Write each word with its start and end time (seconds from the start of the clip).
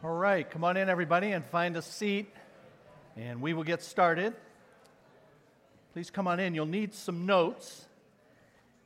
All 0.00 0.14
right, 0.14 0.48
come 0.48 0.62
on 0.62 0.76
in, 0.76 0.88
everybody, 0.88 1.32
and 1.32 1.44
find 1.44 1.76
a 1.76 1.82
seat, 1.82 2.32
and 3.16 3.42
we 3.42 3.52
will 3.52 3.64
get 3.64 3.82
started. 3.82 4.32
Please 5.92 6.08
come 6.08 6.28
on 6.28 6.38
in. 6.38 6.54
You'll 6.54 6.66
need 6.66 6.94
some 6.94 7.26
notes. 7.26 7.84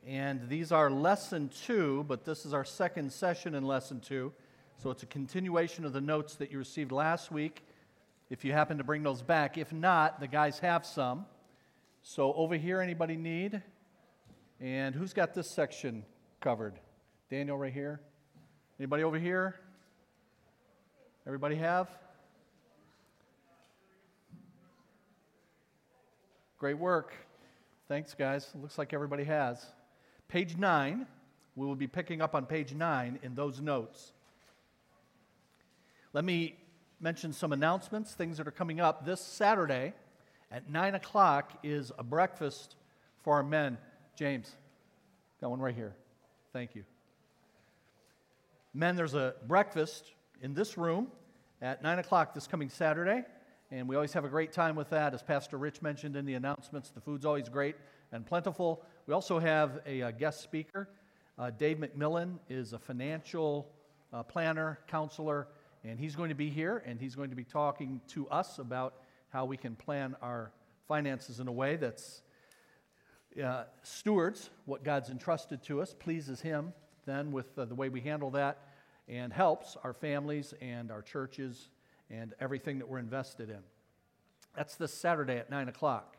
And 0.07 0.49
these 0.49 0.71
are 0.71 0.89
lesson 0.89 1.51
two, 1.65 2.03
but 2.07 2.25
this 2.25 2.47
is 2.47 2.53
our 2.55 2.65
second 2.65 3.13
session 3.13 3.53
in 3.53 3.63
lesson 3.63 3.99
two. 3.99 4.33
So 4.81 4.89
it's 4.89 5.03
a 5.03 5.05
continuation 5.05 5.85
of 5.85 5.93
the 5.93 6.01
notes 6.01 6.33
that 6.37 6.51
you 6.51 6.57
received 6.57 6.91
last 6.91 7.31
week, 7.31 7.63
if 8.31 8.43
you 8.43 8.51
happen 8.51 8.79
to 8.79 8.83
bring 8.83 9.03
those 9.03 9.21
back. 9.21 9.59
If 9.59 9.71
not, 9.71 10.19
the 10.19 10.27
guys 10.27 10.57
have 10.59 10.83
some. 10.83 11.27
So 12.01 12.33
over 12.33 12.55
here, 12.55 12.81
anybody 12.81 13.17
need? 13.17 13.61
And 14.59 14.95
who's 14.95 15.13
got 15.13 15.35
this 15.35 15.51
section 15.51 16.05
covered? 16.41 16.73
Daniel 17.29 17.55
right 17.55 17.71
here? 17.71 18.01
Anybody 18.79 19.03
over 19.03 19.19
here? 19.19 19.59
Everybody 21.25 21.55
have? 21.55 21.87
Great 26.57 26.77
work. 26.77 27.13
Thanks, 27.87 28.13
guys. 28.13 28.49
Looks 28.61 28.77
like 28.77 28.93
everybody 28.93 29.23
has. 29.23 29.65
Page 30.27 30.57
9, 30.57 31.07
we 31.55 31.65
will 31.65 31.77
be 31.77 31.87
picking 31.87 32.21
up 32.21 32.35
on 32.35 32.45
page 32.45 32.73
9 32.73 33.19
in 33.23 33.35
those 33.35 33.61
notes. 33.61 34.11
Let 36.11 36.25
me 36.25 36.57
mention 36.99 37.31
some 37.31 37.53
announcements, 37.53 38.13
things 38.13 38.37
that 38.37 38.47
are 38.47 38.51
coming 38.51 38.81
up. 38.81 39.05
This 39.05 39.21
Saturday 39.21 39.93
at 40.51 40.69
9 40.69 40.95
o'clock 40.95 41.53
is 41.63 41.93
a 41.97 42.03
breakfast 42.03 42.75
for 43.23 43.35
our 43.35 43.43
men. 43.43 43.77
James, 44.17 44.51
got 45.39 45.51
one 45.51 45.61
right 45.61 45.75
here. 45.75 45.95
Thank 46.51 46.75
you. 46.75 46.83
Men, 48.73 48.97
there's 48.97 49.13
a 49.13 49.35
breakfast 49.47 50.03
in 50.43 50.53
this 50.53 50.77
room 50.77 51.07
at 51.61 51.81
9 51.81 51.99
o'clock 51.99 52.35
this 52.35 52.47
coming 52.47 52.69
Saturday. 52.69 53.23
And 53.71 53.87
we 53.87 53.95
always 53.95 54.11
have 54.11 54.25
a 54.25 54.29
great 54.29 54.51
time 54.51 54.75
with 54.75 54.89
that. 54.89 55.13
As 55.13 55.23
Pastor 55.23 55.57
Rich 55.57 55.81
mentioned 55.81 56.17
in 56.17 56.25
the 56.25 56.33
announcements, 56.33 56.91
the 56.91 56.99
food's 56.99 57.25
always 57.25 57.47
great 57.47 57.77
and 58.11 58.25
plentiful. 58.25 58.83
We 59.07 59.13
also 59.13 59.39
have 59.39 59.79
a, 59.87 60.01
a 60.01 60.11
guest 60.11 60.41
speaker. 60.41 60.89
Uh, 61.39 61.49
Dave 61.49 61.77
McMillan 61.77 62.39
is 62.49 62.73
a 62.73 62.77
financial 62.77 63.71
uh, 64.11 64.21
planner, 64.21 64.79
counselor, 64.87 65.47
and 65.85 65.97
he's 65.97 66.15
going 66.15 66.29
to 66.29 66.35
be 66.35 66.49
here 66.49 66.83
and 66.85 66.99
he's 66.99 67.15
going 67.15 67.29
to 67.29 67.37
be 67.37 67.45
talking 67.45 68.01
to 68.09 68.27
us 68.27 68.59
about 68.59 68.95
how 69.29 69.45
we 69.45 69.55
can 69.55 69.75
plan 69.77 70.15
our 70.21 70.51
finances 70.89 71.39
in 71.39 71.47
a 71.47 71.51
way 71.51 71.77
that's 71.77 72.21
uh, 73.41 73.63
stewards 73.81 74.49
what 74.65 74.83
God's 74.83 75.09
entrusted 75.09 75.63
to 75.63 75.81
us, 75.81 75.95
pleases 75.97 76.41
Him 76.41 76.73
then 77.05 77.31
with 77.31 77.57
uh, 77.57 77.65
the 77.65 77.75
way 77.75 77.87
we 77.89 78.01
handle 78.01 78.29
that 78.31 78.59
and 79.07 79.33
helps 79.33 79.77
our 79.83 79.93
families 79.93 80.53
and 80.61 80.91
our 80.91 81.01
churches 81.01 81.69
and 82.09 82.33
everything 82.39 82.79
that 82.79 82.87
we're 82.87 82.99
invested 82.99 83.49
in. 83.49 83.59
That's 84.55 84.75
this 84.75 84.93
Saturday 84.93 85.37
at 85.37 85.49
9 85.49 85.69
o'clock. 85.69 86.17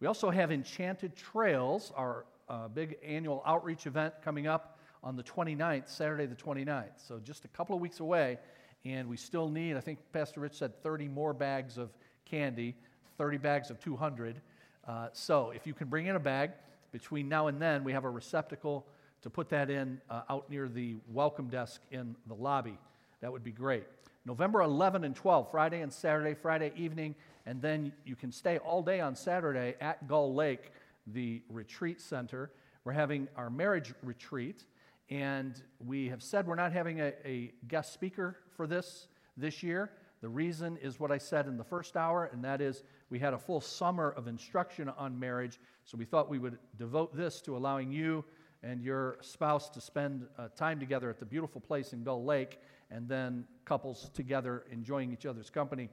We 0.00 0.06
also 0.06 0.30
have 0.30 0.50
Enchanted 0.52 1.16
Trails, 1.16 1.92
our 1.96 2.24
uh, 2.48 2.68
big 2.68 2.96
annual 3.04 3.42
outreach 3.46 3.86
event 3.86 4.14
coming 4.24 4.46
up 4.46 4.78
on 5.02 5.16
the 5.16 5.22
29th, 5.22 5.88
Saturday 5.88 6.26
the 6.26 6.34
29th. 6.34 7.06
So 7.06 7.18
just 7.18 7.44
a 7.44 7.48
couple 7.48 7.74
of 7.74 7.80
weeks 7.80 8.00
away, 8.00 8.38
and 8.84 9.08
we 9.08 9.16
still 9.16 9.48
need, 9.48 9.76
I 9.76 9.80
think 9.80 9.98
Pastor 10.12 10.40
Rich 10.40 10.54
said 10.54 10.82
30 10.82 11.08
more 11.08 11.32
bags 11.32 11.78
of 11.78 11.90
candy, 12.24 12.76
30 13.16 13.38
bags 13.38 13.70
of 13.70 13.80
200. 13.80 14.40
Uh, 14.86 15.08
so 15.12 15.50
if 15.50 15.66
you 15.66 15.74
can 15.74 15.88
bring 15.88 16.06
in 16.06 16.16
a 16.16 16.20
bag, 16.20 16.50
between 16.92 17.28
now 17.28 17.48
and 17.48 17.60
then, 17.60 17.84
we 17.84 17.92
have 17.92 18.04
a 18.04 18.10
receptacle 18.10 18.86
to 19.22 19.30
put 19.30 19.48
that 19.50 19.70
in 19.70 20.00
uh, 20.10 20.22
out 20.30 20.48
near 20.50 20.68
the 20.68 20.96
welcome 21.08 21.48
desk 21.48 21.80
in 21.90 22.14
the 22.26 22.34
lobby. 22.34 22.78
That 23.20 23.32
would 23.32 23.44
be 23.44 23.52
great. 23.52 23.84
November 24.24 24.62
11 24.62 25.04
and 25.04 25.16
12, 25.16 25.50
Friday 25.50 25.80
and 25.80 25.92
Saturday, 25.92 26.34
Friday 26.34 26.72
evening, 26.76 27.14
and 27.46 27.60
then 27.62 27.92
you 28.04 28.14
can 28.14 28.30
stay 28.30 28.58
all 28.58 28.82
day 28.82 29.00
on 29.00 29.14
Saturday 29.14 29.74
at 29.80 30.06
Gull 30.06 30.34
Lake, 30.34 30.70
the 31.06 31.42
retreat 31.48 32.00
center. 32.00 32.50
We're 32.84 32.92
having 32.92 33.26
our 33.36 33.50
marriage 33.50 33.94
retreat, 34.02 34.64
and 35.10 35.60
we 35.84 36.08
have 36.08 36.22
said 36.22 36.46
we're 36.46 36.56
not 36.56 36.72
having 36.72 37.00
a, 37.00 37.14
a 37.24 37.52
guest 37.66 37.92
speaker 37.92 38.36
for 38.56 38.66
this 38.66 39.08
this 39.36 39.62
year. 39.62 39.90
The 40.20 40.28
reason 40.28 40.76
is 40.82 40.98
what 40.98 41.10
I 41.12 41.18
said 41.18 41.46
in 41.46 41.56
the 41.56 41.64
first 41.64 41.96
hour, 41.96 42.28
and 42.32 42.44
that 42.44 42.60
is 42.60 42.82
we 43.08 43.18
had 43.18 43.34
a 43.34 43.38
full 43.38 43.60
summer 43.60 44.10
of 44.10 44.26
instruction 44.26 44.88
on 44.90 45.18
marriage, 45.18 45.58
so 45.84 45.96
we 45.96 46.04
thought 46.04 46.28
we 46.28 46.38
would 46.38 46.58
devote 46.76 47.16
this 47.16 47.40
to 47.42 47.56
allowing 47.56 47.90
you 47.92 48.24
and 48.62 48.82
your 48.82 49.18
spouse 49.20 49.68
to 49.70 49.80
spend 49.80 50.26
uh, 50.38 50.48
time 50.56 50.80
together 50.80 51.10
at 51.10 51.18
the 51.18 51.26
beautiful 51.26 51.60
place 51.60 51.92
in 51.92 52.02
Gull 52.02 52.24
Lake, 52.24 52.58
and 52.90 53.08
then 53.08 53.44
couples 53.64 54.10
together 54.14 54.64
enjoying 54.70 55.12
each 55.12 55.26
other's 55.26 55.50
company. 55.50 55.90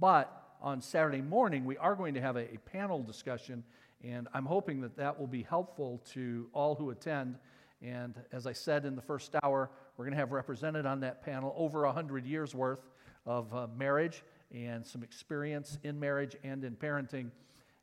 But 0.00 0.32
on 0.62 0.80
Saturday 0.80 1.20
morning, 1.20 1.64
we 1.64 1.76
are 1.76 1.94
going 1.94 2.14
to 2.14 2.20
have 2.20 2.36
a, 2.36 2.54
a 2.54 2.58
panel 2.58 3.02
discussion, 3.02 3.64
and 4.02 4.28
I'm 4.32 4.46
hoping 4.46 4.80
that 4.82 4.96
that 4.96 5.18
will 5.18 5.26
be 5.26 5.42
helpful 5.42 6.02
to 6.12 6.48
all 6.52 6.74
who 6.74 6.90
attend. 6.90 7.38
And 7.82 8.14
as 8.32 8.46
I 8.46 8.52
said 8.52 8.86
in 8.86 8.96
the 8.96 9.02
first 9.02 9.34
hour, 9.42 9.70
we're 9.96 10.04
going 10.04 10.14
to 10.14 10.18
have 10.18 10.32
represented 10.32 10.86
on 10.86 11.00
that 11.00 11.22
panel 11.22 11.54
over 11.56 11.84
100 11.84 12.24
years 12.26 12.54
worth 12.54 12.88
of 13.26 13.54
uh, 13.54 13.66
marriage 13.76 14.22
and 14.54 14.86
some 14.86 15.02
experience 15.02 15.78
in 15.82 15.98
marriage 15.98 16.36
and 16.44 16.64
in 16.64 16.76
parenting. 16.76 17.30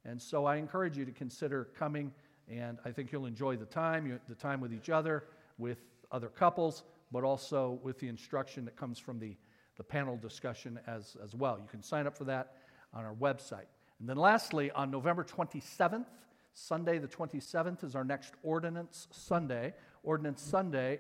And 0.06 0.22
so 0.22 0.46
I 0.46 0.56
encourage 0.56 0.98
you 0.98 1.06
to 1.06 1.12
consider 1.12 1.66
coming 1.78 2.12
and 2.50 2.78
I 2.86 2.92
think 2.92 3.12
you'll 3.12 3.26
enjoy 3.26 3.56
the 3.56 3.66
time, 3.66 4.20
the 4.28 4.36
time 4.36 4.60
with 4.60 4.74
each 4.74 4.90
other, 4.90 5.26
with 5.58 5.80
other 6.12 6.28
couples, 6.28 6.84
but 7.12 7.24
also 7.24 7.80
with 7.84 8.00
the 8.00 8.08
instruction 8.08 8.66
that 8.66 8.76
comes 8.76 9.00
from 9.00 9.20
the, 9.20 9.36
the 9.78 9.84
panel 9.84 10.18
discussion 10.18 10.80
as, 10.88 11.16
as 11.24 11.34
well. 11.34 11.58
You 11.60 11.68
can 11.70 11.84
sign 11.84 12.08
up 12.08 12.18
for 12.18 12.26
that 12.26 12.58
on 12.94 13.06
our 13.06 13.14
website. 13.14 13.66
And 14.00 14.10
then 14.10 14.18
lastly, 14.18 14.72
on 14.72 14.92
November 14.92 15.24
27th, 15.24 16.06
Sunday 16.54 17.00
the 17.00 17.08
27th 17.08 17.84
is 17.84 17.96
our 17.96 18.04
next 18.04 18.34
Ordinance 18.44 19.08
Sunday. 19.12 19.74
Ordinance 20.04 20.42
Sunday, 20.42 21.00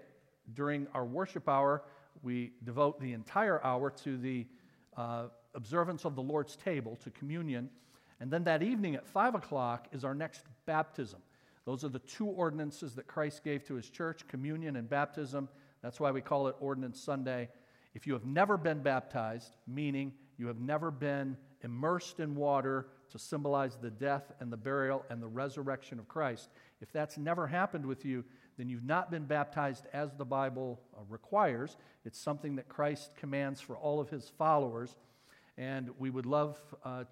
during 0.53 0.87
our 0.93 1.05
worship 1.05 1.47
hour, 1.47 1.83
we 2.21 2.53
devote 2.63 2.99
the 2.99 3.13
entire 3.13 3.63
hour 3.63 3.89
to 3.89 4.17
the 4.17 4.47
uh, 4.97 5.25
observance 5.55 6.05
of 6.05 6.15
the 6.15 6.21
Lord's 6.21 6.55
table, 6.55 6.97
to 7.03 7.09
communion. 7.11 7.69
And 8.19 8.31
then 8.31 8.43
that 8.45 8.63
evening 8.63 8.95
at 8.95 9.05
5 9.05 9.35
o'clock 9.35 9.87
is 9.91 10.03
our 10.03 10.15
next 10.15 10.45
baptism. 10.65 11.19
Those 11.66 11.84
are 11.84 11.90
the 11.90 12.00
two 12.00 12.25
ordinances 12.25 12.96
that 12.96 13.07
Christ 13.07 13.44
gave 13.44 13.63
to 13.66 13.75
his 13.75 13.90
church 13.90 14.28
communion 14.28 14.75
and 14.75 14.90
baptism. 14.90 15.47
That's 15.81 16.00
why 16.00 16.12
we 16.12 16.22
call 16.22 16.47
it 16.47 16.56
Ordinance 16.59 17.00
Sunday. 17.00 17.50
If 17.94 18.07
you 18.07 18.13
have 18.13 18.25
never 18.25 18.57
been 18.57 18.81
baptized, 18.81 19.56
meaning 19.68 20.13
you 20.38 20.47
have 20.47 20.59
never 20.59 20.91
been 20.91 21.38
immersed 21.62 22.19
in 22.19 22.35
water 22.35 22.88
to 23.12 23.19
symbolize 23.19 23.78
the 23.78 23.91
death 23.91 24.31
and 24.40 24.51
the 24.51 24.57
burial 24.57 25.06
and 25.09 25.22
the 25.22 25.28
resurrection 25.28 26.00
of 26.00 26.07
Christ, 26.07 26.50
if 26.81 26.91
that's 26.91 27.18
never 27.18 27.47
happened 27.47 27.85
with 27.85 28.03
you, 28.03 28.25
then 28.57 28.68
you've 28.68 28.84
not 28.84 29.09
been 29.09 29.25
baptized 29.25 29.85
as 29.94 30.13
the 30.13 30.25
Bible 30.25 30.81
uh, 30.95 31.01
requires. 31.07 31.78
It's 32.06 32.19
something 32.19 32.57
that 32.57 32.68
Christ 32.68 33.16
commands 33.16 33.62
for 33.62 33.78
all 33.78 34.00
of 34.00 34.09
his 34.09 34.30
followers. 34.38 34.95
And 35.57 35.91
we 35.97 36.09
would 36.09 36.25
love, 36.25 36.57
uh, 36.84 37.06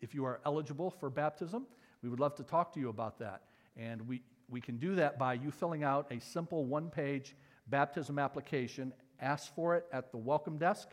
if 0.00 0.14
you 0.14 0.24
are 0.24 0.40
eligible 0.44 0.90
for 0.90 1.10
baptism, 1.10 1.66
we 2.02 2.08
would 2.08 2.20
love 2.20 2.34
to 2.36 2.42
talk 2.42 2.72
to 2.74 2.80
you 2.80 2.88
about 2.88 3.18
that. 3.20 3.42
And 3.76 4.06
we, 4.06 4.22
we 4.48 4.60
can 4.60 4.76
do 4.76 4.94
that 4.96 5.18
by 5.18 5.34
you 5.34 5.50
filling 5.50 5.82
out 5.82 6.12
a 6.12 6.20
simple 6.20 6.64
one 6.64 6.90
page 6.90 7.34
baptism 7.66 8.18
application. 8.18 8.92
Ask 9.20 9.54
for 9.54 9.76
it 9.76 9.86
at 9.92 10.10
the 10.10 10.18
welcome 10.18 10.58
desk. 10.58 10.88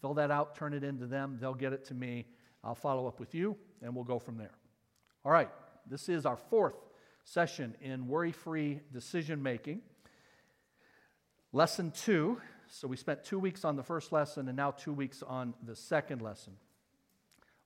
Fill 0.00 0.14
that 0.14 0.30
out, 0.30 0.54
turn 0.54 0.72
it 0.74 0.84
into 0.84 1.06
them. 1.06 1.38
They'll 1.40 1.54
get 1.54 1.72
it 1.72 1.84
to 1.86 1.94
me. 1.94 2.26
I'll 2.64 2.74
follow 2.74 3.06
up 3.06 3.18
with 3.18 3.34
you, 3.34 3.56
and 3.82 3.94
we'll 3.94 4.04
go 4.04 4.18
from 4.18 4.36
there. 4.36 4.52
All 5.24 5.32
right, 5.32 5.50
this 5.88 6.08
is 6.08 6.26
our 6.26 6.36
fourth 6.36 6.76
session 7.24 7.74
in 7.80 8.08
worry 8.08 8.32
free 8.32 8.80
decision 8.92 9.42
making. 9.42 9.82
Lesson 11.52 11.92
two. 11.92 12.40
So 12.68 12.88
we 12.88 12.96
spent 12.96 13.22
two 13.22 13.38
weeks 13.38 13.66
on 13.66 13.76
the 13.76 13.82
first 13.82 14.12
lesson 14.12 14.48
and 14.48 14.56
now 14.56 14.70
two 14.70 14.94
weeks 14.94 15.22
on 15.22 15.52
the 15.62 15.76
second 15.76 16.22
lesson. 16.22 16.54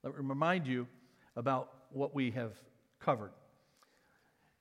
Let 0.03 0.15
me 0.15 0.19
remind 0.21 0.67
you 0.67 0.89
about 1.37 1.71
what 1.91 2.13
we 2.13 2.33
have 2.33 2.53
covered 2.99 3.31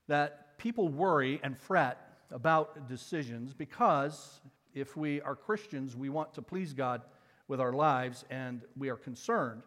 that 0.07 0.57
people 0.57 0.87
worry 0.87 1.39
and 1.43 1.57
fret 1.57 2.17
about 2.31 2.87
decisions 2.87 3.53
because 3.53 4.41
if 4.73 4.97
we 4.97 5.21
are 5.21 5.35
Christians, 5.35 5.95
we 5.95 6.09
want 6.09 6.33
to 6.33 6.41
please 6.41 6.73
God 6.73 7.01
with 7.47 7.61
our 7.61 7.73
lives, 7.73 8.25
and 8.29 8.61
we 8.75 8.89
are 8.89 8.95
concerned 8.95 9.61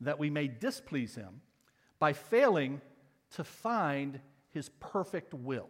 that 0.00 0.18
we 0.18 0.30
may 0.30 0.48
displease 0.48 1.14
Him 1.14 1.40
by 1.98 2.12
failing 2.12 2.80
to 3.32 3.44
find 3.44 4.20
His 4.50 4.70
perfect 4.80 5.34
will. 5.34 5.68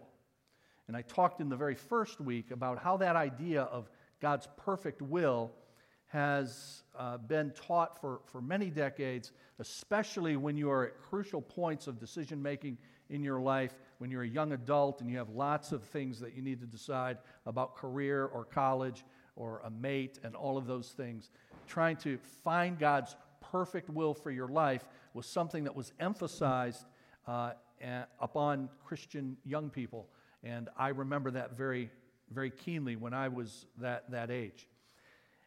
And 0.86 0.96
I 0.96 1.02
talked 1.02 1.40
in 1.40 1.48
the 1.48 1.56
very 1.56 1.74
first 1.74 2.20
week 2.20 2.50
about 2.50 2.78
how 2.78 2.96
that 2.98 3.16
idea 3.16 3.62
of 3.62 3.90
God's 4.20 4.48
perfect 4.56 5.02
will 5.02 5.52
has 6.06 6.82
uh, 6.98 7.18
been 7.18 7.52
taught 7.52 8.00
for, 8.00 8.20
for 8.24 8.40
many 8.40 8.70
decades, 8.70 9.32
especially 9.58 10.36
when 10.36 10.56
you 10.56 10.70
are 10.70 10.86
at 10.86 10.98
crucial 10.98 11.42
points 11.42 11.86
of 11.86 11.98
decision 11.98 12.42
making 12.42 12.78
in 13.10 13.22
your 13.22 13.40
life 13.40 13.74
when 13.98 14.10
you're 14.10 14.22
a 14.22 14.28
young 14.28 14.52
adult 14.52 15.00
and 15.00 15.10
you 15.10 15.16
have 15.18 15.30
lots 15.30 15.72
of 15.72 15.82
things 15.82 16.20
that 16.20 16.34
you 16.34 16.42
need 16.42 16.60
to 16.60 16.66
decide 16.66 17.18
about 17.46 17.76
career 17.76 18.26
or 18.26 18.44
college 18.44 19.04
or 19.36 19.60
a 19.64 19.70
mate 19.70 20.18
and 20.24 20.34
all 20.34 20.56
of 20.56 20.66
those 20.66 20.90
things. 20.90 21.30
Trying 21.66 21.96
to 21.98 22.18
find 22.44 22.78
God's 22.78 23.16
perfect 23.40 23.88
will 23.88 24.14
for 24.14 24.30
your 24.30 24.48
life 24.48 24.84
was 25.14 25.26
something 25.26 25.64
that 25.64 25.74
was 25.74 25.92
emphasized 26.00 26.84
uh, 27.26 27.52
upon 28.20 28.68
Christian 28.84 29.36
young 29.44 29.70
people. 29.70 30.08
And 30.42 30.68
I 30.76 30.88
remember 30.88 31.30
that 31.32 31.56
very, 31.56 31.90
very 32.30 32.50
keenly 32.50 32.96
when 32.96 33.14
I 33.14 33.28
was 33.28 33.66
that, 33.78 34.10
that 34.10 34.30
age. 34.30 34.68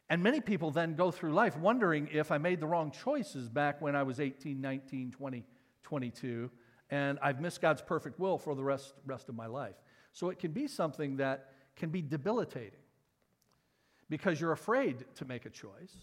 And 0.08 0.22
many 0.22 0.40
people 0.40 0.70
then 0.70 0.94
go 0.94 1.10
through 1.10 1.32
life 1.32 1.56
wondering 1.56 2.08
if 2.12 2.30
I 2.30 2.38
made 2.38 2.60
the 2.60 2.66
wrong 2.66 2.90
choices 2.90 3.48
back 3.48 3.80
when 3.80 3.96
I 3.96 4.02
was 4.02 4.20
18, 4.20 4.60
19, 4.60 5.12
20, 5.12 5.44
22, 5.82 6.50
and 6.92 7.18
I've 7.22 7.40
missed 7.40 7.62
God's 7.62 7.80
perfect 7.80 8.20
will 8.20 8.36
for 8.36 8.54
the 8.54 8.62
rest, 8.62 8.92
rest 9.06 9.30
of 9.30 9.34
my 9.34 9.46
life. 9.46 9.76
So 10.12 10.28
it 10.28 10.38
can 10.38 10.52
be 10.52 10.68
something 10.68 11.16
that 11.16 11.48
can 11.74 11.88
be 11.88 12.02
debilitating 12.02 12.78
because 14.10 14.38
you're 14.38 14.52
afraid 14.52 15.06
to 15.14 15.24
make 15.24 15.46
a 15.46 15.50
choice, 15.50 15.96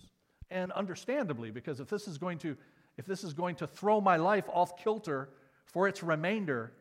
and 0.50 0.72
understandably, 0.72 1.52
because 1.52 1.80
if 1.80 1.90
this 1.90 2.08
is 2.08 2.18
going 2.18 2.40
to, 2.40 2.58
if 2.98 3.06
this 3.06 3.24
is 3.24 3.36
going 3.36 3.56
to 3.58 3.68
throw 3.68 4.02
my 4.02 4.18
life 4.18 4.46
off 4.52 4.78
kilter 4.78 5.30
for 5.64 5.88
its 5.88 6.02
remainder, 6.02 6.72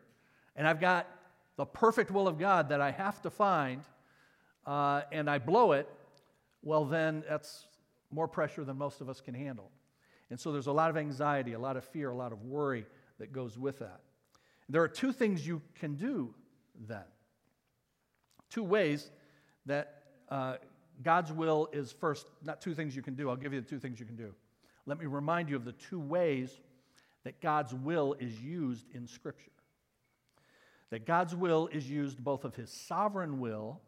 and 0.57 0.67
I've 0.67 0.81
got 0.81 1.07
the 1.57 1.67
perfect 1.67 2.11
will 2.11 2.27
of 2.27 2.39
God 2.39 2.71
that 2.71 2.81
I 2.81 2.93
have 2.93 3.21
to 3.23 3.31
find, 3.31 3.83
uh, 4.67 5.03
and 5.13 5.29
I 5.29 5.37
blow 5.37 5.73
it, 5.73 5.87
well, 6.63 6.87
then 6.87 7.25
that's 7.29 7.67
more 8.11 8.27
pressure 8.27 8.65
than 8.65 8.79
most 8.79 9.03
of 9.03 9.11
us 9.11 9.21
can 9.21 9.35
handle. 9.35 9.71
And 10.31 10.41
so 10.41 10.51
there's 10.51 10.67
a 10.67 10.73
lot 10.73 10.89
of 10.89 10.97
anxiety, 10.97 11.53
a 11.53 11.59
lot 11.59 11.77
of 11.77 11.85
fear, 11.85 12.09
a 12.09 12.17
lot 12.17 12.33
of 12.33 12.43
worry 12.43 12.87
that 13.19 13.33
goes 13.33 13.59
with 13.59 13.79
that. 13.81 14.01
There 14.69 14.83
are 14.83 14.89
two 14.89 15.13
things 15.13 15.47
you 15.47 15.63
can 15.75 15.95
do 15.95 16.35
then. 16.87 17.05
Two 18.51 18.65
ways 18.65 19.11
that 19.67 20.03
uh, 20.29 20.57
God's 21.03 21.33
will 21.33 21.69
is 21.73 21.93
first, 21.93 22.27
not 22.43 22.61
two 22.61 22.75
things 22.75 22.95
you 22.95 23.03
can 23.03 23.15
do. 23.15 23.31
I'll 23.31 23.37
give 23.37 23.53
you 23.53 23.61
the 23.61 23.69
two 23.69 23.79
things 23.79 24.01
you 24.01 24.07
can 24.07 24.17
do. 24.17 24.35
Let 24.87 24.99
me 24.99 25.07
remind 25.07 25.49
you 25.49 25.57
of 25.57 25.65
the 25.65 25.73
two 25.73 26.01
ways 26.01 26.61
that 27.25 27.41
God's 27.41 27.75
will 27.75 28.15
is 28.19 28.41
used 28.41 28.87
in 28.95 29.07
Scripture. 29.07 29.53
That 30.91 31.07
God's 31.07 31.35
will 31.35 31.69
is 31.69 31.89
used 31.89 32.23
both 32.23 32.45
of 32.45 32.55
His 32.55 32.73
sovereign 32.73 33.39
will, 33.39 33.81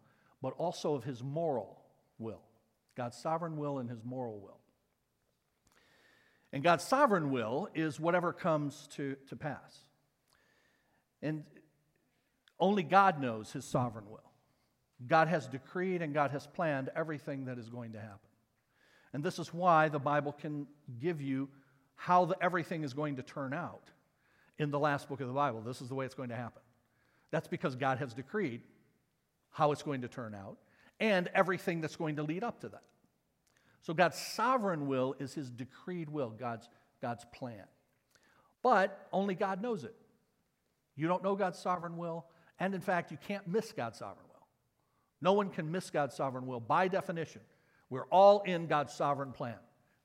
but 0.43 0.53
also 0.59 0.94
of 0.94 1.05
His 1.05 1.23
moral 1.23 1.81
will. 2.19 2.43
God's 2.97 3.17
sovereign 3.17 3.56
will 3.56 3.79
and 3.79 3.88
His 3.88 4.05
moral 4.05 4.38
will. 4.41 4.60
And 6.52 6.62
God's 6.62 6.85
sovereign 6.85 7.31
will 7.31 7.69
is 7.75 8.00
whatever 8.00 8.32
comes 8.32 8.88
to, 8.97 9.17
to 9.29 9.37
pass. 9.37 9.79
And 11.23 11.44
only 12.58 12.82
God 12.82 13.20
knows 13.20 13.52
His 13.52 13.64
sovereign 13.64 14.11
will. 14.11 14.19
God 15.06 15.29
has 15.29 15.47
decreed 15.47 16.02
and 16.02 16.12
God 16.12 16.31
has 16.32 16.47
planned 16.47 16.91
everything 16.94 17.47
that 17.47 17.58
is 17.58 17.69
going 17.69 17.93
to 17.93 18.00
happen. 18.00 18.19
And 19.12 19.25
this 19.25 19.38
is 19.38 19.52
why 19.52 19.88
the 19.88 19.99
Bible 19.99 20.32
can 20.32 20.67
give 21.00 21.20
you 21.20 21.49
how 21.94 22.26
the, 22.26 22.37
everything 22.43 22.85
is 22.85 22.93
going 22.93 23.17
to 23.17 23.23
turn 23.23 23.53
out 23.53 23.85
in 24.58 24.70
the 24.70 24.79
last 24.79 25.08
book 25.08 25.20
of 25.20 25.26
the 25.26 25.35
Bible. 25.35 25.62
This 25.62 25.81
is 25.81 25.88
the 25.88 25.94
way 25.94 26.05
it's 26.05 26.14
going 26.14 26.29
to 26.29 26.37
happen. 26.37 26.62
That's 27.31 27.49
because 27.49 27.76
God 27.76 27.99
has 27.99 28.12
decreed 28.12 28.62
how 29.50 29.73
it's 29.73 29.82
going 29.82 30.03
to 30.03 30.08
turn 30.08 30.35
out 30.35 30.58
and 30.99 31.29
everything 31.35 31.81
that's 31.81 31.96
going 31.96 32.17
to 32.17 32.23
lead 32.23 32.44
up 32.44 32.61
to 32.61 32.69
that. 32.69 32.82
So 33.82 33.94
God's 33.94 34.19
sovereign 34.19 34.87
will 34.87 35.15
is 35.19 35.35
his 35.35 35.50
decreed 35.50 36.11
will, 36.11 36.31
God's, 36.31 36.69
God's 37.00 37.25
plan. 37.32 37.65
But 38.62 39.09
only 39.12 39.35
God 39.35 39.62
knows 39.62 39.85
it. 39.85 39.94
You 40.97 41.09
don't 41.09 41.23
know 41.23 41.35
God's 41.35 41.59
sovereign 41.59 41.97
will, 41.97 42.27
and 42.59 42.75
in 42.75 42.81
fact, 42.81 43.11
you 43.11 43.17
can't 43.27 43.49
miss 43.49 43.73
God's 43.73 43.99
sovereign 43.99 44.27
will. 44.29 44.47
No 45.23 45.32
one 45.32 45.49
can 45.49 45.71
miss 45.71 45.91
God's 45.91 46.15
sovereign 46.15 46.47
will 46.47 46.61
by 46.61 46.88
definition. 46.88 47.41
We're 47.88 48.06
all 48.06 48.43
in 48.43 48.67
God's 48.67 48.93
sovereign 48.93 49.32
plan. 49.32 49.56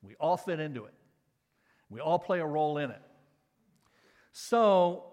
We 0.01 0.15
all 0.19 0.37
fit 0.37 0.59
into 0.59 0.85
it. 0.85 0.93
We 1.89 1.99
all 1.99 2.19
play 2.19 2.39
a 2.39 2.45
role 2.45 2.77
in 2.77 2.91
it. 2.91 3.01
So, 4.31 5.05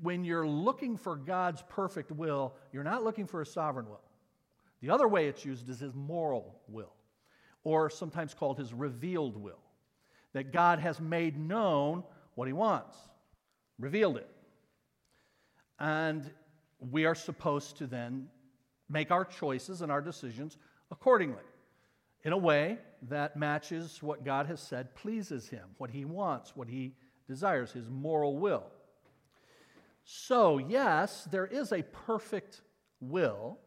when 0.00 0.24
you're 0.24 0.46
looking 0.46 0.96
for 0.96 1.16
God's 1.16 1.62
perfect 1.68 2.10
will, 2.10 2.54
you're 2.72 2.84
not 2.84 3.04
looking 3.04 3.26
for 3.26 3.40
a 3.40 3.46
sovereign 3.46 3.88
will. 3.88 4.00
The 4.80 4.90
other 4.90 5.08
way 5.08 5.28
it's 5.28 5.44
used 5.44 5.68
is 5.68 5.80
his 5.80 5.94
moral 5.94 6.60
will, 6.68 6.92
or 7.64 7.90
sometimes 7.90 8.34
called 8.34 8.58
his 8.58 8.72
revealed 8.72 9.36
will. 9.36 9.58
That 10.34 10.52
God 10.52 10.78
has 10.78 11.00
made 11.00 11.38
known 11.38 12.04
what 12.34 12.46
he 12.46 12.52
wants, 12.52 12.96
revealed 13.78 14.16
it. 14.16 14.28
And 15.78 16.30
we 16.78 17.04
are 17.06 17.14
supposed 17.14 17.78
to 17.78 17.86
then 17.86 18.28
make 18.88 19.10
our 19.10 19.24
choices 19.24 19.80
and 19.80 19.90
our 19.90 20.00
decisions 20.00 20.58
accordingly 20.90 21.42
in 22.24 22.32
a 22.32 22.38
way 22.38 22.78
that 23.02 23.36
matches 23.36 24.02
what 24.02 24.24
God 24.24 24.46
has 24.46 24.60
said 24.60 24.94
pleases 24.94 25.48
him, 25.48 25.68
what 25.78 25.90
he 25.90 26.04
wants, 26.04 26.56
what 26.56 26.68
he 26.68 26.94
desires, 27.28 27.72
his 27.72 27.88
moral 27.88 28.38
will. 28.38 28.64
So, 30.04 30.58
yes, 30.58 31.26
there 31.30 31.46
is 31.46 31.72
a 31.72 31.82
perfect 31.82 32.60
will 33.00 33.58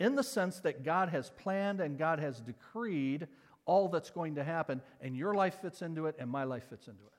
in 0.00 0.16
the 0.16 0.24
sense 0.24 0.58
that 0.60 0.82
God 0.82 1.10
has 1.10 1.30
planned 1.30 1.80
and 1.80 1.96
God 1.98 2.18
has 2.18 2.40
decreed 2.40 3.28
all 3.66 3.88
that's 3.88 4.10
going 4.10 4.34
to 4.34 4.42
happen, 4.42 4.80
and 5.00 5.16
your 5.16 5.34
life 5.34 5.60
fits 5.60 5.82
into 5.82 6.06
it, 6.06 6.16
and 6.18 6.28
my 6.28 6.42
life 6.42 6.64
fits 6.68 6.88
into 6.88 7.04
it. 7.04 7.12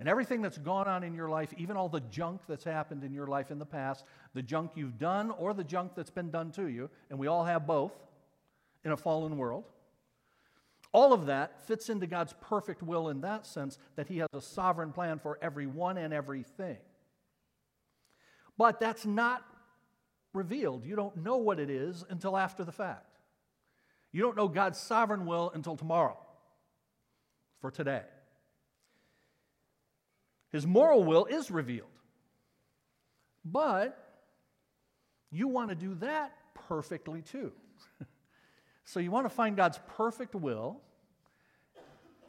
And 0.00 0.08
everything 0.08 0.42
that's 0.42 0.58
gone 0.58 0.88
on 0.88 1.04
in 1.04 1.14
your 1.14 1.28
life, 1.28 1.54
even 1.56 1.76
all 1.76 1.88
the 1.88 2.00
junk 2.00 2.40
that's 2.48 2.64
happened 2.64 3.04
in 3.04 3.12
your 3.12 3.26
life 3.26 3.50
in 3.50 3.58
the 3.58 3.66
past, 3.66 4.04
the 4.34 4.42
junk 4.42 4.72
you've 4.74 4.98
done 4.98 5.30
or 5.30 5.54
the 5.54 5.62
junk 5.62 5.92
that's 5.94 6.10
been 6.10 6.30
done 6.30 6.50
to 6.52 6.66
you, 6.66 6.90
and 7.08 7.18
we 7.18 7.28
all 7.28 7.44
have 7.44 7.66
both 7.66 7.92
in 8.84 8.92
a 8.92 8.96
fallen 8.96 9.36
world, 9.36 9.64
all 10.92 11.12
of 11.12 11.26
that 11.26 11.66
fits 11.66 11.88
into 11.88 12.06
God's 12.06 12.34
perfect 12.40 12.82
will 12.82 13.10
in 13.10 13.20
that 13.20 13.46
sense 13.46 13.78
that 13.96 14.08
He 14.08 14.18
has 14.18 14.28
a 14.32 14.40
sovereign 14.40 14.92
plan 14.92 15.18
for 15.18 15.38
everyone 15.42 15.98
and 15.98 16.12
everything. 16.12 16.78
But 18.58 18.80
that's 18.80 19.04
not 19.04 19.44
revealed. 20.36 20.84
You 20.84 20.94
don't 20.94 21.16
know 21.16 21.38
what 21.38 21.58
it 21.58 21.70
is 21.70 22.04
until 22.08 22.36
after 22.36 22.62
the 22.62 22.72
fact. 22.72 23.18
You 24.12 24.22
don't 24.22 24.36
know 24.36 24.48
God's 24.48 24.78
sovereign 24.78 25.26
will 25.26 25.50
until 25.54 25.76
tomorrow, 25.76 26.16
for 27.60 27.70
today. 27.70 28.02
His 30.50 30.66
moral 30.66 31.04
will 31.04 31.26
is 31.26 31.50
revealed. 31.50 31.88
But 33.44 34.02
you 35.30 35.48
want 35.48 35.70
to 35.70 35.74
do 35.74 35.94
that 35.96 36.32
perfectly 36.54 37.22
too. 37.22 37.52
so 38.84 39.00
you 39.00 39.10
want 39.10 39.26
to 39.26 39.30
find 39.30 39.56
God's 39.56 39.78
perfect 39.96 40.34
will. 40.34 40.80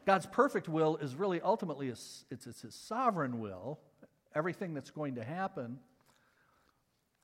God's 0.06 0.26
perfect 0.26 0.68
will 0.68 0.98
is 0.98 1.16
really 1.16 1.42
ultimately 1.42 1.90
it's, 1.90 2.26
it's 2.30 2.62
his 2.62 2.76
sovereign 2.76 3.40
will, 3.40 3.80
everything 4.36 4.74
that's 4.74 4.92
going 4.92 5.16
to 5.16 5.24
happen. 5.24 5.80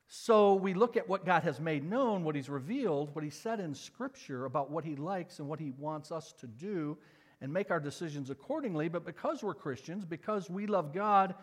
So 0.08 0.54
we 0.54 0.74
look 0.74 0.96
at 0.96 1.08
what 1.08 1.24
God 1.24 1.42
has 1.42 1.60
made 1.60 1.88
known, 1.88 2.24
what 2.24 2.34
He's 2.34 2.48
revealed, 2.48 3.14
what 3.14 3.24
He 3.24 3.30
said 3.30 3.60
in 3.60 3.74
Scripture 3.74 4.44
about 4.44 4.70
what 4.70 4.84
He 4.84 4.96
likes 4.96 5.38
and 5.38 5.48
what 5.48 5.60
He 5.60 5.72
wants 5.78 6.12
us 6.12 6.32
to 6.40 6.46
do, 6.46 6.98
and 7.40 7.52
make 7.52 7.70
our 7.70 7.80
decisions 7.80 8.30
accordingly. 8.30 8.88
But 8.88 9.04
because 9.04 9.42
we're 9.42 9.54
Christians, 9.54 10.04
because 10.04 10.48
we 10.48 10.66
love 10.66 10.92
God, 10.92 11.34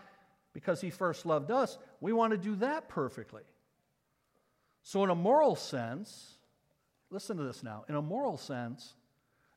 because 0.53 0.81
He 0.81 0.89
first 0.89 1.25
loved 1.25 1.51
us, 1.51 1.77
we 1.99 2.13
want 2.13 2.31
to 2.31 2.37
do 2.37 2.55
that 2.57 2.87
perfectly. 2.87 3.43
So, 4.83 5.03
in 5.03 5.09
a 5.09 5.15
moral 5.15 5.55
sense, 5.55 6.37
listen 7.09 7.37
to 7.37 7.43
this 7.43 7.63
now. 7.63 7.85
In 7.87 7.95
a 7.95 8.01
moral 8.01 8.37
sense, 8.37 8.93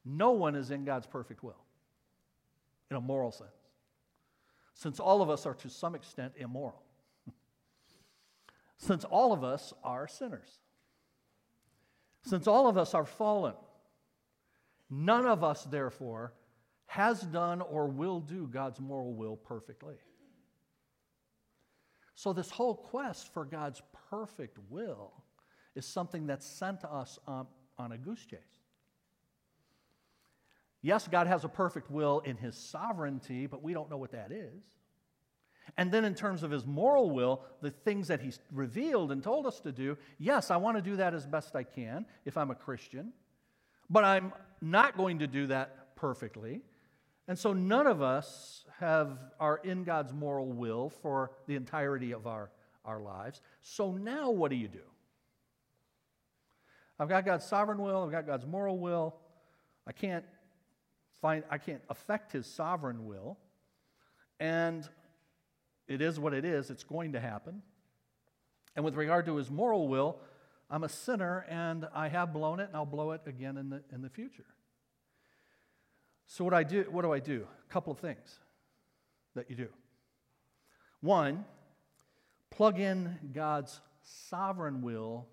no 0.05 0.33
one 0.33 0.55
is 0.55 0.71
in 0.71 0.85
God's 0.85 1.07
perfect 1.07 1.43
will. 1.43 1.63
In 2.91 2.97
a 2.97 3.01
moral 3.01 3.33
sense. 3.33 3.51
Since 4.75 5.01
all 5.01 5.23
of 5.23 5.31
us 5.31 5.47
are 5.47 5.55
to 5.55 5.71
some 5.71 5.95
extent 5.95 6.35
immoral. 6.37 6.84
Since 8.85 9.05
all 9.05 9.33
of 9.33 9.43
us 9.43 9.73
are 9.83 10.07
sinners. 10.07 10.59
Since 12.23 12.47
all 12.47 12.69
of 12.69 12.77
us 12.77 12.93
are 12.93 13.07
fallen. 13.07 13.55
None 14.91 15.25
of 15.25 15.43
us, 15.43 15.65
therefore, 15.65 16.35
has 16.85 17.23
done 17.23 17.63
or 17.63 17.87
will 17.87 18.21
do 18.21 18.47
God's 18.47 18.81
moral 18.81 19.15
will 19.15 19.37
perfectly. 19.37 19.95
So, 22.15 22.35
this 22.35 22.51
whole 22.51 22.75
quest 22.75 23.33
for 23.33 23.47
God's 23.47 23.81
perfect 24.11 24.59
will 24.69 25.13
is 25.75 25.87
something 25.87 26.27
that's 26.27 26.47
sent 26.47 26.83
to 26.83 26.93
us 26.93 27.19
on, 27.27 27.47
on 27.79 27.93
a 27.93 27.99
goose 27.99 28.27
chase. 28.27 28.39
Yes, 30.83 31.09
God 31.09 31.27
has 31.27 31.45
a 31.45 31.49
perfect 31.49 31.91
will 31.91 32.21
in 32.21 32.37
His 32.37 32.55
sovereignty, 32.55 33.47
but 33.47 33.63
we 33.63 33.73
don't 33.73 33.89
know 33.89 33.97
what 33.97 34.13
that 34.13 34.31
is. 34.31 34.63
And 35.77 35.91
then, 35.91 36.05
in 36.05 36.15
terms 36.15 36.43
of 36.43 36.51
His 36.51 36.67
moral 36.67 37.11
will, 37.11 37.43
the 37.61 37.71
things 37.71 38.09
that 38.09 38.21
He's 38.21 38.39
revealed 38.53 39.13
and 39.13 39.23
told 39.23 39.47
us 39.47 39.61
to 39.61 39.73
do, 39.73 39.97
yes, 40.19 40.51
I 40.51 40.57
want 40.57 40.77
to 40.77 40.83
do 40.83 40.97
that 40.97 41.15
as 41.15 41.27
best 41.27 41.57
I 41.57 41.65
can 41.65 42.07
if 42.25 42.37
I'm 42.37 42.51
a 42.51 42.55
Christian. 42.55 43.13
But 43.91 44.05
I'm 44.05 44.33
not 44.61 44.97
going 44.97 45.19
to 45.21 45.27
do 45.27 45.47
that 45.49 45.97
perfectly. 45.97 46.63
And 47.27 47.39
so 47.39 47.53
none 47.53 47.87
of 47.87 48.03
us 48.03 48.65
have, 48.79 49.19
are 49.41 49.61
in 49.65 49.85
God's 49.85 50.13
moral 50.13 50.53
will 50.53 50.91
for 50.91 51.33
the 51.47 51.57
entirety 51.57 52.13
of 52.13 52.27
our, 52.27 52.51
our 52.85 53.01
lives. 53.01 53.41
So 53.63 53.93
now 53.93 54.31
what 54.31 54.51
do 54.51 54.57
you 54.57 54.69
do? 54.69 54.81
I've 56.99 57.09
got 57.09 57.25
God's 57.25 57.47
sovereign 57.47 57.79
will, 57.79 58.05
I've 58.05 58.11
got 58.11 58.27
God's 58.27 58.47
moral 58.47 58.79
will. 58.79 59.17
I 59.87 59.93
can't 59.93 60.25
find 61.21 61.43
I 61.51 61.59
can't 61.59 61.83
affect 61.89 62.33
his 62.33 62.47
sovereign 62.47 63.07
will. 63.07 63.39
And 64.41 64.89
it 65.89 66.01
is 66.01 66.19
what 66.19 66.33
it 66.35 66.45
is, 66.45 66.71
it's 66.71 66.85
going 66.85 67.13
to 67.13 67.21
happen. 67.21 67.63
And 68.77 68.85
with 68.85 68.95
regard 68.95 69.27
to 69.27 69.37
his 69.37 69.51
moral 69.51 69.89
will, 69.89 70.19
I'm 70.71 70.85
a 70.85 70.89
sinner 70.89 71.45
and 71.49 71.87
I 71.95 72.09
have 72.09 72.33
blown 72.33 72.61
it 72.61 72.69
and 72.69 72.77
I'll 72.77 72.87
blow 72.87 73.13
it 73.13 73.23
again 73.27 73.57
in 73.57 73.71
the, 73.71 73.83
in 73.93 74.03
the 74.03 74.09
future. 74.09 74.47
So 76.27 76.45
what 76.45 76.55
I 76.55 76.63
do, 76.63 76.87
what 76.91 77.03
do 77.03 77.13
I 77.13 77.21
do? 77.21 77.47
A 77.69 77.73
couple 77.73 77.93
of 77.93 77.99
things 77.99 78.39
that 79.35 79.51
you 79.51 79.57
do. 79.57 79.69
One, 81.01 81.45
plug 82.51 82.81
in 82.81 83.19
God's 83.33 83.81
sovereign 84.03 84.83
will 84.83 85.27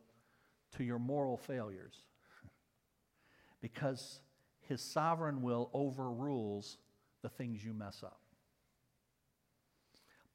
to 0.78 0.84
your 0.84 1.00
moral 1.00 1.38
failures. 1.38 2.04
because 3.62 4.20
his 4.68 4.82
sovereign 4.82 5.42
will 5.42 5.70
overrules 5.74 6.78
the 7.22 7.30
things 7.30 7.64
you 7.64 7.74
mess 7.74 8.04
up. 8.04 8.21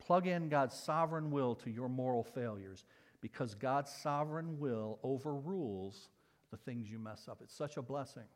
Plug 0.07 0.29
in 0.29 0.49
God's 0.49 0.77
sovereign 0.77 1.33
will 1.33 1.57
to 1.57 1.71
your 1.71 1.89
moral 1.89 2.23
failures 2.23 2.85
because 3.21 3.57
God's 3.57 3.91
sovereign 3.91 4.61
will 4.61 5.01
overrules 5.03 6.11
the 6.53 6.57
things 6.57 6.89
you 6.89 7.01
mess 7.01 7.27
up. 7.29 7.41
It's 7.43 7.57
such 7.57 7.77
a 7.77 7.83
blessing 7.83 8.29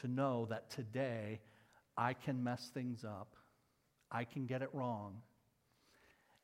to 0.00 0.08
know 0.08 0.46
that 0.46 0.68
today 0.68 1.38
I 1.96 2.12
can 2.12 2.42
mess 2.42 2.70
things 2.74 3.04
up, 3.04 3.36
I 4.10 4.24
can 4.24 4.46
get 4.46 4.62
it 4.62 4.70
wrong, 4.72 5.22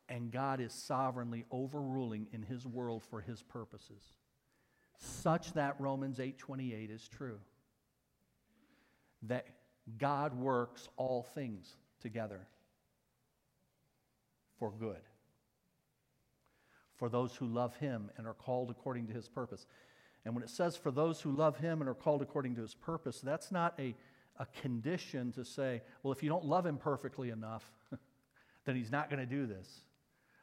and 0.09 0.31
God 0.31 0.61
is 0.61 0.73
sovereignly 0.73 1.45
overruling 1.51 2.29
in 2.33 2.43
his 2.43 2.65
world 2.65 3.03
for 3.11 3.21
his 3.21 3.43
purposes. 3.43 4.03
Such 4.97 5.55
that 5.55 5.81
Romans 5.81 6.21
8:28 6.21 6.89
is 6.89 7.09
true. 7.09 7.41
That 9.23 9.49
God 9.99 10.35
works 10.35 10.89
all 10.97 11.25
things 11.25 11.77
together 11.99 12.47
for 14.59 14.71
good 14.71 15.01
for 16.97 17.09
those 17.09 17.35
who 17.37 17.47
love 17.47 17.77
him 17.77 18.11
and 18.17 18.27
are 18.27 18.35
called 18.35 18.71
according 18.71 19.07
to 19.09 19.13
his 19.13 19.29
purpose. 19.29 19.67
And 20.25 20.35
when 20.35 20.43
it 20.43 20.51
says 20.51 20.77
for 20.77 20.91
those 20.91 21.21
who 21.21 21.33
love 21.33 21.59
him 21.59 21.81
and 21.81 21.89
are 21.89 21.95
called 21.95 22.23
according 22.23 22.55
to 22.57 22.63
his 22.63 22.75
purpose, 22.75 23.21
that's 23.21 23.53
not 23.53 23.75
a, 23.79 23.95
a 24.39 24.47
condition 24.63 25.33
to 25.33 25.45
say, 25.45 25.83
well, 26.03 26.13
if 26.13 26.23
you 26.23 26.29
don't 26.29 26.45
love 26.45 26.65
him 26.65 26.79
perfectly 26.79 27.31
enough, 27.31 27.71
then 28.65 28.77
he's 28.77 28.91
not 28.91 29.11
going 29.11 29.21
to 29.21 29.27
do 29.27 29.47
this. 29.47 29.69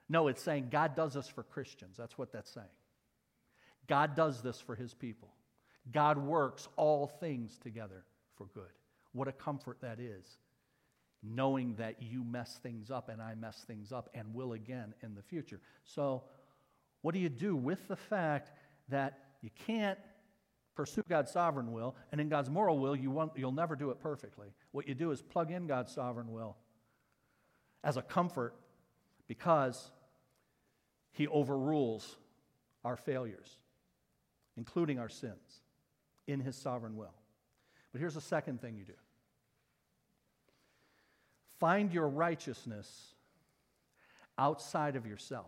No, 0.10 0.28
it's 0.28 0.44
saying 0.44 0.68
God 0.70 0.96
does 0.96 1.14
this 1.14 1.28
for 1.28 1.44
Christians. 1.44 1.96
That's 1.98 2.18
what 2.18 2.34
that's 2.34 2.52
saying. 2.52 2.68
God 3.88 4.16
does 4.16 4.42
this 4.42 4.60
for 4.60 4.76
his 4.76 4.94
people. 4.94 5.30
God 5.92 6.18
works 6.18 6.68
all 6.76 7.08
things 7.08 7.58
together 7.58 8.04
for 8.36 8.48
good. 8.54 8.70
What 9.14 9.28
a 9.28 9.32
comfort 9.32 9.78
that 9.82 10.00
is, 10.00 10.38
knowing 11.24 11.76
that 11.76 12.02
you 12.02 12.24
mess 12.24 12.60
things 12.64 12.90
up 12.90 13.10
and 13.10 13.22
I 13.22 13.36
mess 13.36 13.64
things 13.68 13.92
up 13.92 14.10
and 14.14 14.34
will 14.34 14.54
again 14.54 14.94
in 15.02 15.14
the 15.14 15.22
future. 15.22 15.60
So, 15.84 16.24
what 17.02 17.14
do 17.14 17.20
you 17.20 17.30
do 17.30 17.56
with 17.56 17.88
the 17.88 17.96
fact 17.96 18.52
that 18.90 19.20
you 19.42 19.50
can't 19.66 20.00
pursue 20.76 21.04
God's 21.08 21.32
sovereign 21.32 21.72
will, 21.72 21.96
and 22.12 22.22
in 22.22 22.30
God's 22.30 22.50
moral 22.50 22.80
will, 22.80 22.96
you 22.96 23.12
won't, 23.12 23.34
you'll 23.36 23.52
never 23.52 23.76
do 23.76 23.92
it 23.92 24.00
perfectly? 24.00 24.48
What 24.72 24.88
you 24.88 24.96
do 24.96 25.12
is 25.12 25.22
plug 25.22 25.52
in 25.52 25.68
God's 25.68 25.92
sovereign 25.94 26.32
will 26.32 26.58
as 27.84 27.98
a 27.98 28.02
comfort 28.02 28.56
because 29.28 29.92
He 31.12 31.28
overrules 31.28 32.18
our 32.84 32.98
failures, 32.98 33.58
including 34.58 35.00
our 35.00 35.10
sins, 35.10 35.62
in 36.28 36.40
His 36.40 36.56
sovereign 36.56 36.96
will. 36.96 37.14
But 37.92 38.00
here's 38.00 38.16
the 38.16 38.22
second 38.22 38.62
thing 38.62 38.78
you 38.78 38.86
do 38.86 38.94
find 41.62 41.94
your 41.94 42.10
righteousness 42.10 43.14
outside 44.38 44.96
of 44.96 45.06
yourself. 45.06 45.46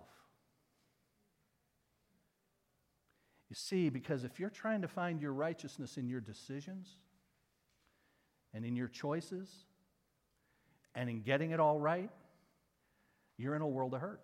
You 3.50 3.56
see, 3.56 3.90
because 3.90 4.24
if 4.24 4.40
you're 4.40 4.52
trying 4.52 4.84
to 4.84 4.88
find 4.88 5.20
your 5.20 5.34
righteousness 5.34 5.98
in 5.98 6.08
your 6.08 6.22
decisions 6.22 6.88
and 8.54 8.64
in 8.64 8.76
your 8.76 8.88
choices 8.88 9.50
and 10.94 11.10
in 11.10 11.24
getting 11.24 11.50
it 11.50 11.60
all 11.60 11.80
right, 11.80 12.12
you're 13.38 13.56
in 13.56 13.64
a 13.64 13.68
world 13.68 13.96
of 13.96 14.02
hurt. 14.02 14.22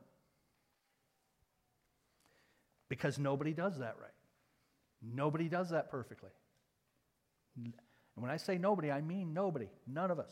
Because 2.88 3.18
nobody 3.18 3.54
does 3.54 3.80
that 3.80 3.96
right. 4.00 4.12
Nobody 5.02 5.50
does 5.50 5.72
that 5.72 5.90
perfectly. 5.90 6.32
And 7.58 7.74
when 8.14 8.30
I 8.30 8.38
say 8.38 8.60
nobody, 8.60 8.92
I 8.92 9.02
mean 9.02 9.34
nobody, 9.34 9.70
none 9.88 10.12
of 10.12 10.20
us. 10.20 10.32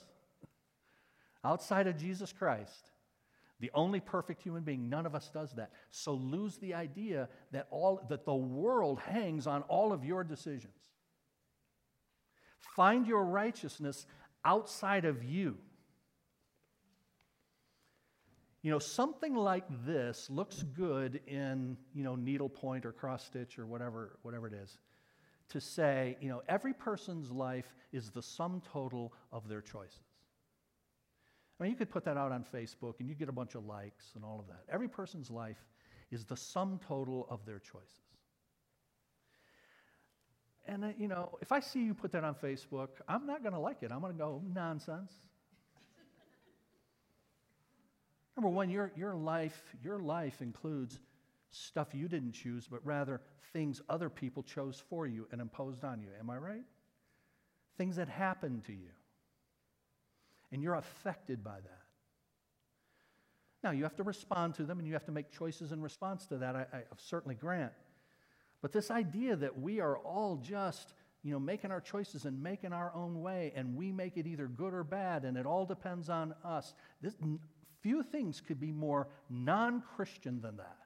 Outside 1.47 1.87
of 1.87 1.95
Jesus 1.95 2.33
Christ, 2.33 2.91
the 3.61 3.71
only 3.73 4.01
perfect 4.01 4.41
human 4.41 4.63
being, 4.63 4.89
none 4.89 5.05
of 5.05 5.15
us 5.15 5.29
does 5.33 5.53
that. 5.53 5.71
So 5.91 6.13
lose 6.13 6.57
the 6.57 6.73
idea 6.73 7.29
that, 7.53 7.67
all, 7.71 8.05
that 8.09 8.25
the 8.25 8.35
world 8.35 8.99
hangs 8.99 9.47
on 9.47 9.61
all 9.63 9.93
of 9.93 10.03
your 10.03 10.25
decisions. 10.25 10.75
Find 12.75 13.07
your 13.07 13.23
righteousness 13.23 14.05
outside 14.43 15.05
of 15.05 15.23
you. 15.23 15.57
You 18.61 18.71
know, 18.71 18.79
something 18.79 19.33
like 19.33 19.63
this 19.85 20.29
looks 20.29 20.63
good 20.63 21.21
in, 21.27 21.77
you 21.93 22.03
know, 22.03 22.15
needlepoint 22.15 22.85
or 22.85 22.91
cross 22.91 23.23
stitch 23.23 23.57
or 23.57 23.65
whatever, 23.65 24.19
whatever 24.21 24.47
it 24.47 24.53
is. 24.53 24.77
To 25.51 25.61
say, 25.61 26.17
you 26.19 26.27
know, 26.27 26.41
every 26.49 26.73
person's 26.73 27.31
life 27.31 27.73
is 27.93 28.09
the 28.09 28.21
sum 28.21 28.61
total 28.73 29.13
of 29.31 29.47
their 29.47 29.61
choices. 29.61 30.06
I 31.59 31.63
mean, 31.63 31.71
you 31.71 31.77
could 31.77 31.89
put 31.89 32.05
that 32.05 32.17
out 32.17 32.31
on 32.31 32.43
Facebook 32.43 32.99
and 32.99 33.09
you 33.09 33.15
get 33.15 33.29
a 33.29 33.33
bunch 33.33 33.55
of 33.55 33.65
likes 33.65 34.11
and 34.15 34.23
all 34.23 34.39
of 34.39 34.47
that. 34.47 34.63
Every 34.71 34.87
person's 34.87 35.31
life 35.31 35.65
is 36.11 36.25
the 36.25 36.37
sum 36.37 36.79
total 36.87 37.25
of 37.29 37.45
their 37.45 37.59
choices. 37.59 37.91
And, 40.67 40.85
uh, 40.85 40.89
you 40.97 41.07
know, 41.07 41.37
if 41.41 41.51
I 41.51 41.61
see 41.61 41.83
you 41.83 41.93
put 41.93 42.11
that 42.11 42.23
on 42.23 42.35
Facebook, 42.35 42.89
I'm 43.07 43.25
not 43.25 43.41
going 43.41 43.53
to 43.53 43.59
like 43.59 43.77
it. 43.81 43.91
I'm 43.91 44.01
going 44.01 44.13
to 44.13 44.19
go, 44.19 44.43
nonsense. 44.53 45.13
Number 48.37 48.49
one, 48.49 48.69
your, 48.69 48.91
your, 48.95 49.15
life, 49.15 49.63
your 49.81 49.99
life 49.99 50.41
includes 50.41 50.99
stuff 51.49 51.87
you 51.93 52.07
didn't 52.07 52.33
choose, 52.33 52.67
but 52.67 52.85
rather 52.85 53.21
things 53.53 53.81
other 53.89 54.09
people 54.09 54.43
chose 54.43 54.83
for 54.89 55.07
you 55.07 55.27
and 55.31 55.41
imposed 55.41 55.83
on 55.83 56.01
you. 56.01 56.09
Am 56.19 56.29
I 56.29 56.37
right? 56.37 56.65
Things 57.77 57.95
that 57.95 58.09
happened 58.09 58.65
to 58.65 58.73
you 58.73 58.89
and 60.51 60.61
you're 60.61 60.75
affected 60.75 61.43
by 61.43 61.55
that. 61.55 61.81
Now, 63.63 63.71
you 63.71 63.83
have 63.83 63.95
to 63.95 64.03
respond 64.03 64.55
to 64.55 64.63
them 64.63 64.79
and 64.79 64.87
you 64.87 64.93
have 64.93 65.05
to 65.05 65.11
make 65.11 65.31
choices 65.31 65.71
in 65.71 65.81
response 65.81 66.25
to 66.27 66.37
that, 66.37 66.55
I, 66.55 66.65
I 66.71 66.83
certainly 66.97 67.35
grant. 67.35 67.73
But 68.61 68.71
this 68.71 68.91
idea 68.91 69.35
that 69.35 69.59
we 69.59 69.79
are 69.79 69.97
all 69.97 70.37
just, 70.37 70.93
you 71.23 71.31
know, 71.31 71.39
making 71.39 71.71
our 71.71 71.81
choices 71.81 72.25
and 72.25 72.41
making 72.41 72.73
our 72.73 72.93
own 72.95 73.21
way, 73.21 73.51
and 73.55 73.75
we 73.75 73.91
make 73.91 74.17
it 74.17 74.25
either 74.25 74.47
good 74.47 74.73
or 74.73 74.83
bad, 74.83 75.25
and 75.25 75.37
it 75.37 75.45
all 75.45 75.65
depends 75.65 76.09
on 76.09 76.33
us. 76.43 76.73
This, 77.01 77.15
few 77.81 78.03
things 78.03 78.41
could 78.41 78.59
be 78.59 78.71
more 78.71 79.07
non 79.29 79.83
Christian 79.95 80.41
than 80.41 80.57
that. 80.57 80.77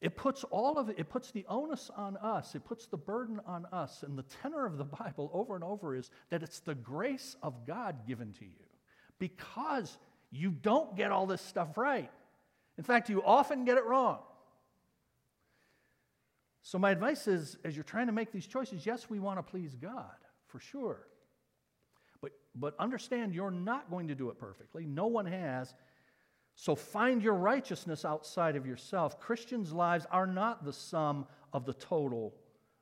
It 0.00 0.16
puts 0.16 0.44
all 0.44 0.78
of 0.78 0.88
it, 0.88 0.98
it 0.98 1.08
puts 1.08 1.32
the 1.32 1.44
onus 1.48 1.90
on 1.96 2.16
us, 2.18 2.54
it 2.54 2.64
puts 2.64 2.86
the 2.86 2.96
burden 2.96 3.40
on 3.46 3.66
us. 3.72 4.04
And 4.04 4.16
the 4.16 4.24
tenor 4.42 4.64
of 4.64 4.78
the 4.78 4.84
Bible 4.84 5.30
over 5.32 5.56
and 5.56 5.64
over 5.64 5.96
is 5.96 6.10
that 6.30 6.42
it's 6.42 6.60
the 6.60 6.74
grace 6.74 7.36
of 7.42 7.66
God 7.66 8.06
given 8.06 8.32
to 8.34 8.44
you 8.44 8.66
because 9.18 9.98
you 10.30 10.50
don't 10.50 10.96
get 10.96 11.10
all 11.10 11.26
this 11.26 11.42
stuff 11.42 11.76
right. 11.76 12.10
In 12.76 12.84
fact, 12.84 13.08
you 13.08 13.22
often 13.24 13.64
get 13.64 13.76
it 13.76 13.84
wrong. 13.84 14.20
So, 16.62 16.78
my 16.78 16.90
advice 16.90 17.26
is 17.26 17.56
as 17.64 17.74
you're 17.74 17.82
trying 17.82 18.06
to 18.06 18.12
make 18.12 18.30
these 18.30 18.46
choices, 18.46 18.86
yes, 18.86 19.10
we 19.10 19.18
want 19.18 19.38
to 19.38 19.42
please 19.42 19.74
God, 19.74 20.04
for 20.46 20.60
sure. 20.60 21.08
But, 22.20 22.32
but 22.54 22.74
understand 22.78 23.34
you're 23.34 23.50
not 23.50 23.90
going 23.90 24.08
to 24.08 24.14
do 24.14 24.28
it 24.28 24.38
perfectly. 24.38 24.84
No 24.84 25.06
one 25.06 25.26
has. 25.26 25.74
So 26.60 26.74
find 26.74 27.22
your 27.22 27.34
righteousness 27.34 28.04
outside 28.04 28.56
of 28.56 28.66
yourself. 28.66 29.20
Christians' 29.20 29.72
lives 29.72 30.08
are 30.10 30.26
not 30.26 30.64
the 30.64 30.72
sum 30.72 31.24
of 31.52 31.64
the 31.64 31.72
total 31.72 32.34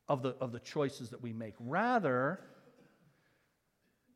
of 0.09 0.23
the, 0.23 0.31
of 0.41 0.51
the 0.51 0.61
choices 0.61 1.11
that 1.11 1.23
we 1.23 1.35
make. 1.35 1.53
Rather, 1.61 2.41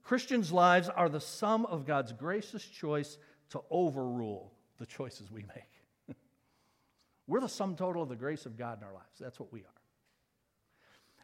Christians' 0.03 0.51
lives 0.51 0.89
are 0.89 1.11
the 1.11 1.21
sum 1.21 1.67
of 1.67 1.85
God's 1.85 2.15
gracious 2.15 2.65
choice 2.65 3.19
to 3.51 3.61
overrule 3.71 4.51
the 4.79 4.87
choices 4.87 5.31
we 5.31 5.43
make. 5.43 6.17
We're 7.27 7.41
the 7.41 7.47
sum 7.47 7.77
total 7.77 8.03
of 8.03 8.09
the 8.09 8.17
grace 8.17 8.47
of 8.47 8.57
God 8.57 8.79
in 8.79 8.85
our 8.85 8.95
lives. 8.95 9.19
That's 9.21 9.39
what 9.39 9.53
we 9.53 9.61
are. 9.61 9.81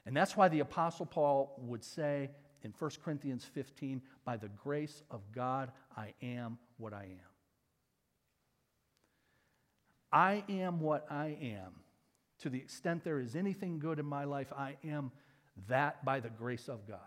And 0.04 0.14
that's 0.14 0.36
why 0.36 0.48
the 0.48 0.60
Apostle 0.60 1.06
Paul 1.06 1.58
would 1.62 1.82
say 1.82 2.28
in 2.62 2.74
1 2.78 2.90
Corinthians 3.02 3.46
15, 3.46 4.02
By 4.26 4.36
the 4.36 4.50
grace 4.50 5.02
of 5.10 5.22
God, 5.32 5.72
I 5.96 6.12
am 6.20 6.58
what 6.76 6.92
I 6.92 7.04
am. 7.04 7.35
I 10.12 10.44
am 10.48 10.80
what 10.80 11.06
I 11.10 11.36
am 11.40 11.72
To 12.38 12.50
the 12.50 12.58
extent 12.58 13.02
there 13.02 13.20
is 13.20 13.34
anything 13.34 13.78
good 13.78 13.98
in 13.98 14.06
my 14.06 14.24
life, 14.24 14.52
I 14.56 14.76
am 14.84 15.10
that 15.68 16.04
by 16.04 16.20
the 16.20 16.28
grace 16.28 16.68
of 16.68 16.86
God, 16.86 16.98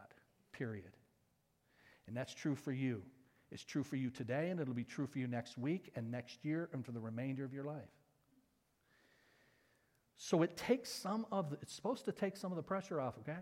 period. 0.51 0.91
And 2.08 2.18
that's 2.18 2.34
true 2.34 2.56
for 2.56 2.72
you. 2.72 3.03
It's 3.51 3.63
true 3.63 3.84
for 3.84 3.96
you 3.96 4.10
today, 4.10 4.50
and 4.50 4.60
it'll 4.60 4.74
be 4.74 4.84
true 4.84 5.08
for 5.08 5.20
you 5.20 5.27
next 5.27 5.58
week 5.58 5.91
and 5.96 6.12
next 6.12 6.44
year 6.44 6.70
and 6.74 6.84
for 6.86 6.91
the 6.91 7.00
remainder 7.00 7.44
of 7.44 7.53
your 7.53 7.63
life. 7.63 7.89
So 10.18 10.41
it 10.41 10.58
takes 10.58 10.89
some 10.89 11.25
of 11.32 11.51
the, 11.51 11.58
it's 11.62 11.74
supposed 11.74 12.06
to 12.06 12.12
take 12.12 12.36
some 12.36 12.51
of 12.51 12.56
the 12.56 12.63
pressure 12.63 13.00
off, 13.00 13.15
okay? 13.20 13.39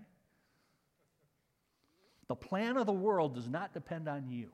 The 2.28 2.36
plan 2.36 2.78
of 2.78 2.86
the 2.86 2.94
world 2.94 3.36
does 3.36 3.48
not 3.48 3.74
depend 3.74 4.08
on 4.08 4.30
you. 4.30 4.50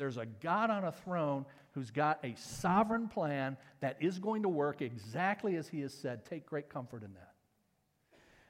There's 0.00 0.16
a 0.16 0.24
God 0.24 0.70
on 0.70 0.84
a 0.84 0.92
throne 0.92 1.44
who's 1.72 1.90
got 1.90 2.24
a 2.24 2.34
sovereign 2.34 3.06
plan 3.06 3.58
that 3.80 3.98
is 4.00 4.18
going 4.18 4.44
to 4.44 4.48
work 4.48 4.80
exactly 4.80 5.56
as 5.56 5.68
he 5.68 5.82
has 5.82 5.92
said. 5.92 6.24
Take 6.24 6.46
great 6.46 6.70
comfort 6.70 7.02
in 7.02 7.12
that. 7.12 7.34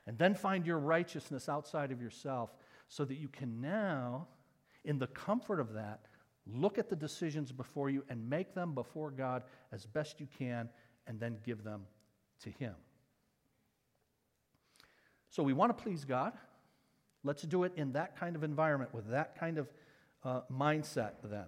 And 0.07 0.17
then 0.17 0.37
find 0.37 0.65
your 0.65 0.79
righteousness 0.79 1.49
outside 1.49 1.91
of 1.91 2.01
yourself 2.01 2.55
so 2.87 3.05
that 3.05 3.17
you 3.17 3.27
can 3.27 3.61
now, 3.61 4.29
in 4.85 5.01
the 5.01 5.09
comfort 5.09 5.59
of 5.59 5.73
that, 5.73 6.03
look 6.47 6.79
at 6.79 6.89
the 6.89 6.95
decisions 6.95 7.51
before 7.51 7.91
you 7.91 8.05
and 8.09 8.31
make 8.31 8.55
them 8.55 8.73
before 8.73 9.11
God 9.11 9.43
as 9.73 9.87
best 9.87 10.21
you 10.21 10.29
can 10.39 10.69
and 11.09 11.19
then 11.19 11.37
give 11.45 11.65
them 11.65 11.83
to 12.45 12.51
Him. 12.51 12.75
So 15.31 15.43
we 15.43 15.53
want 15.53 15.77
to 15.77 15.83
please 15.83 16.05
God. 16.05 16.33
Let's 17.25 17.43
do 17.43 17.65
it 17.65 17.73
in 17.75 17.91
that 17.95 18.17
kind 18.17 18.37
of 18.37 18.45
environment 18.45 18.95
with 18.95 19.09
that 19.09 19.37
kind 19.37 19.59
of 19.59 19.69
uh, 20.25 20.41
mindset 20.53 21.13
then. 21.23 21.47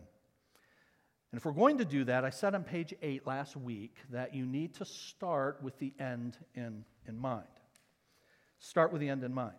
And 1.33 1.39
if 1.39 1.47
we're 1.47 1.53
going 1.53 1.79
to 1.79 1.85
do 1.85 2.05
that, 2.05 2.25
I 2.25 2.31
said 2.31 2.55
on 2.55 2.63
page 2.63 2.93
eight 3.01 3.27
last 3.27 3.57
week 3.57 3.97
that 4.11 4.35
you 4.35 4.45
need 4.45 4.75
to 4.75 4.85
start 4.85 5.63
with 5.63 5.79
the 5.79 5.95
end 5.99 6.37
in, 6.55 6.85
in 7.09 7.19
mind. 7.19 7.47
Start 8.59 8.93
with 8.93 9.01
the 9.01 9.09
end 9.09 9.25
in 9.25 9.33
mind. 9.33 9.57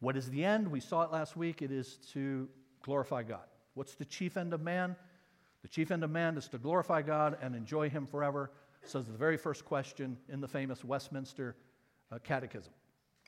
What 0.00 0.16
is 0.18 0.28
the 0.28 0.44
end? 0.44 0.68
We 0.68 0.80
saw 0.80 1.02
it 1.02 1.10
last 1.10 1.34
week. 1.34 1.62
It 1.62 1.72
is 1.72 1.96
to 2.12 2.48
glorify 2.82 3.22
God. 3.22 3.46
What's 3.72 3.94
the 3.94 4.04
chief 4.04 4.36
end 4.36 4.52
of 4.52 4.60
man? 4.60 4.96
The 5.62 5.68
chief 5.68 5.90
end 5.90 6.04
of 6.04 6.10
man 6.10 6.36
is 6.36 6.46
to 6.48 6.58
glorify 6.58 7.00
God 7.00 7.38
and 7.40 7.56
enjoy 7.56 7.88
Him 7.88 8.06
forever, 8.06 8.50
says 8.84 9.06
the 9.06 9.16
very 9.16 9.38
first 9.38 9.64
question 9.64 10.18
in 10.28 10.42
the 10.42 10.48
famous 10.48 10.84
Westminster 10.84 11.56
uh, 12.12 12.18
Catechism. 12.22 12.72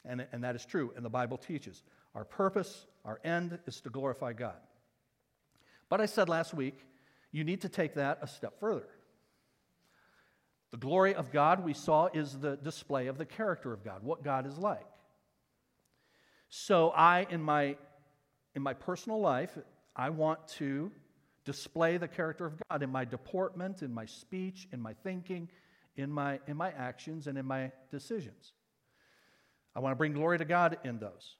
And, 0.08 0.26
and 0.32 0.44
that 0.44 0.54
is 0.54 0.64
true, 0.64 0.92
and 0.96 1.04
the 1.04 1.10
Bible 1.10 1.36
teaches. 1.36 1.82
Our 2.14 2.24
purpose, 2.24 2.86
our 3.04 3.20
end 3.24 3.58
is 3.66 3.80
to 3.82 3.90
glorify 3.90 4.32
God. 4.32 4.56
But 5.88 6.00
I 6.00 6.06
said 6.06 6.28
last 6.28 6.54
week, 6.54 6.78
you 7.32 7.44
need 7.44 7.62
to 7.62 7.68
take 7.68 7.94
that 7.94 8.18
a 8.22 8.26
step 8.26 8.58
further. 8.60 8.88
The 10.70 10.78
glory 10.78 11.14
of 11.14 11.32
God, 11.32 11.64
we 11.64 11.74
saw, 11.74 12.08
is 12.12 12.38
the 12.38 12.56
display 12.56 13.06
of 13.06 13.18
the 13.18 13.24
character 13.24 13.72
of 13.72 13.84
God, 13.84 14.02
what 14.02 14.22
God 14.22 14.46
is 14.46 14.58
like. 14.58 14.86
So 16.48 16.90
I, 16.90 17.26
in 17.30 17.42
my, 17.42 17.76
in 18.54 18.62
my 18.62 18.74
personal 18.74 19.20
life, 19.20 19.56
I 19.94 20.10
want 20.10 20.46
to 20.58 20.90
display 21.44 21.96
the 21.96 22.08
character 22.08 22.46
of 22.46 22.54
God 22.68 22.82
in 22.82 22.90
my 22.90 23.04
deportment, 23.04 23.82
in 23.82 23.92
my 23.92 24.06
speech, 24.06 24.68
in 24.72 24.80
my 24.80 24.94
thinking, 24.94 25.48
in 25.96 26.10
my, 26.10 26.40
in 26.46 26.56
my 26.56 26.70
actions, 26.70 27.26
and 27.26 27.38
in 27.38 27.46
my 27.46 27.70
decisions. 27.90 28.52
I 29.76 29.80
want 29.80 29.92
to 29.92 29.96
bring 29.96 30.14
glory 30.14 30.38
to 30.38 30.46
God 30.46 30.78
in 30.84 30.98
those. 30.98 31.36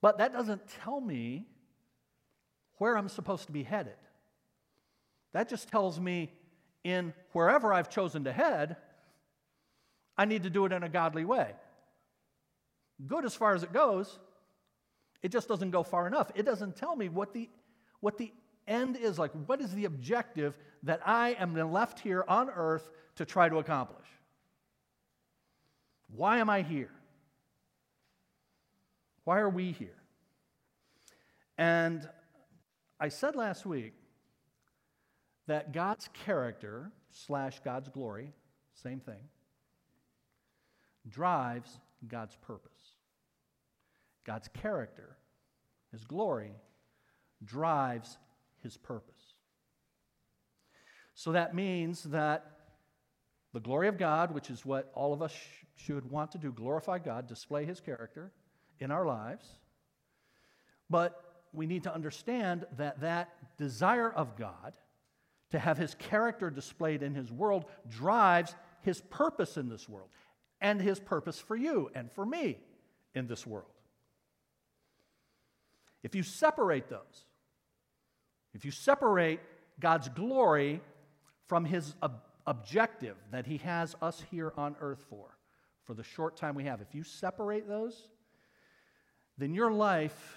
But 0.00 0.18
that 0.18 0.32
doesn't 0.32 0.62
tell 0.84 1.00
me 1.00 1.48
where 2.76 2.96
I'm 2.96 3.08
supposed 3.08 3.46
to 3.46 3.52
be 3.52 3.64
headed. 3.64 3.96
That 5.32 5.48
just 5.48 5.68
tells 5.68 5.98
me 5.98 6.32
in 6.84 7.12
wherever 7.32 7.74
I've 7.74 7.90
chosen 7.90 8.22
to 8.24 8.32
head, 8.32 8.76
I 10.16 10.26
need 10.26 10.44
to 10.44 10.50
do 10.50 10.64
it 10.64 10.72
in 10.72 10.84
a 10.84 10.88
godly 10.88 11.24
way. 11.24 11.54
Good 13.04 13.24
as 13.24 13.34
far 13.34 13.52
as 13.52 13.64
it 13.64 13.72
goes, 13.72 14.20
it 15.20 15.32
just 15.32 15.48
doesn't 15.48 15.72
go 15.72 15.82
far 15.82 16.06
enough. 16.06 16.30
It 16.36 16.46
doesn't 16.46 16.76
tell 16.76 16.94
me 16.94 17.08
what 17.08 17.32
the, 17.32 17.48
what 17.98 18.16
the 18.16 18.32
end 18.68 18.96
is 18.96 19.18
like. 19.18 19.32
What 19.46 19.60
is 19.60 19.74
the 19.74 19.86
objective 19.86 20.56
that 20.84 21.00
I 21.04 21.30
am 21.30 21.54
left 21.72 21.98
here 21.98 22.24
on 22.28 22.48
earth 22.48 22.88
to 23.16 23.24
try 23.24 23.48
to 23.48 23.58
accomplish? 23.58 24.06
Why 26.14 26.38
am 26.38 26.48
I 26.48 26.62
here? 26.62 26.90
Why 29.28 29.40
are 29.40 29.50
we 29.50 29.72
here? 29.72 30.00
And 31.58 32.08
I 32.98 33.10
said 33.10 33.36
last 33.36 33.66
week 33.66 33.92
that 35.48 35.74
God's 35.74 36.08
character 36.24 36.90
slash 37.10 37.60
God's 37.62 37.90
glory, 37.90 38.32
same 38.72 39.00
thing, 39.00 39.20
drives 41.06 41.78
God's 42.08 42.36
purpose. 42.36 42.94
God's 44.24 44.48
character, 44.48 45.18
His 45.92 46.04
glory, 46.04 46.52
drives 47.44 48.16
His 48.62 48.78
purpose. 48.78 49.34
So 51.14 51.32
that 51.32 51.54
means 51.54 52.04
that 52.04 52.50
the 53.52 53.60
glory 53.60 53.88
of 53.88 53.98
God, 53.98 54.32
which 54.32 54.48
is 54.48 54.64
what 54.64 54.90
all 54.94 55.12
of 55.12 55.20
us 55.20 55.32
sh- 55.32 55.66
should 55.76 56.10
want 56.10 56.32
to 56.32 56.38
do, 56.38 56.50
glorify 56.50 56.98
God, 56.98 57.26
display 57.28 57.66
His 57.66 57.78
character, 57.78 58.32
in 58.80 58.90
our 58.90 59.06
lives. 59.06 59.46
But 60.90 61.22
we 61.52 61.66
need 61.66 61.84
to 61.84 61.94
understand 61.94 62.66
that 62.76 63.00
that 63.00 63.30
desire 63.56 64.10
of 64.10 64.36
God 64.36 64.72
to 65.50 65.58
have 65.58 65.78
his 65.78 65.94
character 65.94 66.50
displayed 66.50 67.02
in 67.02 67.14
his 67.14 67.32
world 67.32 67.64
drives 67.88 68.54
his 68.82 69.00
purpose 69.00 69.56
in 69.56 69.68
this 69.68 69.88
world 69.88 70.08
and 70.60 70.80
his 70.80 71.00
purpose 71.00 71.38
for 71.38 71.56
you 71.56 71.90
and 71.94 72.10
for 72.12 72.24
me 72.24 72.58
in 73.14 73.26
this 73.26 73.46
world. 73.46 73.72
If 76.02 76.14
you 76.14 76.22
separate 76.22 76.88
those, 76.88 77.26
if 78.54 78.64
you 78.64 78.70
separate 78.70 79.40
God's 79.80 80.08
glory 80.08 80.80
from 81.46 81.64
his 81.64 81.94
ob- 82.02 82.22
objective 82.46 83.16
that 83.30 83.46
he 83.46 83.58
has 83.58 83.94
us 84.00 84.24
here 84.30 84.52
on 84.56 84.76
earth 84.80 85.04
for, 85.08 85.36
for 85.84 85.94
the 85.94 86.02
short 86.02 86.36
time 86.36 86.54
we 86.54 86.64
have, 86.64 86.80
if 86.80 86.94
you 86.94 87.02
separate 87.02 87.68
those, 87.68 88.08
then 89.38 89.54
your 89.54 89.70
life 89.70 90.36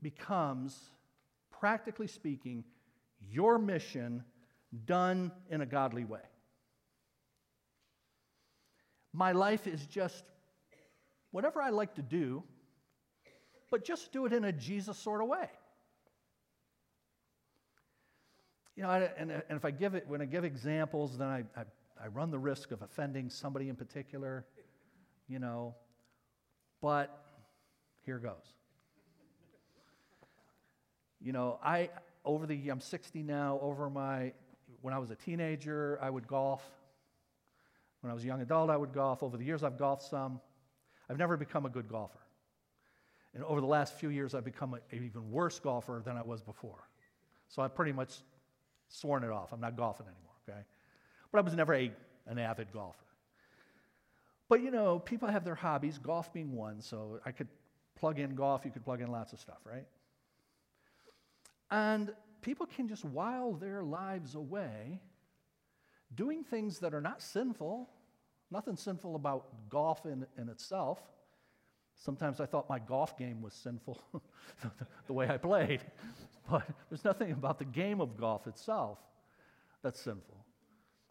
becomes, 0.00 0.76
practically 1.50 2.06
speaking, 2.06 2.64
your 3.20 3.58
mission 3.58 4.24
done 4.86 5.30
in 5.50 5.60
a 5.60 5.66
godly 5.66 6.04
way. 6.04 6.20
My 9.12 9.32
life 9.32 9.66
is 9.66 9.84
just 9.86 10.24
whatever 11.30 11.60
I 11.60 11.70
like 11.70 11.94
to 11.96 12.02
do, 12.02 12.42
but 13.70 13.84
just 13.84 14.12
do 14.12 14.26
it 14.26 14.32
in 14.32 14.44
a 14.44 14.52
Jesus 14.52 14.98
sort 14.98 15.20
of 15.20 15.28
way. 15.28 15.48
You 18.76 18.84
know, 18.84 18.90
and, 18.90 19.30
and 19.32 19.42
if 19.50 19.64
I 19.64 19.72
give 19.72 19.94
it, 19.94 20.06
when 20.06 20.22
I 20.22 20.24
give 20.24 20.44
examples, 20.44 21.18
then 21.18 21.26
I, 21.26 21.44
I, 21.56 21.64
I 22.02 22.06
run 22.06 22.30
the 22.30 22.38
risk 22.38 22.70
of 22.70 22.80
offending 22.80 23.28
somebody 23.28 23.68
in 23.68 23.74
particular, 23.74 24.46
you 25.26 25.40
know. 25.40 25.74
But 26.80 27.27
here 28.08 28.18
goes. 28.18 28.54
You 31.20 31.32
know, 31.32 31.58
I 31.62 31.90
over 32.24 32.46
the 32.46 32.70
I'm 32.70 32.80
60 32.80 33.22
now. 33.22 33.58
Over 33.60 33.90
my 33.90 34.32
when 34.80 34.94
I 34.94 34.98
was 34.98 35.10
a 35.10 35.14
teenager, 35.14 35.98
I 36.00 36.08
would 36.08 36.26
golf. 36.26 36.62
When 38.00 38.10
I 38.10 38.14
was 38.14 38.24
a 38.24 38.26
young 38.26 38.40
adult, 38.40 38.70
I 38.70 38.78
would 38.78 38.94
golf. 38.94 39.22
Over 39.22 39.36
the 39.36 39.44
years, 39.44 39.62
I've 39.62 39.76
golfed 39.76 40.04
some. 40.04 40.40
I've 41.10 41.18
never 41.18 41.36
become 41.36 41.66
a 41.66 41.68
good 41.68 41.86
golfer. 41.86 42.20
And 43.34 43.44
over 43.44 43.60
the 43.60 43.66
last 43.66 43.92
few 43.98 44.08
years, 44.08 44.34
I've 44.34 44.44
become 44.44 44.72
an 44.72 44.80
even 44.90 45.30
worse 45.30 45.58
golfer 45.58 46.00
than 46.02 46.16
I 46.16 46.22
was 46.22 46.40
before. 46.40 46.88
So 47.48 47.60
I've 47.60 47.74
pretty 47.74 47.92
much 47.92 48.14
sworn 48.88 49.22
it 49.22 49.30
off. 49.30 49.52
I'm 49.52 49.60
not 49.60 49.76
golfing 49.76 50.06
anymore, 50.06 50.34
okay? 50.48 50.60
But 51.30 51.38
I 51.38 51.40
was 51.42 51.54
never 51.54 51.74
a, 51.74 51.92
an 52.26 52.38
avid 52.38 52.72
golfer. 52.72 53.04
But 54.48 54.62
you 54.62 54.70
know, 54.70 54.98
people 54.98 55.28
have 55.28 55.44
their 55.44 55.54
hobbies, 55.54 55.98
golf 55.98 56.32
being 56.32 56.54
one, 56.54 56.80
so 56.80 57.20
I 57.26 57.32
could 57.32 57.48
plug 57.98 58.18
in 58.18 58.34
golf, 58.34 58.64
you 58.64 58.70
could 58.70 58.84
plug 58.84 59.00
in 59.00 59.10
lots 59.10 59.32
of 59.32 59.40
stuff, 59.40 59.58
right? 59.64 59.86
And 61.70 62.12
people 62.40 62.66
can 62.66 62.88
just 62.88 63.04
while 63.04 63.52
their 63.52 63.82
lives 63.82 64.34
away 64.34 65.00
doing 66.14 66.42
things 66.42 66.78
that 66.78 66.94
are 66.94 67.00
not 67.00 67.20
sinful. 67.22 67.88
Nothing 68.50 68.76
sinful 68.76 69.14
about 69.14 69.68
golf 69.68 70.06
in, 70.06 70.26
in 70.38 70.48
itself. 70.48 70.98
Sometimes 71.96 72.40
I 72.40 72.46
thought 72.46 72.68
my 72.68 72.78
golf 72.78 73.18
game 73.18 73.42
was 73.42 73.52
sinful, 73.52 74.00
the 75.06 75.12
way 75.12 75.28
I 75.28 75.36
played. 75.36 75.80
But 76.50 76.66
there's 76.88 77.04
nothing 77.04 77.32
about 77.32 77.58
the 77.58 77.66
game 77.66 78.00
of 78.00 78.16
golf 78.16 78.46
itself 78.46 78.96
that's 79.82 80.00
sinful. 80.00 80.46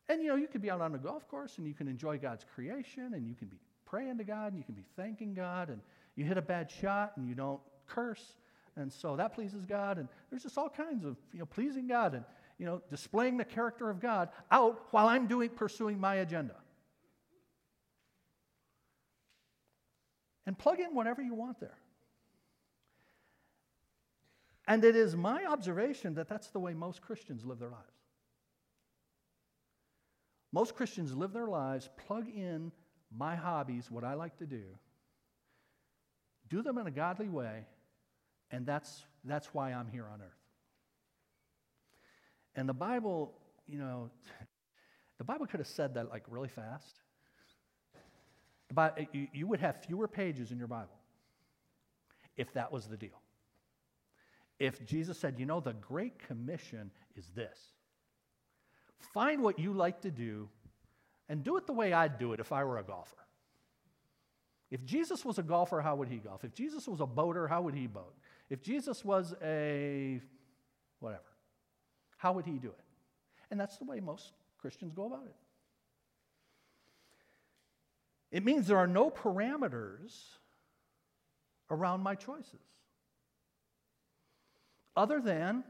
And 0.09 0.19
you 0.19 0.29
know, 0.29 0.35
you 0.35 0.47
could 0.47 0.63
be 0.63 0.71
out 0.71 0.81
on 0.81 0.95
a 0.95 0.97
golf 0.97 1.27
course 1.27 1.59
and 1.59 1.67
you 1.67 1.75
can 1.75 1.87
enjoy 1.87 2.17
God's 2.17 2.43
creation 2.55 3.13
and 3.13 3.27
you 3.27 3.35
can 3.35 3.47
be 3.47 3.59
praying 3.85 4.17
to 4.17 4.23
God 4.23 4.47
and 4.47 4.57
you 4.57 4.63
can 4.63 4.73
be 4.73 4.85
thanking 4.95 5.35
God 5.35 5.69
and 5.69 5.79
you 6.17 6.25
hit 6.25 6.37
a 6.37 6.41
bad 6.41 6.69
shot 6.69 7.13
and 7.15 7.29
you 7.29 7.35
don't 7.35 7.61
curse. 7.87 8.35
And 8.75 8.91
so 8.91 9.15
that 9.15 9.33
pleases 9.33 9.65
God. 9.65 9.97
And 9.97 10.09
there's 10.29 10.43
just 10.43 10.57
all 10.57 10.69
kinds 10.69 11.05
of, 11.05 11.15
you 11.31 11.39
know, 11.39 11.45
pleasing 11.45 11.87
God. 11.87 12.13
And 12.15 12.25
you 12.57 12.65
know, 12.65 12.81
displaying 12.89 13.37
the 13.37 13.45
character 13.45 13.89
of 13.89 13.99
God 13.99 14.29
out 14.51 14.87
while 14.91 15.07
I'm 15.07 15.27
doing 15.27 15.49
pursuing 15.49 15.99
my 15.99 16.15
agenda. 16.15 16.55
And 20.45 20.57
plug 20.57 20.79
in 20.79 20.95
whatever 20.95 21.21
you 21.21 21.33
want 21.33 21.59
there. 21.59 21.77
And 24.67 24.83
it 24.83 24.95
is 24.95 25.15
my 25.15 25.45
observation 25.45 26.15
that 26.15 26.27
that's 26.27 26.47
the 26.47 26.59
way 26.59 26.73
most 26.73 27.01
Christians 27.01 27.45
live 27.45 27.59
their 27.59 27.69
lives. 27.69 27.83
Most 30.51 30.75
Christians 30.75 31.13
live 31.13 31.33
their 31.33 31.47
lives, 31.47 31.89
plug 32.07 32.27
in 32.27 32.71
my 33.15 33.35
hobbies, 33.35 33.91
what 33.91 34.03
I 34.03 34.15
like 34.15 34.37
to 34.37 34.45
do, 34.45 34.63
do 36.49 36.61
them 36.61 36.77
in 36.77 36.87
a 36.87 36.91
godly 36.91 37.29
way, 37.29 37.65
and 38.51 38.65
that's, 38.65 39.05
that's 39.23 39.53
why 39.53 39.71
I'm 39.73 39.87
here 39.87 40.05
on 40.11 40.21
earth. 40.21 40.47
And 42.55 42.67
the 42.67 42.73
Bible, 42.73 43.33
you 43.67 43.77
know, 43.77 44.09
the 45.17 45.23
Bible 45.23 45.45
could 45.45 45.59
have 45.59 45.67
said 45.67 45.93
that 45.95 46.09
like 46.09 46.23
really 46.27 46.49
fast. 46.49 46.99
You, 49.13 49.27
you 49.33 49.47
would 49.47 49.59
have 49.61 49.83
fewer 49.85 50.07
pages 50.07 50.51
in 50.51 50.57
your 50.57 50.67
Bible 50.67 50.97
if 52.35 52.51
that 52.53 52.71
was 52.71 52.87
the 52.87 52.97
deal. 52.97 53.21
If 54.59 54.85
Jesus 54.85 55.17
said, 55.17 55.35
you 55.37 55.45
know, 55.45 55.59
the 55.59 55.73
Great 55.73 56.19
Commission 56.19 56.91
is 57.15 57.27
this 57.35 57.57
find 59.13 59.41
what 59.41 59.59
you 59.59 59.73
like 59.73 60.01
to 60.01 60.11
do 60.11 60.49
and 61.29 61.43
do 61.43 61.57
it 61.57 61.67
the 61.67 61.73
way 61.73 61.93
I'd 61.93 62.17
do 62.17 62.33
it 62.33 62.39
if 62.39 62.51
I 62.51 62.63
were 62.63 62.79
a 62.79 62.83
golfer. 62.83 63.26
If 64.69 64.83
Jesus 64.83 65.23
was 65.23 65.37
a 65.37 65.43
golfer, 65.43 65.81
how 65.81 65.95
would 65.95 66.09
he 66.09 66.17
golf? 66.17 66.43
If 66.43 66.53
Jesus 66.53 66.87
was 66.87 66.99
a 66.99 67.05
boater, 67.05 67.47
how 67.47 67.61
would 67.61 67.73
he 67.73 67.87
boat? 67.87 68.13
If 68.49 68.61
Jesus 68.61 69.03
was 69.05 69.33
a 69.41 70.21
whatever, 70.99 71.23
how 72.17 72.33
would 72.33 72.45
he 72.45 72.57
do 72.57 72.69
it? 72.69 72.85
And 73.49 73.59
that's 73.59 73.77
the 73.77 73.85
way 73.85 73.99
most 73.99 74.33
Christians 74.59 74.93
go 74.93 75.05
about 75.05 75.25
it. 75.25 75.35
It 78.29 78.43
means 78.43 78.67
there 78.67 78.77
are 78.77 78.87
no 78.87 79.09
parameters 79.09 80.11
around 81.69 82.01
my 82.01 82.15
choices. 82.15 82.59
Other 84.97 85.21
than, 85.21 85.63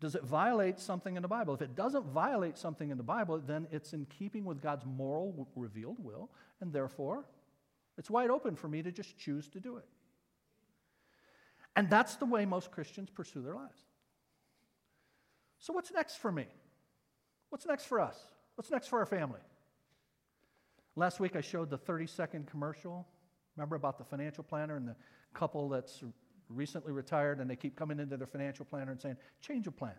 does 0.00 0.16
it 0.16 0.24
violate 0.24 0.80
something 0.80 1.14
in 1.14 1.22
the 1.22 1.28
Bible? 1.28 1.54
If 1.54 1.62
it 1.62 1.76
doesn't 1.76 2.06
violate 2.06 2.58
something 2.58 2.90
in 2.90 2.96
the 2.96 3.04
Bible, 3.04 3.38
then 3.38 3.68
it's 3.70 3.92
in 3.92 4.06
keeping 4.06 4.44
with 4.44 4.60
God's 4.60 4.84
moral 4.84 5.46
revealed 5.54 5.98
will, 6.02 6.30
and 6.60 6.72
therefore 6.72 7.26
it's 7.98 8.10
wide 8.10 8.30
open 8.30 8.56
for 8.56 8.68
me 8.68 8.82
to 8.82 8.92
just 8.92 9.18
choose 9.18 9.48
to 9.50 9.60
do 9.60 9.76
it. 9.76 9.86
And 11.76 11.88
that's 11.88 12.16
the 12.16 12.26
way 12.26 12.44
most 12.44 12.70
Christians 12.70 13.10
pursue 13.10 13.42
their 13.42 13.54
lives. 13.54 13.80
So, 15.58 15.72
what's 15.72 15.92
next 15.92 16.16
for 16.16 16.32
me? 16.32 16.46
What's 17.50 17.66
next 17.66 17.84
for 17.84 18.00
us? 18.00 18.16
What's 18.56 18.70
next 18.70 18.88
for 18.88 18.98
our 18.98 19.06
family? 19.06 19.40
Last 20.96 21.20
week 21.20 21.36
I 21.36 21.40
showed 21.40 21.70
the 21.70 21.78
30 21.78 22.06
second 22.06 22.46
commercial. 22.46 23.06
Remember 23.56 23.76
about 23.76 23.98
the 23.98 24.04
financial 24.04 24.44
planner 24.44 24.76
and 24.76 24.86
the 24.86 24.96
couple 25.34 25.68
that's 25.68 26.02
recently 26.48 26.92
retired 26.92 27.40
and 27.40 27.48
they 27.48 27.56
keep 27.56 27.76
coming 27.76 27.98
into 27.98 28.16
their 28.16 28.26
financial 28.26 28.64
planner 28.64 28.92
and 28.92 29.00
saying, 29.00 29.16
change 29.40 29.66
of 29.66 29.76
plans. 29.76 29.96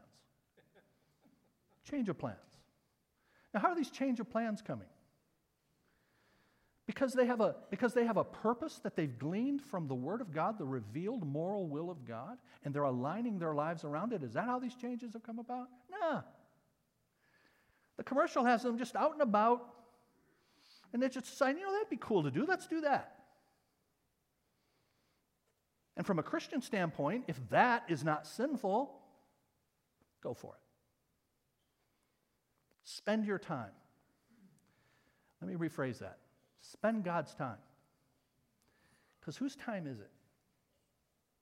change 1.90 2.10
of 2.10 2.18
plans. 2.18 2.38
Now, 3.54 3.60
how 3.60 3.70
are 3.70 3.76
these 3.76 3.90
change 3.90 4.20
of 4.20 4.30
plans 4.30 4.62
coming? 4.62 4.88
Because 6.86 7.14
they, 7.14 7.26
have 7.26 7.40
a, 7.40 7.56
because 7.70 7.94
they 7.94 8.06
have 8.06 8.18
a 8.18 8.26
purpose 8.26 8.80
that 8.84 8.98
they've 8.98 9.18
gleaned 9.18 9.62
from 9.62 9.88
the 9.88 9.96
Word 9.96 10.20
of 10.20 10.34
God, 10.34 10.58
the 10.58 10.66
revealed 10.66 11.26
moral 11.26 11.68
will 11.68 11.90
of 11.90 12.06
God, 12.06 12.38
and 12.66 12.74
they're 12.74 12.84
aligning 12.84 13.40
their 13.40 13.54
lives 13.54 13.86
around 13.86 14.12
it. 14.12 14.22
Is 14.22 14.34
that 14.34 14.46
how 14.46 14.60
these 14.60 14.76
changes 14.76 15.14
have 15.14 15.24
come 15.24 15.40
about? 15.40 15.70
Nah. 15.90 16.22
The 17.96 18.04
commercial 18.04 18.44
has 18.44 18.64
them 18.64 18.78
just 18.78 18.98
out 18.98 19.14
and 19.14 19.22
about, 19.22 19.66
and 20.92 21.02
they're 21.02 21.10
just 21.10 21.38
saying, 21.38 21.58
you 21.58 21.64
know, 21.64 21.72
that'd 21.72 21.90
be 21.90 21.98
cool 21.98 22.24
to 22.24 22.32
do. 22.32 22.46
Let's 22.46 22.68
do 22.68 22.82
that. 22.82 23.16
And 25.96 26.06
from 26.06 26.20
a 26.20 26.24
Christian 26.24 26.62
standpoint, 26.62 27.26
if 27.28 27.40
that 27.50 27.84
is 27.88 28.04
not 28.04 28.28
sinful, 28.28 28.94
go 30.22 30.34
for 30.34 30.54
it. 30.54 30.60
Spend 32.84 33.26
your 33.26 33.40
time. 33.40 33.72
Let 35.42 35.50
me 35.50 35.56
rephrase 35.56 36.00
that. 36.00 36.18
Spend 36.72 37.04
God's 37.04 37.34
time. 37.36 37.58
Because 39.20 39.38
whose 39.38 39.56
time 39.56 39.86
is 39.86 40.00
it 40.00 40.12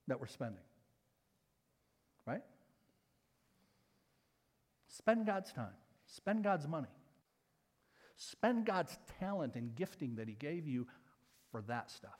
that 0.07 0.19
we're 0.19 0.27
spending? 0.27 0.63
Right? 2.25 2.41
Spend 4.87 5.25
God's 5.25 5.51
time. 5.53 5.73
Spend 6.07 6.43
God's 6.43 6.67
money. 6.67 6.89
Spend 8.17 8.65
God's 8.65 8.97
talent 9.19 9.55
and 9.55 9.75
gifting 9.75 10.15
that 10.15 10.27
He 10.27 10.33
gave 10.33 10.67
you 10.67 10.87
for 11.51 11.61
that 11.63 11.89
stuff. 11.89 12.19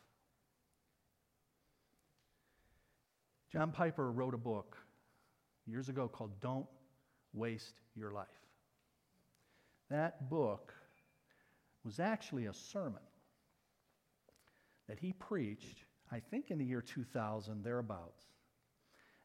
John 3.52 3.72
Piper 3.72 4.12
wrote 4.12 4.34
a 4.34 4.38
book 4.38 4.78
years 5.66 5.90
ago 5.90 6.08
called 6.08 6.40
Don't 6.40 6.68
Waste 7.34 7.82
Your 7.96 8.12
Life. 8.12 8.28
That 9.90 10.30
book 10.30 10.74
was 11.84 12.00
actually 12.00 12.46
a 12.46 12.54
sermon 12.54 13.02
that 14.88 15.00
he 15.00 15.13
preached, 15.13 15.86
I 16.12 16.20
think 16.20 16.52
in 16.52 16.58
the 16.58 16.65
year 16.65 16.82
2000, 16.82 17.63
thereabouts. 17.63 18.24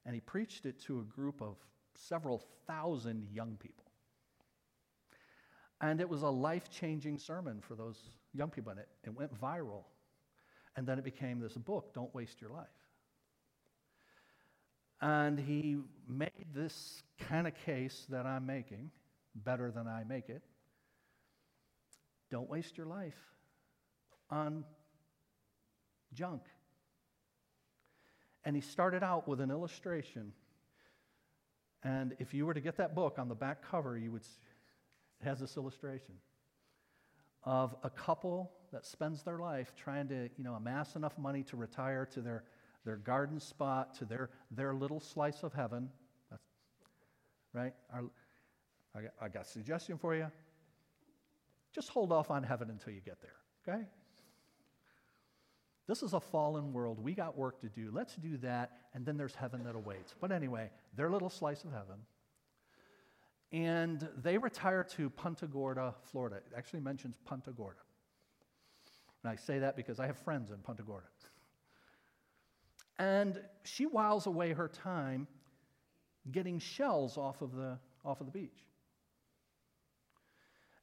And 0.05 0.15
he 0.15 0.21
preached 0.21 0.67
it 0.67 0.81
to 0.85 1.01
a 1.01 1.03
group 1.03 1.43
of 1.43 1.57
several 1.95 2.43
thousand 2.67 3.27
young 3.33 3.57
people. 3.57 3.85
And 5.81 6.01
it 6.01 6.09
was 6.09 6.23
a 6.23 6.29
life 6.29 6.71
changing 6.71 7.19
sermon 7.19 7.61
for 7.61 7.75
those 7.75 7.99
young 8.33 8.51
people, 8.51 8.71
and 8.71 8.81
it, 8.81 8.89
it 9.05 9.15
went 9.15 9.39
viral. 9.41 9.85
And 10.77 10.87
then 10.87 10.99
it 10.99 11.05
became 11.05 11.41
this 11.41 11.55
book, 11.55 11.93
Don't 11.95 12.15
Waste 12.15 12.41
Your 12.41 12.51
Life. 12.51 12.67
And 15.01 15.39
he 15.39 15.79
made 16.09 16.47
this 16.55 17.03
kind 17.19 17.47
of 17.47 17.55
case 17.55 18.07
that 18.09 18.25
I'm 18.25 18.47
making 18.47 18.91
better 19.35 19.71
than 19.71 19.87
I 19.87 20.05
make 20.05 20.29
it. 20.29 20.43
Don't 22.31 22.49
waste 22.49 22.77
your 22.77 22.87
life 22.87 23.17
on 24.31 24.65
junk. 26.13 26.43
And 28.45 28.55
he 28.55 28.63
started 28.63 29.03
out 29.03 29.27
with 29.29 29.41
an 29.41 29.51
illustration. 29.51 30.33
And 31.83 32.15
if 32.19 32.35
you 32.35 32.47
were 32.47 32.55
to 32.55 32.61
get 32.61 32.77
that 32.79 32.95
book 32.95 33.19
on 33.19 33.29
the 33.29 33.35
back 33.35 33.69
cover, 33.71 33.97
you 33.97 34.13
would 34.13 34.23
it 35.21 35.25
has 35.25 35.41
this 35.41 35.57
illustration 35.57 36.15
of 37.45 37.75
a 37.85 37.91
couple 37.91 38.51
that 38.73 38.85
spends 38.85 39.23
their 39.23 39.39
life 39.39 39.73
trying 39.77 40.09
to, 40.09 40.29
you 40.37 40.45
know, 40.45 40.55
amass 40.55 40.97
enough 40.97 41.17
money 41.17 41.43
to 41.45 41.57
retire 41.57 42.05
to 42.07 42.21
their, 42.21 42.45
their 42.85 42.97
garden 42.97 43.39
spot, 43.41 43.95
to 43.95 44.05
their, 44.05 44.31
their 44.51 44.75
little 44.75 45.01
slice 45.01 45.43
of 45.43 45.53
heaven. 45.53 45.89
That's, 46.31 46.43
right? 47.53 47.73
Our, 47.93 48.05
I, 48.95 49.03
got, 49.03 49.11
I 49.21 49.29
got 49.29 49.43
a 49.43 49.49
suggestion 49.49 49.97
for 49.97 50.15
you. 50.15 50.27
Just 51.77 51.91
hold 51.91 52.11
off 52.11 52.31
on 52.31 52.43
heaven 52.43 52.71
until 52.71 52.95
you 52.95 53.03
get 53.03 53.21
there, 53.21 53.35
okay? 53.69 53.85
This 55.87 56.03
is 56.03 56.15
a 56.15 56.21
fallen 56.21 56.73
world. 56.73 56.99
We 56.99 57.13
got 57.13 57.37
work 57.37 57.61
to 57.61 57.69
do. 57.69 57.91
Let's 57.93 58.17
do 58.17 58.39
that, 58.39 58.79
and 58.95 59.05
then 59.05 59.19
there's 59.19 59.35
heaven 59.35 59.63
that 59.65 59.75
awaits. 59.75 60.15
But 60.19 60.33
anyway, 60.33 60.71
their 60.97 61.11
little 61.11 61.29
slice 61.29 61.65
of 61.65 61.73
heaven. 61.73 61.97
And 63.53 64.09
they 64.23 64.39
retire 64.39 64.85
to 64.97 65.11
Punta 65.11 65.47
Gorda, 65.47 65.95
Florida. 66.11 66.37
It 66.37 66.55
actually 66.57 66.81
mentions 66.81 67.19
Punta 67.27 67.51
Gorda. 67.51 67.81
And 69.23 69.31
I 69.31 69.37
say 69.37 69.59
that 69.59 69.77
because 69.77 70.01
I 70.01 70.07
have 70.07 70.17
friends 70.17 70.53
in 70.53 70.57
Punta 70.57 70.83
Gorda. 70.83 71.09
And 72.99 73.39
she 73.65 73.85
whiles 73.85 74.27
away 74.27 74.55
her 74.55 74.69
time 74.69 75.29
getting 76.33 76.59
shells 76.59 77.19
off 77.19 77.43
of 77.43 77.55
the, 77.55 77.77
off 78.03 78.21
of 78.21 78.27
the 78.27 78.33
beach. 78.33 78.65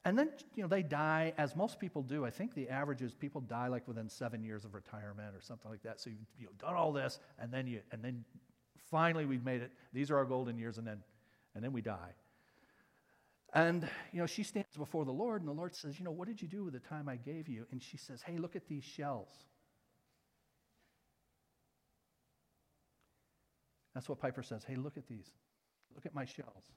And 0.06 0.20
then, 0.20 0.32
you 0.56 0.64
know, 0.64 0.68
they 0.68 0.84
die, 0.84 1.34
as 1.38 1.56
most 1.56 1.80
people 1.80 2.02
do. 2.02 2.26
I 2.26 2.30
think 2.30 2.54
the 2.54 2.68
average 2.68 3.02
is 3.02 3.14
people 3.14 3.40
die 3.40 3.68
like 3.68 3.88
within 3.88 4.10
seven 4.10 4.44
years 4.44 4.66
of 4.66 4.74
retirement 4.74 5.34
or 5.34 5.40
something 5.40 5.72
like 5.72 5.82
that. 5.84 6.02
So 6.02 6.10
you've 6.10 6.20
you 6.38 6.46
know, 6.46 6.52
done 6.60 6.76
all 6.76 6.92
this, 6.92 7.20
and 7.40 7.52
then 7.52 7.68
you, 7.68 7.80
and 7.92 8.04
then 8.04 8.26
finally 8.92 9.26
we've 9.26 9.46
made 9.46 9.62
it. 9.62 9.72
These 9.94 10.12
are 10.12 10.18
our 10.18 10.26
golden 10.26 10.58
years, 10.58 10.78
and 10.78 10.86
then, 10.86 11.02
and 11.56 11.64
then 11.64 11.72
we 11.72 11.82
die. 11.82 12.16
And, 13.54 13.88
you 14.12 14.20
know, 14.20 14.26
she 14.26 14.44
stands 14.44 14.76
before 14.76 15.06
the 15.06 15.12
Lord, 15.12 15.42
and 15.42 15.48
the 15.48 15.54
Lord 15.54 15.74
says, 15.74 16.00
You 16.00 16.06
know, 16.06 16.12
what 16.12 16.28
did 16.28 16.42
you 16.42 16.48
do 16.48 16.66
with 16.66 16.74
the 16.74 16.80
time 16.80 17.08
I 17.08 17.16
gave 17.16 17.48
you? 17.48 17.66
And 17.72 17.82
she 17.82 17.98
says, 17.98 18.22
Hey, 18.22 18.38
look 18.38 18.56
at 18.56 18.68
these 18.68 18.84
shells. 18.84 19.30
That's 23.94 24.10
what 24.10 24.20
Piper 24.20 24.42
says. 24.42 24.64
Hey, 24.68 24.76
look 24.76 24.98
at 24.98 25.08
these. 25.08 25.32
Look 25.94 26.06
at 26.06 26.16
my 26.16 26.26
shells. 26.26 26.72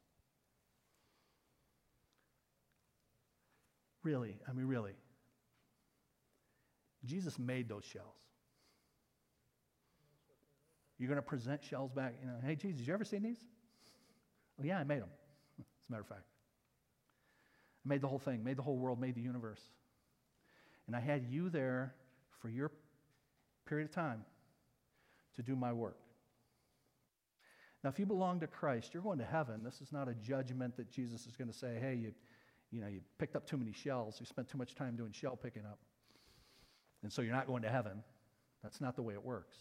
Really, 4.06 4.36
I 4.48 4.52
mean, 4.52 4.66
really. 4.66 4.92
Jesus 7.04 7.40
made 7.40 7.68
those 7.68 7.82
shells. 7.84 8.14
You're 10.96 11.08
going 11.08 11.16
to 11.16 11.26
present 11.26 11.64
shells 11.64 11.90
back. 11.90 12.14
You 12.20 12.28
know, 12.28 12.36
hey, 12.44 12.54
Jesus, 12.54 12.86
you 12.86 12.94
ever 12.94 13.02
see 13.02 13.18
these? 13.18 13.38
Well, 14.56 14.64
yeah, 14.64 14.78
I 14.78 14.84
made 14.84 15.00
them. 15.00 15.08
as 15.58 15.88
a 15.88 15.90
matter 15.90 16.02
of 16.02 16.06
fact. 16.06 16.22
I 17.84 17.88
made 17.88 18.00
the 18.00 18.06
whole 18.06 18.20
thing, 18.20 18.44
made 18.44 18.56
the 18.56 18.62
whole 18.62 18.76
world, 18.76 19.00
made 19.00 19.16
the 19.16 19.22
universe. 19.22 19.62
And 20.86 20.94
I 20.94 21.00
had 21.00 21.24
you 21.28 21.50
there 21.50 21.92
for 22.40 22.48
your 22.48 22.70
period 23.66 23.86
of 23.86 23.90
time 23.92 24.24
to 25.34 25.42
do 25.42 25.56
my 25.56 25.72
work. 25.72 25.98
Now, 27.82 27.90
if 27.90 27.98
you 27.98 28.06
belong 28.06 28.38
to 28.38 28.46
Christ, 28.46 28.94
you're 28.94 29.02
going 29.02 29.18
to 29.18 29.24
heaven. 29.24 29.62
This 29.64 29.80
is 29.80 29.90
not 29.90 30.08
a 30.08 30.14
judgment 30.14 30.76
that 30.76 30.92
Jesus 30.92 31.26
is 31.26 31.34
going 31.34 31.48
to 31.48 31.56
say, 31.56 31.76
hey, 31.80 31.96
you, 31.96 32.12
you 32.70 32.80
know, 32.80 32.88
you 32.88 33.00
picked 33.18 33.36
up 33.36 33.46
too 33.46 33.56
many 33.56 33.72
shells. 33.72 34.16
You 34.20 34.26
spent 34.26 34.48
too 34.48 34.58
much 34.58 34.74
time 34.74 34.96
doing 34.96 35.12
shell 35.12 35.36
picking 35.36 35.64
up. 35.64 35.78
And 37.02 37.12
so 37.12 37.22
you're 37.22 37.34
not 37.34 37.46
going 37.46 37.62
to 37.62 37.68
heaven. 37.68 38.02
That's 38.62 38.80
not 38.80 38.96
the 38.96 39.02
way 39.02 39.14
it 39.14 39.24
works. 39.24 39.56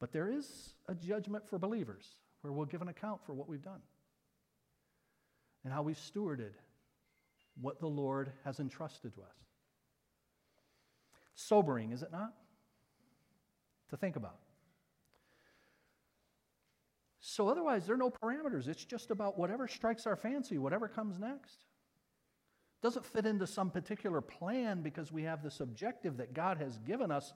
But 0.00 0.12
there 0.12 0.30
is 0.30 0.74
a 0.88 0.94
judgment 0.94 1.48
for 1.48 1.58
believers 1.58 2.06
where 2.40 2.52
we'll 2.52 2.66
give 2.66 2.82
an 2.82 2.88
account 2.88 3.20
for 3.24 3.34
what 3.34 3.48
we've 3.48 3.62
done 3.62 3.80
and 5.64 5.72
how 5.72 5.82
we've 5.82 5.98
stewarded 5.98 6.52
what 7.60 7.80
the 7.80 7.86
Lord 7.86 8.32
has 8.44 8.60
entrusted 8.60 9.14
to 9.14 9.22
us. 9.22 9.36
Sobering, 11.34 11.92
is 11.92 12.02
it 12.02 12.12
not? 12.12 12.32
To 13.90 13.96
think 13.96 14.16
about. 14.16 14.38
So, 17.20 17.48
otherwise, 17.48 17.86
there 17.86 17.94
are 17.94 17.98
no 17.98 18.10
parameters. 18.10 18.68
It's 18.68 18.84
just 18.84 19.10
about 19.10 19.38
whatever 19.38 19.68
strikes 19.68 20.06
our 20.06 20.16
fancy, 20.16 20.58
whatever 20.58 20.88
comes 20.88 21.18
next. 21.18 21.65
Doesn't 22.86 23.04
fit 23.04 23.26
into 23.26 23.48
some 23.48 23.70
particular 23.70 24.20
plan 24.20 24.80
because 24.80 25.10
we 25.10 25.24
have 25.24 25.42
this 25.42 25.58
objective 25.58 26.18
that 26.18 26.34
God 26.34 26.58
has 26.58 26.78
given 26.86 27.10
us 27.10 27.32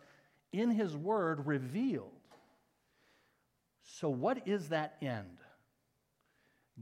in 0.53 0.71
His 0.71 0.97
Word 0.97 1.45
revealed. 1.45 2.13
So, 3.83 4.09
what 4.11 4.47
is 4.47 4.69
that 4.69 4.95
end? 5.03 5.39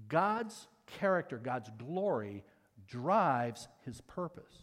God's 0.07 0.69
character, 0.99 1.39
God's 1.39 1.71
glory 1.79 2.45
drives 2.87 3.69
His 3.87 4.03
purpose. 4.03 4.59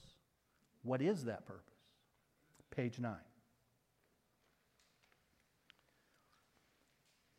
What 0.83 1.01
is 1.01 1.23
that 1.23 1.47
purpose? 1.47 1.63
Page 2.69 2.99
9. 2.99 3.11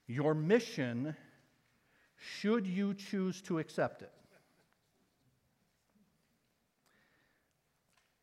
Your 0.08 0.34
mission, 0.34 1.14
should 2.16 2.66
you 2.66 2.92
choose 2.92 3.40
to 3.42 3.60
accept 3.60 4.02
it. 4.02 4.10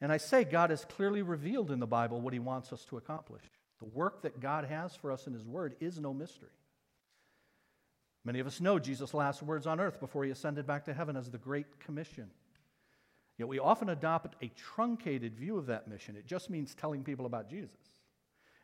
And 0.03 0.11
I 0.11 0.17
say 0.17 0.43
God 0.43 0.69
has 0.69 0.83
clearly 0.83 1.21
revealed 1.21 1.71
in 1.71 1.79
the 1.79 1.87
Bible 1.87 2.19
what 2.19 2.33
He 2.33 2.39
wants 2.39 2.73
us 2.73 2.83
to 2.89 2.97
accomplish. 2.97 3.45
The 3.79 3.85
work 3.85 4.21
that 4.23 4.41
God 4.41 4.65
has 4.65 4.93
for 4.93 5.13
us 5.13 5.27
in 5.27 5.33
His 5.33 5.45
Word 5.45 5.77
is 5.79 5.97
no 5.97 6.13
mystery. 6.13 6.49
Many 8.25 8.39
of 8.39 8.47
us 8.47 8.59
know 8.59 8.79
Jesus' 8.79 9.13
last 9.13 9.41
words 9.41 9.65
on 9.65 9.79
earth 9.79 10.01
before 10.01 10.25
He 10.25 10.31
ascended 10.31 10.67
back 10.67 10.83
to 10.85 10.93
heaven 10.93 11.15
as 11.15 11.31
the 11.31 11.37
Great 11.37 11.79
Commission. 11.79 12.29
Yet 13.37 13.47
we 13.47 13.59
often 13.59 13.87
adopt 13.87 14.35
a 14.43 14.49
truncated 14.49 15.37
view 15.37 15.57
of 15.57 15.67
that 15.67 15.87
mission. 15.87 16.17
It 16.17 16.27
just 16.27 16.49
means 16.49 16.75
telling 16.75 17.05
people 17.05 17.25
about 17.25 17.49
Jesus. 17.49 18.01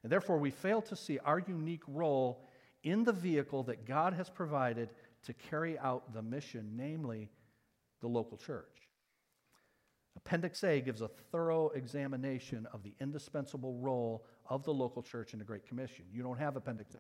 And 0.04 0.12
therefore, 0.12 0.40
we 0.40 0.52
fail 0.52 0.82
to 0.82 0.96
see 0.98 1.20
our 1.20 1.40
unique 1.40 1.84
role 1.88 2.44
in 2.84 3.06
the 3.06 3.14
vehicle 3.14 3.64
that 3.64 3.86
God 3.86 4.12
has 4.12 4.30
provided 4.30 4.90
to 5.24 5.34
carry 5.34 5.80
out 5.80 6.14
the 6.14 6.22
mission, 6.22 6.74
namely 6.76 7.30
the 8.02 8.10
local 8.10 8.38
church. 8.38 8.89
Appendix 10.16 10.64
A 10.64 10.82
gives 10.82 11.02
a 11.02 11.08
thorough 11.08 11.70
examination 11.70 12.68
of 12.74 12.84
the 12.84 12.94
indispensable 13.00 13.76
role 13.76 14.26
of 14.50 14.64
the 14.64 14.74
local 14.74 15.02
church 15.02 15.34
in 15.34 15.40
the 15.40 15.46
Great 15.46 15.66
Commission. 15.66 16.06
You 16.12 16.24
don't 16.24 16.40
have 16.40 16.56
Appendix 16.56 16.96
A, 16.96 17.00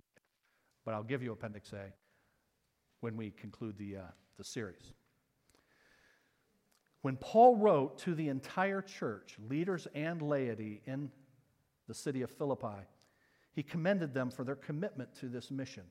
but 0.86 0.94
I'll 0.94 1.04
give 1.04 1.22
you 1.22 1.32
Appendix 1.32 1.74
A 1.74 1.94
when 3.02 3.18
we 3.18 3.32
conclude 3.32 3.78
the, 3.78 3.98
uh, 3.98 4.02
the 4.38 4.44
series. 4.44 4.94
When 7.02 7.16
Paul 7.18 7.56
wrote 7.56 7.98
to 8.00 8.14
the 8.14 8.28
entire 8.28 8.82
church, 8.82 9.38
leaders 9.50 9.88
and 9.96 10.22
laity 10.22 10.82
in 10.86 11.10
the 11.88 11.94
city 11.94 12.22
of 12.22 12.30
Philippi, 12.30 12.86
he 13.54 13.64
commended 13.64 14.14
them 14.14 14.30
for 14.30 14.44
their 14.44 14.56
commitment 14.56 15.14
to 15.20 15.28
this 15.28 15.50
mission. 15.50 15.84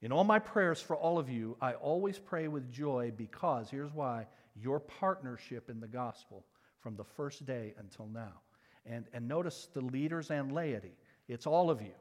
In 0.00 0.12
all 0.12 0.24
my 0.24 0.38
prayers 0.38 0.80
for 0.80 0.96
all 0.96 1.18
of 1.18 1.30
you, 1.30 1.56
I 1.60 1.74
always 1.74 2.18
pray 2.18 2.48
with 2.48 2.70
joy 2.70 3.12
because, 3.16 3.70
here's 3.70 3.92
why, 3.92 4.26
your 4.54 4.80
partnership 4.80 5.70
in 5.70 5.80
the 5.80 5.88
gospel 5.88 6.44
from 6.80 6.96
the 6.96 7.04
first 7.04 7.46
day 7.46 7.74
until 7.78 8.06
now. 8.06 8.40
And, 8.84 9.06
and 9.12 9.28
notice 9.28 9.68
the 9.72 9.80
leaders 9.80 10.30
and 10.30 10.52
laity, 10.52 10.96
it's 11.28 11.46
all 11.46 11.70
of 11.70 11.80
you. 11.80 11.94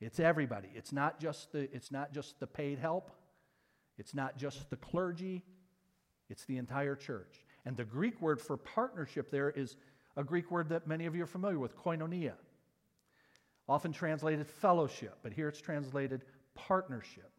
It's 0.00 0.20
everybody. 0.20 0.68
It's 0.74 0.92
not 0.92 1.18
just 1.18 1.52
the, 1.52 1.74
it's 1.74 1.90
not 1.90 2.12
just 2.12 2.38
the 2.38 2.46
paid 2.46 2.78
help. 2.78 3.10
It's 3.96 4.14
not 4.14 4.36
just 4.36 4.70
the 4.70 4.76
clergy. 4.76 5.44
It's 6.28 6.44
the 6.44 6.56
entire 6.58 6.94
church. 6.94 7.44
And 7.64 7.76
the 7.76 7.84
Greek 7.84 8.20
word 8.20 8.40
for 8.40 8.56
partnership 8.56 9.30
there 9.30 9.50
is 9.50 9.76
a 10.16 10.22
Greek 10.22 10.50
word 10.50 10.68
that 10.68 10.86
many 10.86 11.06
of 11.06 11.16
you 11.16 11.24
are 11.24 11.26
familiar 11.26 11.58
with, 11.58 11.76
koinonia. 11.76 12.34
Often 13.68 13.92
translated 13.92 14.46
fellowship, 14.46 15.18
but 15.22 15.32
here 15.32 15.48
it's 15.48 15.60
translated 15.60 16.22
partnership. 16.54 17.30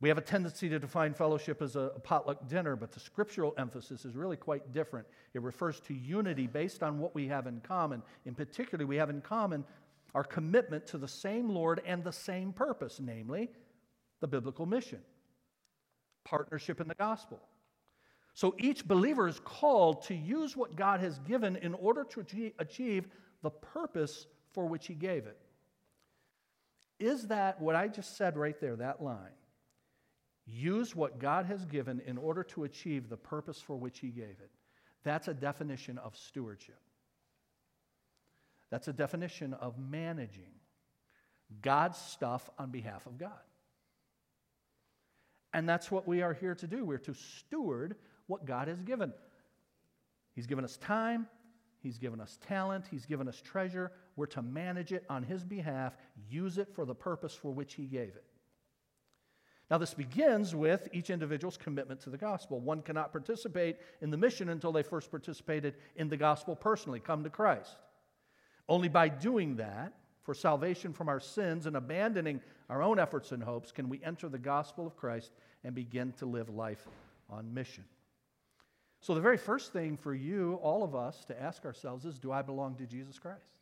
We 0.00 0.10
have 0.10 0.18
a 0.18 0.22
tendency 0.22 0.68
to 0.68 0.78
define 0.78 1.14
fellowship 1.14 1.62
as 1.62 1.74
a, 1.74 1.92
potluck 2.02 2.48
dinner, 2.48 2.76
but 2.76 2.92
the 2.92 3.00
scriptural 3.00 3.54
emphasis 3.56 4.04
is 4.04 4.14
really 4.14 4.36
quite 4.36 4.72
different. 4.72 5.06
It 5.32 5.40
refers 5.42 5.80
to 5.80 5.94
unity 5.94 6.46
based 6.46 6.82
on 6.82 6.98
what 6.98 7.14
we 7.14 7.26
have 7.28 7.46
in 7.46 7.60
common. 7.60 8.02
In 8.26 8.34
particular, 8.34 8.86
we 8.86 8.96
have 8.96 9.08
in 9.08 9.22
common 9.22 9.64
our 10.14 10.24
commitment 10.24 10.86
to 10.88 10.98
the 10.98 11.08
same 11.08 11.48
Lord 11.48 11.80
and 11.86 12.04
the 12.04 12.12
same 12.12 12.52
purpose, 12.52 13.00
namely 13.02 13.50
the 14.20 14.26
biblical 14.26 14.66
mission 14.66 15.00
partnership 16.24 16.80
in 16.80 16.88
the 16.88 16.94
gospel. 16.94 17.40
So 18.34 18.54
each 18.58 18.86
believer 18.86 19.28
is 19.28 19.40
called 19.40 20.02
to 20.04 20.14
use 20.14 20.56
what 20.56 20.76
God 20.76 21.00
has 21.00 21.18
given 21.20 21.56
in 21.56 21.72
order 21.72 22.04
to 22.04 22.52
achieve 22.58 23.08
the 23.42 23.50
purpose 23.50 24.26
for 24.52 24.66
which 24.66 24.86
He 24.86 24.94
gave 24.94 25.26
it. 25.26 25.38
Is 26.98 27.28
that 27.28 27.60
what 27.60 27.76
I 27.76 27.88
just 27.88 28.16
said 28.16 28.36
right 28.36 28.60
there, 28.60 28.76
that 28.76 29.02
line? 29.02 29.32
Use 30.46 30.94
what 30.94 31.18
God 31.18 31.46
has 31.46 31.64
given 31.64 32.00
in 32.06 32.18
order 32.18 32.44
to 32.44 32.64
achieve 32.64 33.08
the 33.08 33.16
purpose 33.16 33.60
for 33.60 33.76
which 33.76 33.98
He 33.98 34.08
gave 34.08 34.24
it. 34.24 34.50
That's 35.02 35.28
a 35.28 35.34
definition 35.34 35.98
of 35.98 36.16
stewardship. 36.16 36.80
That's 38.70 38.88
a 38.88 38.92
definition 38.92 39.54
of 39.54 39.78
managing 39.78 40.52
God's 41.62 41.98
stuff 41.98 42.48
on 42.58 42.70
behalf 42.70 43.06
of 43.06 43.18
God. 43.18 43.30
And 45.52 45.68
that's 45.68 45.90
what 45.90 46.06
we 46.06 46.22
are 46.22 46.34
here 46.34 46.54
to 46.56 46.66
do. 46.66 46.84
We're 46.84 46.98
to 46.98 47.14
steward 47.14 47.96
what 48.26 48.44
God 48.44 48.68
has 48.68 48.82
given. 48.82 49.12
He's 50.34 50.46
given 50.46 50.64
us 50.64 50.76
time, 50.76 51.26
He's 51.82 51.98
given 51.98 52.20
us 52.20 52.38
talent, 52.46 52.86
He's 52.90 53.06
given 53.06 53.28
us 53.28 53.40
treasure. 53.40 53.92
We're 54.16 54.26
to 54.26 54.42
manage 54.42 54.92
it 54.92 55.04
on 55.08 55.22
His 55.22 55.44
behalf, 55.44 55.96
use 56.28 56.58
it 56.58 56.68
for 56.74 56.84
the 56.84 56.94
purpose 56.94 57.34
for 57.34 57.52
which 57.52 57.74
He 57.74 57.84
gave 57.84 58.08
it. 58.08 58.24
Now, 59.70 59.78
this 59.78 59.94
begins 59.94 60.54
with 60.54 60.88
each 60.92 61.10
individual's 61.10 61.56
commitment 61.56 62.00
to 62.02 62.10
the 62.10 62.16
gospel. 62.16 62.60
One 62.60 62.82
cannot 62.82 63.10
participate 63.10 63.76
in 64.00 64.10
the 64.10 64.16
mission 64.16 64.48
until 64.48 64.70
they 64.70 64.84
first 64.84 65.10
participated 65.10 65.74
in 65.96 66.08
the 66.08 66.16
gospel 66.16 66.54
personally, 66.54 67.00
come 67.00 67.24
to 67.24 67.30
Christ. 67.30 67.76
Only 68.68 68.88
by 68.88 69.08
doing 69.08 69.56
that, 69.56 69.92
for 70.22 70.34
salvation 70.34 70.92
from 70.92 71.08
our 71.08 71.20
sins 71.20 71.66
and 71.66 71.76
abandoning 71.76 72.40
our 72.68 72.82
own 72.82 72.98
efforts 72.98 73.30
and 73.30 73.40
hopes, 73.40 73.70
can 73.70 73.88
we 73.88 74.02
enter 74.02 74.28
the 74.28 74.38
gospel 74.38 74.84
of 74.84 74.96
Christ 74.96 75.30
and 75.62 75.72
begin 75.72 76.12
to 76.14 76.26
live 76.26 76.48
life 76.48 76.86
on 77.30 77.54
mission. 77.54 77.84
So, 79.00 79.14
the 79.14 79.20
very 79.20 79.36
first 79.36 79.72
thing 79.72 79.96
for 79.96 80.14
you, 80.14 80.54
all 80.62 80.82
of 80.82 80.94
us, 80.94 81.24
to 81.26 81.40
ask 81.40 81.64
ourselves 81.64 82.04
is 82.04 82.18
Do 82.18 82.32
I 82.32 82.42
belong 82.42 82.76
to 82.76 82.86
Jesus 82.86 83.18
Christ? 83.18 83.54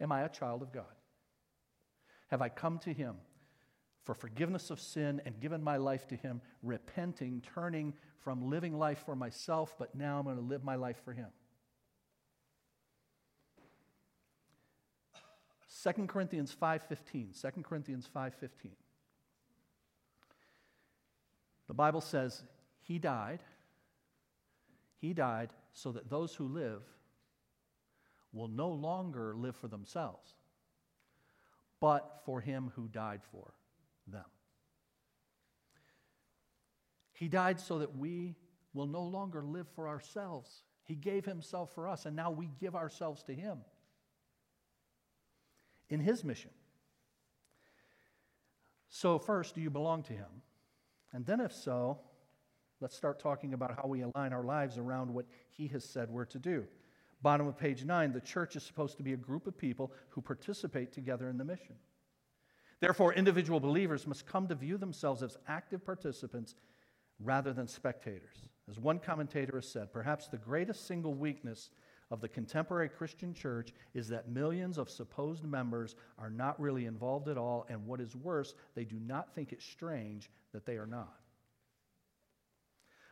Am 0.00 0.12
I 0.12 0.22
a 0.22 0.28
child 0.28 0.62
of 0.62 0.72
God? 0.72 0.84
Have 2.28 2.42
I 2.42 2.48
come 2.48 2.78
to 2.80 2.92
Him 2.92 3.14
for 4.02 4.14
forgiveness 4.14 4.70
of 4.70 4.80
sin 4.80 5.20
and 5.24 5.40
given 5.40 5.62
my 5.62 5.76
life 5.76 6.06
to 6.08 6.16
Him, 6.16 6.40
repenting, 6.62 7.42
turning 7.54 7.94
from 8.18 8.48
living 8.50 8.78
life 8.78 9.02
for 9.04 9.14
myself, 9.14 9.74
but 9.78 9.94
now 9.94 10.18
I'm 10.18 10.24
going 10.24 10.36
to 10.36 10.42
live 10.42 10.64
my 10.64 10.76
life 10.76 11.00
for 11.04 11.12
Him? 11.12 11.28
2 15.82 16.06
Corinthians 16.06 16.54
5:15 16.60 17.40
2 17.40 17.62
Corinthians 17.62 18.08
5:15 18.14 18.70
The 21.68 21.74
Bible 21.74 22.00
says 22.00 22.42
he 22.80 22.98
died 22.98 23.42
he 25.00 25.12
died 25.12 25.50
so 25.72 25.92
that 25.92 26.10
those 26.10 26.34
who 26.34 26.48
live 26.48 26.82
will 28.32 28.48
no 28.48 28.68
longer 28.68 29.34
live 29.34 29.56
for 29.56 29.68
themselves 29.68 30.34
but 31.80 32.22
for 32.24 32.40
him 32.40 32.72
who 32.74 32.88
died 32.88 33.20
for 33.30 33.52
them 34.10 34.24
He 37.12 37.28
died 37.28 37.60
so 37.60 37.78
that 37.78 37.96
we 37.96 38.36
will 38.72 38.86
no 38.86 39.02
longer 39.02 39.42
live 39.42 39.66
for 39.74 39.88
ourselves 39.88 40.62
he 40.84 40.94
gave 40.94 41.26
himself 41.26 41.74
for 41.74 41.86
us 41.86 42.06
and 42.06 42.16
now 42.16 42.30
we 42.30 42.48
give 42.58 42.74
ourselves 42.74 43.22
to 43.24 43.34
him 43.34 43.58
in 45.90 46.00
his 46.00 46.24
mission. 46.24 46.50
So, 48.88 49.18
first, 49.18 49.54
do 49.54 49.60
you 49.60 49.70
belong 49.70 50.02
to 50.04 50.12
him? 50.12 50.42
And 51.12 51.24
then, 51.26 51.40
if 51.40 51.52
so, 51.52 51.98
let's 52.80 52.96
start 52.96 53.20
talking 53.20 53.54
about 53.54 53.76
how 53.76 53.86
we 53.86 54.02
align 54.02 54.32
our 54.32 54.42
lives 54.42 54.78
around 54.78 55.12
what 55.12 55.26
He 55.50 55.66
has 55.68 55.84
said 55.84 56.10
we're 56.10 56.24
to 56.26 56.38
do. 56.38 56.64
Bottom 57.22 57.46
of 57.46 57.58
page 57.58 57.84
nine, 57.84 58.12
the 58.12 58.20
church 58.20 58.56
is 58.56 58.62
supposed 58.62 58.96
to 58.96 59.02
be 59.02 59.12
a 59.12 59.16
group 59.16 59.46
of 59.46 59.58
people 59.58 59.92
who 60.10 60.20
participate 60.20 60.92
together 60.92 61.28
in 61.28 61.36
the 61.36 61.44
mission. 61.44 61.74
Therefore, 62.80 63.12
individual 63.12 63.60
believers 63.60 64.06
must 64.06 64.26
come 64.26 64.46
to 64.48 64.54
view 64.54 64.78
themselves 64.78 65.22
as 65.22 65.36
active 65.48 65.84
participants 65.84 66.54
rather 67.20 67.52
than 67.52 67.66
spectators. 67.66 68.48
As 68.70 68.78
one 68.78 68.98
commentator 68.98 69.56
has 69.56 69.68
said, 69.68 69.92
perhaps 69.92 70.28
the 70.28 70.36
greatest 70.36 70.86
single 70.86 71.14
weakness 71.14 71.70
of 72.10 72.20
the 72.20 72.28
contemporary 72.28 72.88
Christian 72.88 73.34
church 73.34 73.72
is 73.94 74.08
that 74.08 74.30
millions 74.30 74.78
of 74.78 74.88
supposed 74.88 75.44
members 75.44 75.96
are 76.18 76.30
not 76.30 76.58
really 76.60 76.86
involved 76.86 77.28
at 77.28 77.36
all, 77.36 77.66
and 77.68 77.84
what 77.86 78.00
is 78.00 78.14
worse, 78.14 78.54
they 78.74 78.84
do 78.84 78.98
not 79.00 79.34
think 79.34 79.52
it 79.52 79.60
strange 79.60 80.30
that 80.52 80.64
they 80.64 80.76
are 80.76 80.86
not. 80.86 81.18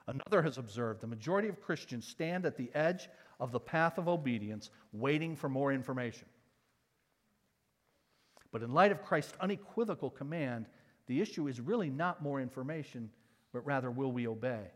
Another 0.06 0.42
has 0.42 0.56
observed 0.56 1.00
the 1.00 1.06
majority 1.06 1.48
of 1.48 1.60
Christians 1.60 2.06
stand 2.06 2.46
at 2.46 2.56
the 2.56 2.70
edge 2.74 3.08
of 3.40 3.50
the 3.50 3.60
path 3.60 3.98
of 3.98 4.08
obedience, 4.08 4.70
waiting 4.92 5.34
for 5.34 5.48
more 5.48 5.72
information. 5.72 6.28
But 8.56 8.62
in 8.62 8.72
light 8.72 8.90
of 8.90 9.02
Christ's 9.02 9.34
unequivocal 9.38 10.08
command, 10.08 10.64
the 11.08 11.20
issue 11.20 11.46
is 11.46 11.60
really 11.60 11.90
not 11.90 12.22
more 12.22 12.40
information, 12.40 13.10
but 13.52 13.66
rather 13.66 13.90
will 13.90 14.10
we 14.10 14.26
obey? 14.26 14.70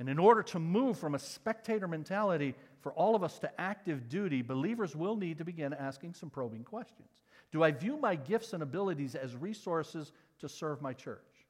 And 0.00 0.08
in 0.08 0.18
order 0.18 0.42
to 0.42 0.58
move 0.58 0.98
from 0.98 1.14
a 1.14 1.18
spectator 1.20 1.86
mentality 1.86 2.56
for 2.80 2.92
all 2.94 3.14
of 3.14 3.22
us 3.22 3.38
to 3.38 3.60
active 3.60 4.08
duty, 4.08 4.42
believers 4.42 4.96
will 4.96 5.14
need 5.14 5.38
to 5.38 5.44
begin 5.44 5.72
asking 5.72 6.14
some 6.14 6.30
probing 6.30 6.64
questions. 6.64 7.22
Do 7.52 7.62
I 7.62 7.70
view 7.70 7.96
my 7.96 8.16
gifts 8.16 8.54
and 8.54 8.60
abilities 8.60 9.14
as 9.14 9.36
resources 9.36 10.10
to 10.40 10.48
serve 10.48 10.82
my 10.82 10.92
church? 10.92 11.46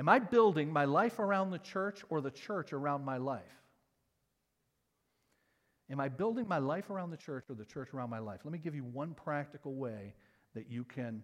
Am 0.00 0.08
I 0.08 0.18
building 0.18 0.72
my 0.72 0.84
life 0.84 1.20
around 1.20 1.52
the 1.52 1.60
church 1.60 2.02
or 2.08 2.20
the 2.20 2.32
church 2.32 2.72
around 2.72 3.04
my 3.04 3.18
life? 3.18 3.65
Am 5.90 6.00
I 6.00 6.08
building 6.08 6.48
my 6.48 6.58
life 6.58 6.90
around 6.90 7.10
the 7.10 7.16
church 7.16 7.44
or 7.48 7.54
the 7.54 7.64
church 7.64 7.94
around 7.94 8.10
my 8.10 8.18
life? 8.18 8.40
Let 8.44 8.52
me 8.52 8.58
give 8.58 8.74
you 8.74 8.84
one 8.84 9.14
practical 9.14 9.74
way 9.74 10.14
that 10.54 10.70
you 10.70 10.84
can 10.84 11.22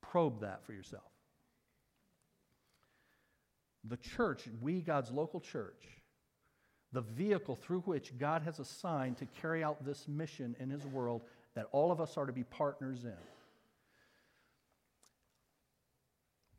probe 0.00 0.40
that 0.40 0.64
for 0.64 0.72
yourself. 0.72 1.02
The 3.84 3.98
church, 3.98 4.48
we, 4.62 4.80
God's 4.80 5.10
local 5.10 5.40
church, 5.40 5.84
the 6.92 7.02
vehicle 7.02 7.56
through 7.56 7.80
which 7.80 8.16
God 8.16 8.42
has 8.42 8.58
assigned 8.58 9.18
to 9.18 9.26
carry 9.40 9.62
out 9.62 9.84
this 9.84 10.08
mission 10.08 10.56
in 10.58 10.70
His 10.70 10.86
world 10.86 11.22
that 11.54 11.66
all 11.72 11.92
of 11.92 12.00
us 12.00 12.16
are 12.16 12.24
to 12.24 12.32
be 12.32 12.44
partners 12.44 13.04
in. 13.04 13.12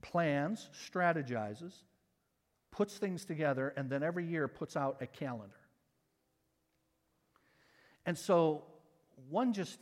Plans, 0.01 0.69
strategizes, 0.73 1.73
puts 2.71 2.97
things 2.97 3.25
together, 3.25 3.73
and 3.75 3.89
then 3.89 4.03
every 4.03 4.25
year 4.25 4.47
puts 4.47 4.77
out 4.77 4.97
a 5.01 5.07
calendar. 5.07 5.55
And 8.05 8.17
so, 8.17 8.63
one 9.29 9.53
just 9.53 9.79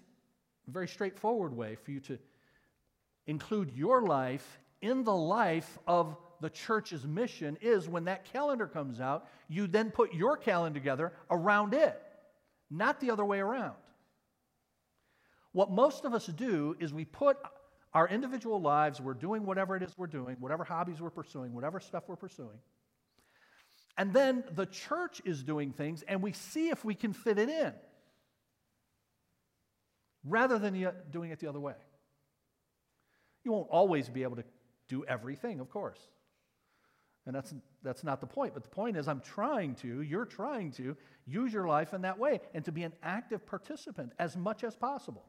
very 0.67 0.87
straightforward 0.87 1.55
way 1.55 1.75
for 1.75 1.91
you 1.91 1.99
to 2.01 2.17
include 3.27 3.71
your 3.75 4.01
life 4.01 4.59
in 4.81 5.03
the 5.03 5.15
life 5.15 5.77
of 5.87 6.15
the 6.41 6.49
church's 6.49 7.05
mission 7.05 7.57
is 7.61 7.87
when 7.87 8.05
that 8.05 8.25
calendar 8.25 8.67
comes 8.67 8.99
out, 8.99 9.27
you 9.47 9.67
then 9.67 9.91
put 9.91 10.13
your 10.13 10.35
calendar 10.35 10.77
together 10.77 11.13
around 11.31 11.73
it, 11.73 12.01
not 12.69 12.99
the 12.99 13.11
other 13.11 13.23
way 13.23 13.39
around. 13.39 13.75
What 15.53 15.71
most 15.71 16.03
of 16.03 16.13
us 16.13 16.25
do 16.25 16.75
is 16.79 16.93
we 16.93 17.05
put 17.05 17.37
our 17.93 18.07
individual 18.07 18.59
lives, 18.59 18.99
we're 18.99 19.13
doing 19.13 19.45
whatever 19.45 19.75
it 19.77 19.83
is 19.83 19.93
we're 19.97 20.07
doing, 20.07 20.35
whatever 20.39 20.63
hobbies 20.63 20.99
we're 20.99 21.11
pursuing, 21.11 21.53
whatever 21.53 21.79
stuff 21.79 22.03
we're 22.07 22.15
pursuing. 22.15 22.57
And 23.97 24.11
then 24.11 24.43
the 24.55 24.65
church 24.65 25.21
is 25.23 25.43
doing 25.43 25.71
things, 25.71 26.03
and 26.07 26.21
we 26.21 26.33
see 26.33 26.69
if 26.69 26.83
we 26.83 26.95
can 26.95 27.13
fit 27.13 27.37
it 27.37 27.49
in 27.49 27.73
rather 30.23 30.57
than 30.57 30.91
doing 31.11 31.31
it 31.31 31.39
the 31.39 31.47
other 31.47 31.59
way. 31.59 31.75
You 33.43 33.51
won't 33.51 33.67
always 33.69 34.09
be 34.09 34.23
able 34.23 34.37
to 34.37 34.43
do 34.87 35.03
everything, 35.05 35.59
of 35.59 35.69
course. 35.69 35.99
And 37.25 37.35
that's, 37.35 37.53
that's 37.83 38.03
not 38.03 38.19
the 38.19 38.27
point. 38.27 38.53
But 38.53 38.63
the 38.63 38.69
point 38.69 38.97
is, 38.97 39.07
I'm 39.07 39.21
trying 39.21 39.75
to, 39.75 40.01
you're 40.01 40.25
trying 40.25 40.71
to 40.73 40.95
use 41.25 41.53
your 41.53 41.67
life 41.67 41.93
in 41.93 42.01
that 42.01 42.19
way 42.19 42.41
and 42.53 42.65
to 42.65 42.71
be 42.71 42.83
an 42.83 42.93
active 43.01 43.45
participant 43.45 44.11
as 44.19 44.35
much 44.35 44.63
as 44.63 44.75
possible. 44.75 45.25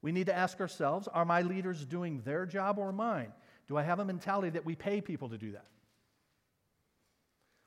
We 0.00 0.10
need 0.10 0.26
to 0.26 0.34
ask 0.34 0.60
ourselves 0.60 1.08
are 1.08 1.24
my 1.24 1.42
leaders 1.42 1.84
doing 1.86 2.22
their 2.24 2.46
job 2.46 2.78
or 2.78 2.92
mine? 2.92 3.32
Do 3.68 3.76
I 3.76 3.82
have 3.82 4.00
a 4.00 4.04
mentality 4.04 4.50
that 4.50 4.66
we 4.66 4.74
pay 4.74 5.00
people 5.00 5.28
to 5.28 5.38
do 5.38 5.52
that? 5.52 5.66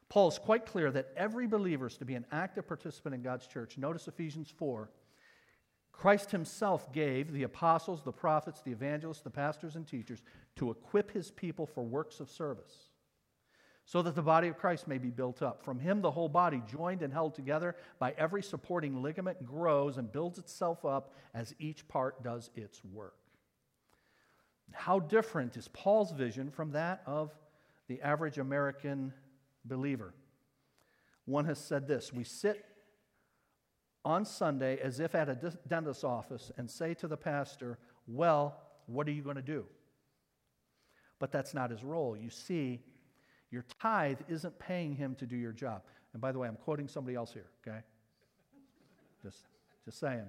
Paul 0.10 0.28
is 0.28 0.38
quite 0.38 0.66
clear 0.66 0.92
that 0.92 1.12
every 1.16 1.48
believer 1.48 1.88
is 1.88 1.98
to 1.98 2.06
be 2.06 2.16
an 2.16 2.26
active 2.32 2.68
participant 2.68 3.16
in 3.16 3.22
God's 3.22 3.48
church. 3.48 3.78
Notice 3.78 4.08
Ephesians 4.08 4.54
4 4.58 4.90
Christ 5.98 6.32
himself 6.32 6.92
gave 6.92 7.32
the 7.32 7.44
apostles, 7.44 8.04
the 8.04 8.12
prophets, 8.12 8.62
the 8.62 8.72
evangelists, 8.72 9.22
the 9.22 9.30
pastors, 9.30 9.76
and 9.76 9.88
teachers 9.88 10.22
to 10.58 10.70
equip 10.70 11.12
his 11.12 11.32
people 11.32 11.66
for 11.66 11.84
works 11.84 12.20
of 12.20 12.30
service, 12.30 12.90
so 13.86 14.02
that 14.02 14.14
the 14.14 14.22
body 14.22 14.48
of 14.48 14.58
Christ 14.58 14.88
may 14.88 14.98
be 14.98 15.10
built 15.10 15.42
up. 15.42 15.64
From 15.64 15.80
him, 15.80 16.02
the 16.02 16.12
whole 16.12 16.30
body, 16.30 16.62
joined 16.68 17.02
and 17.02 17.14
held 17.14 17.34
together 17.34 17.76
by 17.98 18.14
every 18.18 18.44
supporting 18.44 19.02
ligament, 19.02 19.46
grows 19.46 19.98
and 19.98 20.12
builds 20.12 20.38
itself 20.38 20.84
up 20.84 21.14
as 21.34 21.56
each 21.60 21.88
part 21.88 22.24
does 22.24 22.50
its 22.56 22.84
work. 22.84 23.16
How 24.74 25.00
different 25.00 25.56
is 25.56 25.70
Paul's 25.70 26.12
vision 26.12 26.52
from 26.52 26.72
that 26.72 27.04
of 27.06 27.34
the 27.88 28.02
average 28.02 28.38
American 28.38 29.14
believer? 29.64 30.14
One 31.26 31.46
has 31.46 31.60
said 31.60 31.88
this 31.88 32.12
We 32.12 32.24
sit 32.24 32.66
on 34.06 34.24
Sunday 34.24 34.78
as 34.82 35.00
if 35.00 35.16
at 35.16 35.28
a 35.28 35.36
dentist's 35.68 36.04
office 36.04 36.52
and 36.58 36.70
say 36.70 36.94
to 36.94 37.08
the 37.08 37.18
pastor, 37.18 37.78
Well, 38.08 38.56
what 38.86 39.08
are 39.08 39.12
you 39.12 39.24
going 39.24 39.36
to 39.36 39.42
do? 39.42 39.66
But 41.20 41.32
that's 41.32 41.54
not 41.54 41.72
his 41.72 41.84
role. 41.84 42.16
You 42.16 42.30
see, 42.30 42.82
your 43.50 43.66
tithe 43.82 44.20
isn't 44.28 44.60
paying 44.60 44.96
him 44.96 45.16
to 45.16 45.26
do 45.26 45.36
your 45.36 45.52
job. 45.52 45.82
And 46.14 46.22
by 46.22 46.32
the 46.32 46.40
way, 46.40 46.48
I'm 46.48 46.58
quoting 46.58 46.88
somebody 46.88 47.16
else 47.16 47.34
here, 47.34 47.48
okay? 47.66 47.80
Just, 49.24 49.48
just 49.86 50.00
saying. 50.00 50.26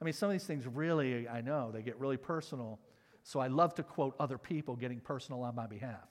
I 0.00 0.04
mean, 0.04 0.14
some 0.14 0.28
of 0.28 0.32
these 0.32 0.44
things 0.44 0.66
really, 0.66 1.28
I 1.28 1.40
know, 1.40 1.70
they 1.70 1.82
get 1.82 1.98
really 1.98 2.16
personal. 2.16 2.80
So 3.22 3.40
I 3.40 3.46
love 3.46 3.74
to 3.76 3.82
quote 3.82 4.16
other 4.18 4.38
people 4.38 4.76
getting 4.76 5.00
personal 5.00 5.42
on 5.42 5.54
my 5.54 5.66
behalf. 5.66 6.08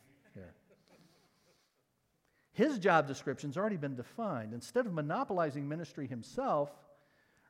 His 2.54 2.78
job 2.78 3.08
description's 3.08 3.58
already 3.58 3.78
been 3.78 3.96
defined. 3.96 4.54
Instead 4.54 4.86
of 4.86 4.94
monopolizing 4.94 5.68
ministry 5.68 6.08
himself, 6.08 6.72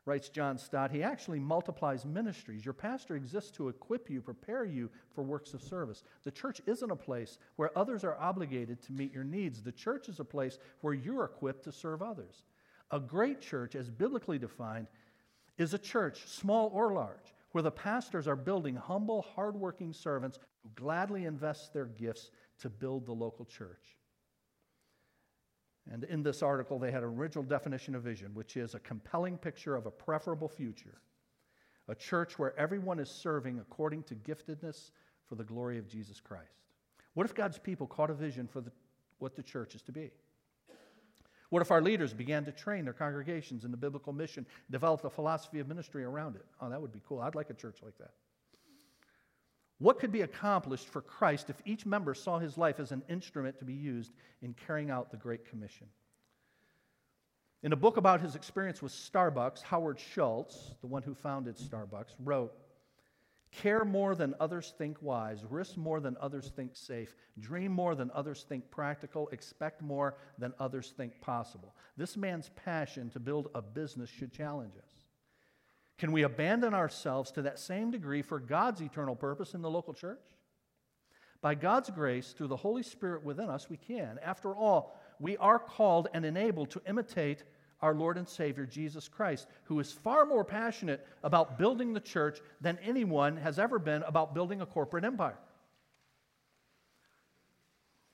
writes 0.06 0.28
John 0.28 0.58
Stott, 0.58 0.90
he 0.90 1.02
actually 1.02 1.40
multiplies 1.40 2.04
ministries. 2.04 2.64
Your 2.64 2.74
pastor 2.74 3.16
exists 3.16 3.50
to 3.52 3.68
equip 3.68 4.10
you, 4.10 4.20
prepare 4.20 4.64
you 4.64 4.90
for 5.14 5.22
works 5.22 5.54
of 5.54 5.62
service. 5.62 6.02
The 6.24 6.30
church 6.30 6.60
isn't 6.66 6.90
a 6.90 6.96
place 6.96 7.38
where 7.56 7.76
others 7.76 8.04
are 8.04 8.18
obligated 8.18 8.82
to 8.82 8.92
meet 8.92 9.14
your 9.14 9.24
needs. 9.24 9.62
The 9.62 9.72
church 9.72 10.08
is 10.08 10.20
a 10.20 10.24
place 10.24 10.58
where 10.80 10.94
you're 10.94 11.24
equipped 11.24 11.64
to 11.64 11.72
serve 11.72 12.02
others. 12.02 12.44
A 12.90 13.00
great 13.00 13.40
church, 13.40 13.74
as 13.74 13.90
biblically 13.90 14.38
defined, 14.38 14.88
is 15.56 15.72
a 15.72 15.78
church, 15.78 16.26
small 16.26 16.70
or 16.74 16.92
large, 16.92 17.34
where 17.52 17.62
the 17.62 17.70
pastors 17.70 18.28
are 18.28 18.36
building 18.36 18.76
humble, 18.76 19.22
hardworking 19.34 19.92
servants 19.92 20.38
who 20.62 20.70
gladly 20.74 21.24
invest 21.24 21.72
their 21.72 21.86
gifts 21.86 22.30
to 22.58 22.68
build 22.68 23.06
the 23.06 23.12
local 23.12 23.44
church. 23.44 23.96
And 25.90 26.04
in 26.04 26.22
this 26.22 26.42
article, 26.42 26.78
they 26.78 26.90
had 26.90 27.02
an 27.02 27.10
original 27.10 27.44
definition 27.44 27.94
of 27.94 28.02
vision, 28.02 28.32
which 28.34 28.56
is 28.56 28.74
a 28.74 28.80
compelling 28.80 29.36
picture 29.36 29.76
of 29.76 29.86
a 29.86 29.90
preferable 29.90 30.48
future, 30.48 30.98
a 31.88 31.94
church 31.94 32.38
where 32.38 32.58
everyone 32.58 32.98
is 32.98 33.10
serving 33.10 33.58
according 33.58 34.02
to 34.04 34.14
giftedness 34.14 34.90
for 35.26 35.34
the 35.34 35.44
glory 35.44 35.78
of 35.78 35.86
Jesus 35.86 36.20
Christ. 36.20 36.64
What 37.12 37.26
if 37.26 37.34
God's 37.34 37.58
people 37.58 37.86
caught 37.86 38.10
a 38.10 38.14
vision 38.14 38.46
for 38.46 38.60
the, 38.60 38.72
what 39.18 39.36
the 39.36 39.42
church 39.42 39.74
is 39.74 39.82
to 39.82 39.92
be? 39.92 40.10
What 41.50 41.60
if 41.62 41.70
our 41.70 41.82
leaders 41.82 42.12
began 42.12 42.44
to 42.46 42.52
train 42.52 42.84
their 42.84 42.94
congregations 42.94 43.64
in 43.64 43.70
the 43.70 43.76
biblical 43.76 44.12
mission, 44.12 44.46
develop 44.70 45.04
a 45.04 45.10
philosophy 45.10 45.60
of 45.60 45.68
ministry 45.68 46.02
around 46.02 46.34
it? 46.34 46.44
Oh, 46.60 46.68
that 46.68 46.80
would 46.80 46.92
be 46.92 47.00
cool. 47.06 47.20
I'd 47.20 47.34
like 47.34 47.50
a 47.50 47.54
church 47.54 47.78
like 47.82 47.96
that. 47.98 48.10
What 49.78 49.98
could 49.98 50.12
be 50.12 50.22
accomplished 50.22 50.88
for 50.88 51.00
Christ 51.00 51.50
if 51.50 51.60
each 51.64 51.84
member 51.84 52.14
saw 52.14 52.38
his 52.38 52.56
life 52.56 52.78
as 52.78 52.92
an 52.92 53.02
instrument 53.08 53.58
to 53.58 53.64
be 53.64 53.74
used 53.74 54.12
in 54.40 54.54
carrying 54.54 54.90
out 54.90 55.10
the 55.10 55.16
Great 55.16 55.48
Commission? 55.48 55.88
In 57.62 57.72
a 57.72 57.76
book 57.76 57.96
about 57.96 58.20
his 58.20 58.34
experience 58.34 58.82
with 58.82 58.92
Starbucks, 58.92 59.62
Howard 59.62 59.98
Schultz, 59.98 60.74
the 60.80 60.86
one 60.86 61.02
who 61.02 61.14
founded 61.14 61.56
Starbucks, 61.56 62.14
wrote 62.22 62.52
Care 63.50 63.84
more 63.84 64.16
than 64.16 64.34
others 64.40 64.74
think 64.76 65.00
wise, 65.00 65.44
risk 65.48 65.76
more 65.76 66.00
than 66.00 66.16
others 66.20 66.50
think 66.56 66.74
safe, 66.74 67.14
dream 67.38 67.70
more 67.70 67.94
than 67.94 68.10
others 68.12 68.44
think 68.48 68.68
practical, 68.70 69.28
expect 69.28 69.80
more 69.80 70.16
than 70.38 70.52
others 70.58 70.92
think 70.96 71.20
possible. 71.20 71.74
This 71.96 72.16
man's 72.16 72.50
passion 72.56 73.10
to 73.10 73.20
build 73.20 73.48
a 73.54 73.62
business 73.62 74.10
should 74.10 74.32
challenge 74.32 74.74
us. 74.76 75.03
Can 75.98 76.12
we 76.12 76.22
abandon 76.22 76.74
ourselves 76.74 77.30
to 77.32 77.42
that 77.42 77.58
same 77.58 77.90
degree 77.90 78.22
for 78.22 78.40
God's 78.40 78.80
eternal 78.80 79.14
purpose 79.14 79.54
in 79.54 79.62
the 79.62 79.70
local 79.70 79.94
church? 79.94 80.36
By 81.40 81.54
God's 81.54 81.90
grace, 81.90 82.32
through 82.32 82.48
the 82.48 82.56
Holy 82.56 82.82
Spirit 82.82 83.22
within 83.22 83.50
us, 83.50 83.68
we 83.68 83.76
can. 83.76 84.18
After 84.22 84.54
all, 84.54 84.98
we 85.20 85.36
are 85.36 85.58
called 85.58 86.08
and 86.14 86.24
enabled 86.24 86.70
to 86.70 86.82
imitate 86.88 87.44
our 87.82 87.94
Lord 87.94 88.16
and 88.16 88.26
Savior, 88.26 88.64
Jesus 88.64 89.08
Christ, 89.08 89.46
who 89.64 89.78
is 89.78 89.92
far 89.92 90.24
more 90.24 90.44
passionate 90.44 91.06
about 91.22 91.58
building 91.58 91.92
the 91.92 92.00
church 92.00 92.40
than 92.60 92.78
anyone 92.78 93.36
has 93.36 93.58
ever 93.58 93.78
been 93.78 94.02
about 94.04 94.34
building 94.34 94.62
a 94.62 94.66
corporate 94.66 95.04
empire. 95.04 95.38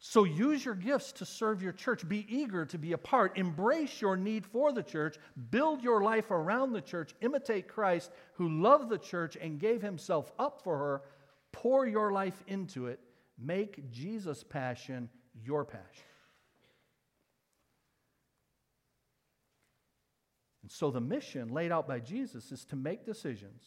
So 0.02 0.24
use 0.24 0.64
your 0.64 0.74
gifts 0.74 1.12
to 1.12 1.26
serve 1.26 1.62
your 1.62 1.72
church. 1.72 2.08
Be 2.08 2.26
eager 2.26 2.64
to 2.64 2.78
be 2.78 2.92
a 2.92 2.98
part. 2.98 3.36
Embrace 3.36 4.00
your 4.00 4.16
need 4.16 4.46
for 4.46 4.72
the 4.72 4.82
church. 4.82 5.18
Build 5.50 5.82
your 5.82 6.02
life 6.02 6.30
around 6.30 6.72
the 6.72 6.80
church. 6.80 7.14
Imitate 7.20 7.68
Christ, 7.68 8.10
who 8.34 8.48
loved 8.48 8.88
the 8.88 8.98
church 8.98 9.36
and 9.38 9.60
gave 9.60 9.82
himself 9.82 10.32
up 10.38 10.62
for 10.64 10.78
her. 10.78 11.02
Pour 11.52 11.86
your 11.86 12.12
life 12.12 12.42
into 12.46 12.86
it. 12.86 12.98
Make 13.38 13.90
Jesus' 13.90 14.42
passion 14.42 15.10
your 15.44 15.66
passion. 15.66 16.06
And 20.62 20.70
so 20.70 20.90
the 20.90 21.00
mission 21.00 21.48
laid 21.48 21.72
out 21.72 21.86
by 21.86 22.00
Jesus 22.00 22.52
is 22.52 22.64
to 22.66 22.76
make 22.76 23.04
decisions 23.04 23.62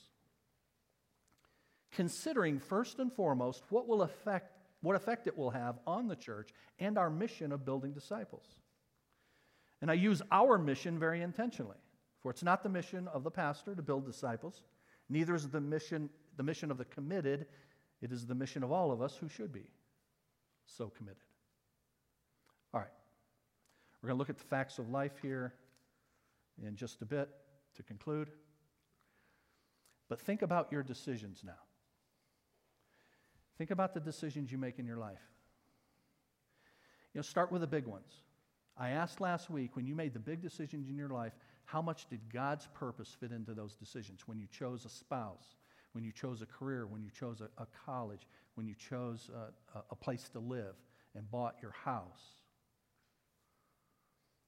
considering 1.92 2.60
first 2.60 2.98
and 2.98 3.14
foremost 3.14 3.64
what 3.70 3.88
will 3.88 4.02
affect 4.02 4.63
what 4.84 4.96
effect 4.96 5.28
it 5.28 5.38
will 5.38 5.50
have 5.50 5.80
on 5.88 6.08
the 6.08 6.16
church 6.16 6.52
and 6.78 6.98
our 6.98 7.10
mission 7.10 7.52
of 7.52 7.66
building 7.66 7.94
disciples. 7.94 8.46
And 9.82 9.90
I 9.90 9.96
use 9.96 10.22
our 10.32 10.58
mission 10.58 11.00
very 11.00 11.22
intentionally, 11.22 11.78
for 12.22 12.30
it's 12.30 12.44
not 12.44 12.64
the 12.64 12.70
mission 12.70 13.08
of 13.08 13.24
the 13.24 13.32
pastor 13.32 13.74
to 13.76 13.82
build 13.82 14.06
disciples, 14.06 14.62
neither 15.10 15.34
is 15.34 15.50
the 15.50 15.62
mission 15.62 16.10
the 16.36 16.44
mission 16.44 16.72
of 16.72 16.78
the 16.78 16.86
committed, 16.86 17.46
it 18.02 18.12
is 18.12 18.26
the 18.26 18.36
mission 18.36 18.64
of 18.64 18.72
all 18.72 18.92
of 18.92 19.02
us 19.02 19.16
who 19.16 19.30
should 19.30 19.54
be 19.54 19.68
so 20.66 20.90
committed. 20.90 21.22
All 22.74 22.80
right. 22.80 22.90
We're 24.02 24.08
going 24.08 24.18
to 24.18 24.20
look 24.20 24.30
at 24.30 24.38
the 24.38 24.44
facts 24.44 24.80
of 24.80 24.90
life 24.90 25.14
here 25.22 25.54
in 26.66 26.76
just 26.76 27.02
a 27.02 27.06
bit 27.06 27.30
to 27.76 27.84
conclude. 27.84 28.32
But 30.10 30.20
think 30.20 30.42
about 30.42 30.72
your 30.72 30.84
decisions 30.84 31.44
now. 31.46 31.54
Think 33.58 33.72
about 33.72 33.94
the 33.94 34.00
decisions 34.00 34.52
you 34.52 34.58
make 34.58 34.80
in 34.80 34.86
your 34.86 34.98
life. 34.98 35.22
You 37.14 37.20
know, 37.20 37.24
start 37.24 37.52
with 37.52 37.62
the 37.62 37.68
big 37.68 37.86
ones. 37.86 38.12
I 38.76 38.90
asked 38.90 39.22
last 39.22 39.50
week 39.50 39.76
when 39.76 39.86
you 39.86 39.96
made 39.96 40.14
the 40.14 40.20
big 40.20 40.42
decisions 40.42 40.90
in 40.90 40.98
your 40.98 41.10
life, 41.10 41.34
how 41.66 41.82
much 41.82 42.10
did 42.10 42.22
God's 42.32 42.68
purpose 42.74 43.16
fit 43.20 43.32
into 43.32 43.54
those 43.54 43.76
decisions? 43.76 44.28
When 44.28 44.40
you 44.40 44.48
chose 44.48 44.86
a 44.86 44.90
spouse, 44.90 45.56
when 45.94 46.04
you 46.04 46.12
chose 46.12 46.42
a 46.42 46.46
career, 46.46 46.88
when 46.88 47.04
you 47.04 47.12
chose 47.12 47.42
a, 47.42 47.50
a 47.62 47.68
college, 47.86 48.28
when 48.56 48.68
you 48.68 48.74
chose 48.76 49.30
a, 49.34 49.84
a 49.92 49.96
place 49.96 50.28
to 50.30 50.40
live 50.40 50.76
and 51.16 51.30
bought 51.30 51.56
your 51.62 51.72
house. 51.72 52.38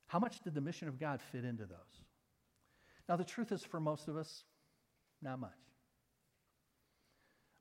How 0.07 0.19
much 0.19 0.41
did 0.41 0.55
the 0.55 0.61
mission 0.61 0.87
of 0.87 0.99
God 0.99 1.21
fit 1.31 1.45
into 1.45 1.65
those? 1.65 2.03
Now, 3.07 3.15
the 3.15 3.23
truth 3.23 3.51
is, 3.51 3.63
for 3.63 3.79
most 3.79 4.07
of 4.07 4.17
us, 4.17 4.43
not 5.21 5.39
much. 5.39 5.51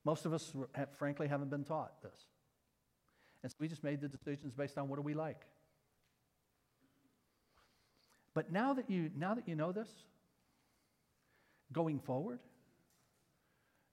Most 0.05 0.25
of 0.27 0.33
us, 0.33 0.53
have, 0.75 0.89
frankly, 0.97 1.27
haven't 1.27 1.49
been 1.49 1.63
taught 1.63 2.01
this. 2.03 2.25
And 3.41 3.51
so 3.51 3.57
we 3.59 3.67
just 3.67 3.83
made 3.83 4.01
the 4.01 4.07
decisions 4.07 4.53
based 4.53 4.77
on 4.77 4.87
what 4.87 4.97
do 4.97 5.01
we 5.01 5.15
like. 5.15 5.41
But 8.33 8.51
now 8.51 8.73
that 8.73 8.89
you, 8.89 9.09
now 9.17 9.33
that 9.33 9.47
you 9.47 9.55
know 9.55 9.71
this, 9.71 9.89
going 11.73 11.99
forward, 11.99 12.39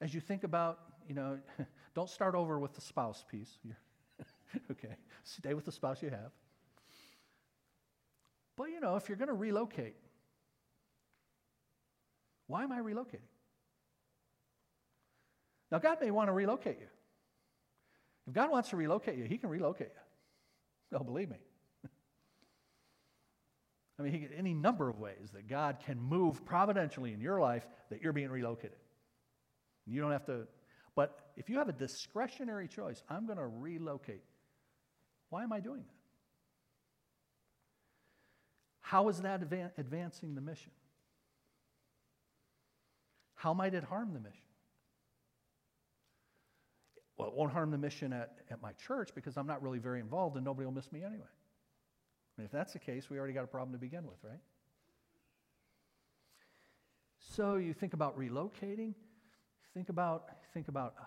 as 0.00 0.12
you 0.12 0.20
think 0.20 0.44
about, 0.44 0.80
you 1.08 1.14
know, 1.14 1.38
don't 1.94 2.10
start 2.10 2.34
over 2.34 2.58
with 2.58 2.74
the 2.74 2.80
spouse 2.80 3.24
piece. 3.30 3.58
okay, 4.70 4.96
stay 5.24 5.54
with 5.54 5.64
the 5.64 5.72
spouse 5.72 6.02
you 6.02 6.10
have. 6.10 6.32
But, 8.56 8.64
you 8.70 8.80
know, 8.80 8.96
if 8.96 9.08
you're 9.08 9.16
going 9.16 9.28
to 9.28 9.34
relocate, 9.34 9.96
why 12.48 12.64
am 12.64 12.72
I 12.72 12.80
relocating? 12.80 13.31
Now, 15.72 15.78
God 15.78 15.98
may 16.02 16.10
want 16.10 16.28
to 16.28 16.32
relocate 16.32 16.78
you. 16.78 16.86
If 18.28 18.34
God 18.34 18.50
wants 18.50 18.68
to 18.68 18.76
relocate 18.76 19.16
you, 19.16 19.24
He 19.24 19.38
can 19.38 19.48
relocate 19.48 19.88
you. 19.88 20.98
No, 20.98 21.02
believe 21.02 21.30
me. 21.30 21.38
I 23.98 24.02
mean, 24.02 24.12
he, 24.12 24.28
any 24.36 24.52
number 24.52 24.90
of 24.90 24.98
ways 24.98 25.30
that 25.32 25.48
God 25.48 25.78
can 25.86 25.98
move 25.98 26.44
providentially 26.44 27.14
in 27.14 27.22
your 27.22 27.40
life 27.40 27.66
that 27.88 28.02
you're 28.02 28.12
being 28.12 28.28
relocated. 28.28 28.76
You 29.86 30.02
don't 30.02 30.12
have 30.12 30.26
to, 30.26 30.46
but 30.94 31.18
if 31.36 31.48
you 31.48 31.56
have 31.56 31.70
a 31.70 31.72
discretionary 31.72 32.68
choice, 32.68 33.02
I'm 33.08 33.24
going 33.24 33.38
to 33.38 33.46
relocate. 33.46 34.22
Why 35.30 35.42
am 35.42 35.52
I 35.54 35.60
doing 35.60 35.80
that? 35.80 35.94
How 38.82 39.08
is 39.08 39.22
that 39.22 39.42
advancing 39.78 40.34
the 40.34 40.42
mission? 40.42 40.72
How 43.34 43.54
might 43.54 43.72
it 43.72 43.84
harm 43.84 44.12
the 44.12 44.20
mission? 44.20 44.51
Well, 47.22 47.30
it 47.30 47.36
won't 47.36 47.52
harm 47.52 47.70
the 47.70 47.78
mission 47.78 48.12
at, 48.12 48.32
at 48.50 48.60
my 48.60 48.72
church 48.72 49.10
because 49.14 49.36
I'm 49.36 49.46
not 49.46 49.62
really 49.62 49.78
very 49.78 50.00
involved 50.00 50.34
and 50.34 50.44
nobody 50.44 50.66
will 50.66 50.72
miss 50.72 50.90
me 50.90 51.04
anyway. 51.04 51.30
And 52.36 52.44
if 52.44 52.50
that's 52.50 52.72
the 52.72 52.80
case, 52.80 53.08
we 53.08 53.16
already 53.16 53.32
got 53.32 53.44
a 53.44 53.46
problem 53.46 53.72
to 53.72 53.78
begin 53.78 54.04
with, 54.04 54.16
right? 54.24 54.40
So 57.20 57.56
you 57.56 57.74
think 57.74 57.94
about 57.94 58.18
relocating, 58.18 58.94
think 59.72 59.88
about, 59.88 60.24
think 60.52 60.66
about 60.66 60.94
uh, 61.00 61.04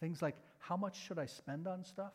things 0.00 0.22
like 0.22 0.36
how 0.58 0.78
much 0.78 0.98
should 0.98 1.18
I 1.18 1.26
spend 1.26 1.68
on 1.68 1.84
stuff? 1.84 2.14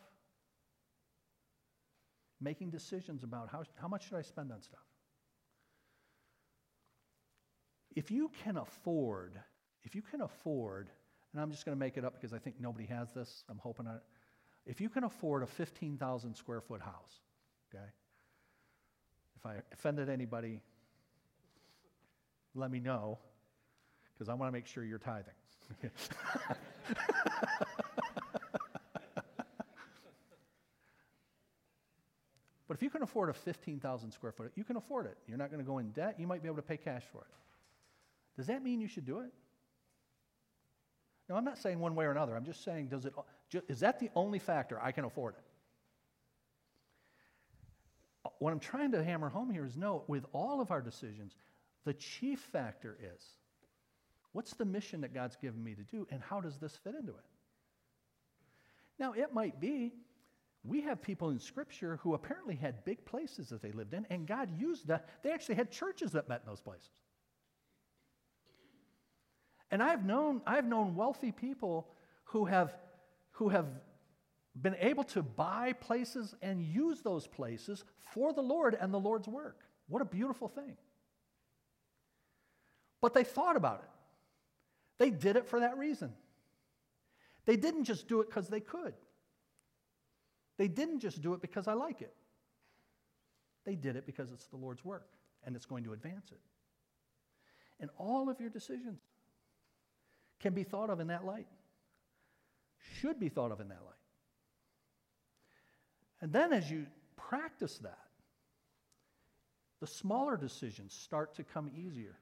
Making 2.41 2.71
decisions 2.71 3.23
about 3.23 3.49
how, 3.51 3.65
how 3.79 3.87
much 3.87 4.07
should 4.07 4.17
I 4.17 4.23
spend 4.23 4.51
on 4.51 4.63
stuff? 4.63 4.79
If 7.95 8.09
you 8.09 8.31
can 8.43 8.57
afford, 8.57 9.39
if 9.83 9.93
you 9.93 10.01
can 10.01 10.21
afford, 10.21 10.89
and 11.35 11.41
I'm 11.41 11.51
just 11.51 11.65
going 11.65 11.75
to 11.75 11.79
make 11.79 11.97
it 11.97 12.05
up 12.05 12.13
because 12.13 12.31
I 12.31 12.37
think 12.37 12.55
nobody 12.61 12.85
has 12.85 13.09
this, 13.13 13.43
I'm 13.49 13.57
hoping 13.57 13.87
I, 13.87 13.97
if 14.65 14.79
you 14.79 14.87
can 14.87 15.03
afford 15.03 15.43
a 15.43 15.45
15,000 15.45 16.33
square 16.33 16.61
foot 16.61 16.81
house, 16.81 17.19
okay? 17.69 17.83
If 19.35 19.45
I 19.45 19.55
offended 19.73 20.07
anybody, 20.07 20.61
let 22.53 22.71
me 22.71 22.79
know 22.79 23.19
because 24.13 24.29
I 24.29 24.33
want 24.33 24.47
to 24.47 24.53
make 24.53 24.65
sure 24.65 24.85
you're 24.85 24.97
tithing. 24.97 25.33
but 32.65 32.77
if 32.77 32.81
you 32.81 32.89
can 32.89 33.01
afford 33.01 33.29
a 33.29 33.33
15,000 33.33 34.11
square 34.13 34.31
foot, 34.31 34.53
you 34.55 34.63
can 34.63 34.77
afford 34.77 35.05
it. 35.05 35.17
You're 35.27 35.37
not 35.37 35.51
going 35.51 35.61
to 35.61 35.69
go 35.69 35.79
in 35.79 35.91
debt. 35.91 36.15
You 36.17 36.27
might 36.27 36.41
be 36.41 36.47
able 36.47 36.55
to 36.55 36.61
pay 36.61 36.77
cash 36.77 37.03
for 37.11 37.23
it. 37.23 37.27
Does 38.37 38.47
that 38.47 38.63
mean 38.63 38.79
you 38.79 38.87
should 38.87 39.05
do 39.05 39.19
it? 39.19 39.33
No, 41.27 41.35
I'm 41.35 41.45
not 41.45 41.57
saying 41.57 41.79
one 41.79 41.95
way 41.95 42.05
or 42.05 42.11
another. 42.11 42.35
I'm 42.35 42.45
just 42.45 42.63
saying, 42.63 42.87
does 42.87 43.05
it, 43.05 43.13
is 43.67 43.79
that 43.79 43.99
the 43.99 44.09
only 44.15 44.39
factor 44.39 44.79
I 44.81 44.91
can 44.91 45.05
afford 45.05 45.35
it? 45.35 45.43
Uh, 48.25 48.29
what 48.39 48.53
I'm 48.53 48.59
trying 48.59 48.91
to 48.91 49.03
hammer 49.03 49.29
home 49.29 49.49
here 49.49 49.65
is 49.65 49.75
no, 49.75 50.03
with 50.07 50.25
all 50.33 50.61
of 50.61 50.71
our 50.71 50.81
decisions, 50.81 51.35
the 51.83 51.93
chief 51.93 52.39
factor 52.39 52.97
is 53.01 53.23
what's 54.33 54.53
the 54.53 54.65
mission 54.65 55.01
that 55.01 55.13
God's 55.13 55.35
given 55.35 55.63
me 55.63 55.73
to 55.75 55.83
do, 55.83 56.05
and 56.11 56.21
how 56.21 56.41
does 56.41 56.57
this 56.57 56.77
fit 56.83 56.93
into 56.93 57.11
it? 57.11 57.25
Now, 58.99 59.13
it 59.13 59.33
might 59.33 59.59
be 59.59 59.93
we 60.63 60.81
have 60.81 61.01
people 61.01 61.29
in 61.29 61.39
Scripture 61.39 61.99
who 62.01 62.15
apparently 62.15 62.55
had 62.55 62.83
big 62.85 63.05
places 63.05 63.49
that 63.49 63.61
they 63.61 63.71
lived 63.71 63.93
in, 63.93 64.05
and 64.09 64.27
God 64.27 64.49
used 64.59 64.87
that. 64.87 65.07
They 65.23 65.31
actually 65.31 65.55
had 65.55 65.71
churches 65.71 66.11
that 66.13 66.27
met 66.27 66.41
in 66.43 66.49
those 66.49 66.61
places. 66.61 66.89
And 69.71 69.81
I've 69.81 70.05
known, 70.05 70.41
I've 70.45 70.65
known 70.65 70.95
wealthy 70.95 71.31
people 71.31 71.87
who 72.25 72.45
have, 72.45 72.75
who 73.31 73.49
have 73.49 73.67
been 74.61 74.75
able 74.79 75.03
to 75.05 75.21
buy 75.21 75.73
places 75.73 76.35
and 76.41 76.61
use 76.61 77.01
those 77.01 77.27
places 77.27 77.83
for 78.13 78.33
the 78.33 78.41
Lord 78.41 78.77
and 78.79 78.93
the 78.93 78.99
Lord's 78.99 79.27
work. 79.27 79.59
What 79.87 80.01
a 80.01 80.05
beautiful 80.05 80.47
thing. 80.47 80.77
But 83.01 83.13
they 83.13 83.23
thought 83.23 83.55
about 83.55 83.81
it. 83.83 83.89
They 84.97 85.09
did 85.09 85.35
it 85.35 85.47
for 85.47 85.59
that 85.59 85.77
reason. 85.77 86.13
They 87.45 87.57
didn't 87.57 87.83
just 87.83 88.07
do 88.07 88.21
it 88.21 88.27
because 88.27 88.47
they 88.47 88.61
could. 88.61 88.93
They 90.57 90.67
didn't 90.67 90.99
just 90.99 91.21
do 91.21 91.33
it 91.33 91.41
because 91.41 91.67
I 91.67 91.73
like 91.73 92.01
it. 92.01 92.13
They 93.65 93.75
did 93.75 93.95
it 93.95 94.05
because 94.05 94.31
it's 94.31 94.45
the 94.47 94.55
Lord's 94.55 94.85
work 94.85 95.09
and 95.43 95.55
it's 95.55 95.65
going 95.65 95.83
to 95.83 95.93
advance 95.93 96.31
it. 96.31 96.39
And 97.79 97.89
all 97.97 98.29
of 98.29 98.39
your 98.39 98.49
decisions 98.49 99.01
can 100.45 100.53
be 100.53 100.63
thought 100.63 100.91
of 100.91 100.99
in 100.99 101.07
that 101.07 101.25
light, 101.25 101.47
should 102.99 103.19
be 103.19 103.29
thought 103.29 103.51
of 103.51 103.59
in 103.59 103.67
that 103.69 103.81
light. 103.83 103.95
And 106.21 106.31
then 106.31 106.53
as 106.53 106.69
you 106.69 106.85
practice 107.15 107.79
that, 107.79 107.97
the 109.81 109.87
smaller 109.87 110.37
decisions 110.37 110.93
start 110.93 111.33
to 111.37 111.43
come 111.43 111.71
easier. 111.75 112.19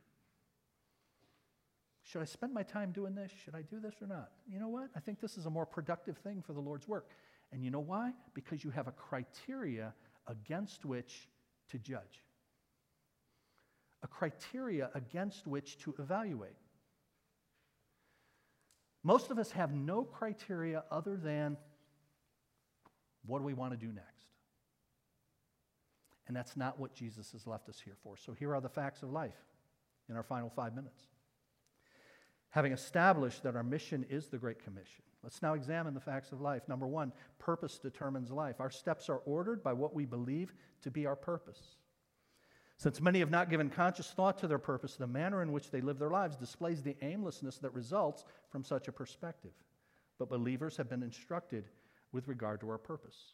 Should 2.03 2.21
I 2.21 2.25
spend 2.25 2.53
my 2.53 2.63
time 2.63 2.93
doing 2.93 3.13
this? 3.13 3.29
Should 3.43 3.55
I 3.55 3.61
do 3.61 3.81
this 3.81 3.95
or 4.01 4.07
not? 4.07 4.29
You 4.49 4.57
know 4.57 4.69
what? 4.69 4.87
I 4.95 5.01
think 5.01 5.19
this 5.19 5.37
is 5.37 5.45
a 5.45 5.49
more 5.49 5.65
productive 5.65 6.17
thing 6.19 6.41
for 6.41 6.53
the 6.53 6.61
Lord's 6.61 6.87
work. 6.87 7.09
And 7.51 7.61
you 7.61 7.71
know 7.71 7.81
why? 7.81 8.13
Because 8.33 8.63
you 8.63 8.69
have 8.69 8.87
a 8.87 8.93
criteria 8.93 9.93
against 10.27 10.85
which 10.85 11.27
to 11.71 11.77
judge, 11.77 12.23
a 14.01 14.07
criteria 14.07 14.91
against 14.95 15.45
which 15.45 15.77
to 15.79 15.93
evaluate. 15.99 16.55
Most 19.03 19.31
of 19.31 19.37
us 19.37 19.51
have 19.51 19.73
no 19.73 20.03
criteria 20.03 20.83
other 20.89 21.17
than 21.17 21.57
what 23.25 23.39
do 23.39 23.45
we 23.45 23.53
want 23.53 23.71
to 23.71 23.77
do 23.77 23.91
next? 23.91 24.07
And 26.27 26.35
that's 26.35 26.55
not 26.55 26.79
what 26.79 26.93
Jesus 26.93 27.33
has 27.33 27.45
left 27.45 27.67
us 27.67 27.81
here 27.83 27.97
for. 28.01 28.15
So 28.15 28.33
here 28.33 28.55
are 28.55 28.61
the 28.61 28.69
facts 28.69 29.03
of 29.03 29.11
life 29.11 29.35
in 30.09 30.15
our 30.15 30.23
final 30.23 30.49
five 30.49 30.73
minutes. 30.73 31.01
Having 32.51 32.71
established 32.71 33.43
that 33.43 33.55
our 33.55 33.63
mission 33.63 34.05
is 34.09 34.27
the 34.27 34.37
Great 34.37 34.63
Commission, 34.63 35.03
let's 35.21 35.41
now 35.41 35.53
examine 35.53 35.93
the 35.93 35.99
facts 35.99 36.31
of 36.31 36.39
life. 36.39 36.61
Number 36.67 36.87
one, 36.87 37.11
purpose 37.39 37.79
determines 37.79 38.31
life. 38.31 38.57
Our 38.59 38.69
steps 38.69 39.09
are 39.09 39.17
ordered 39.25 39.63
by 39.63 39.73
what 39.73 39.93
we 39.93 40.05
believe 40.05 40.53
to 40.83 40.91
be 40.91 41.05
our 41.05 41.15
purpose. 41.15 41.77
Since 42.77 42.99
many 42.99 43.19
have 43.19 43.31
not 43.31 43.49
given 43.49 43.69
conscious 43.69 44.11
thought 44.11 44.37
to 44.39 44.47
their 44.47 44.57
purpose, 44.57 44.95
the 44.95 45.07
manner 45.07 45.41
in 45.41 45.51
which 45.51 45.69
they 45.69 45.81
live 45.81 45.99
their 45.99 46.09
lives 46.09 46.35
displays 46.35 46.81
the 46.81 46.97
aimlessness 47.01 47.57
that 47.59 47.73
results 47.73 48.25
from 48.49 48.63
such 48.63 48.87
a 48.87 48.91
perspective. 48.91 49.53
But 50.19 50.29
believers 50.29 50.77
have 50.77 50.89
been 50.89 51.03
instructed 51.03 51.65
with 52.11 52.27
regard 52.27 52.61
to 52.61 52.69
our 52.69 52.77
purpose. 52.77 53.33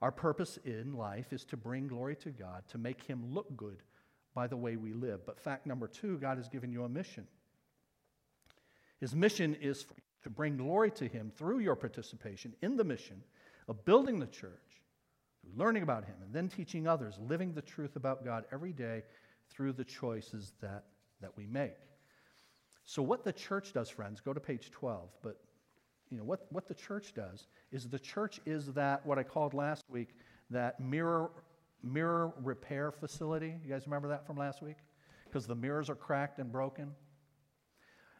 Our 0.00 0.10
purpose 0.10 0.58
in 0.64 0.94
life 0.94 1.32
is 1.32 1.44
to 1.46 1.56
bring 1.56 1.86
glory 1.86 2.16
to 2.16 2.30
God, 2.30 2.64
to 2.68 2.78
make 2.78 3.02
Him 3.02 3.32
look 3.32 3.56
good 3.56 3.82
by 4.34 4.46
the 4.46 4.56
way 4.56 4.76
we 4.76 4.92
live. 4.92 5.24
But 5.24 5.38
fact 5.38 5.66
number 5.66 5.86
two, 5.86 6.18
God 6.18 6.38
has 6.38 6.48
given 6.48 6.72
you 6.72 6.84
a 6.84 6.88
mission. 6.88 7.26
His 9.00 9.14
mission 9.14 9.54
is 9.60 9.86
to 10.22 10.30
bring 10.30 10.56
glory 10.56 10.90
to 10.92 11.06
Him 11.06 11.30
through 11.36 11.60
your 11.60 11.76
participation 11.76 12.54
in 12.62 12.76
the 12.76 12.84
mission 12.84 13.22
of 13.68 13.84
building 13.84 14.18
the 14.18 14.26
church, 14.26 14.81
learning 15.56 15.82
about 15.82 16.04
Him, 16.04 16.14
and 16.22 16.32
then 16.32 16.48
teaching 16.48 16.86
others, 16.86 17.18
living 17.20 17.52
the 17.52 17.62
truth 17.62 17.96
about 17.96 18.24
God 18.24 18.44
every 18.52 18.72
day 18.72 19.02
through 19.50 19.72
the 19.72 19.84
choices 19.84 20.52
that, 20.60 20.84
that 21.20 21.36
we 21.36 21.46
make. 21.46 21.76
So, 22.84 23.02
what 23.02 23.24
the 23.24 23.32
church 23.32 23.72
does, 23.72 23.88
friends, 23.88 24.20
go 24.20 24.32
to 24.32 24.40
page 24.40 24.70
12, 24.70 25.08
but 25.22 25.38
you 26.10 26.18
know, 26.18 26.24
what, 26.24 26.46
what 26.50 26.68
the 26.68 26.74
church 26.74 27.14
does 27.14 27.46
is 27.70 27.88
the 27.88 27.98
church 27.98 28.40
is 28.44 28.66
that, 28.74 29.04
what 29.06 29.18
I 29.18 29.22
called 29.22 29.54
last 29.54 29.84
week, 29.88 30.10
that 30.50 30.78
mirror, 30.78 31.30
mirror 31.82 32.32
repair 32.42 32.90
facility. 32.90 33.54
You 33.64 33.70
guys 33.70 33.86
remember 33.86 34.08
that 34.08 34.26
from 34.26 34.36
last 34.36 34.62
week? 34.62 34.76
Because 35.24 35.46
the 35.46 35.54
mirrors 35.54 35.88
are 35.88 35.94
cracked 35.94 36.38
and 36.38 36.52
broken. 36.52 36.90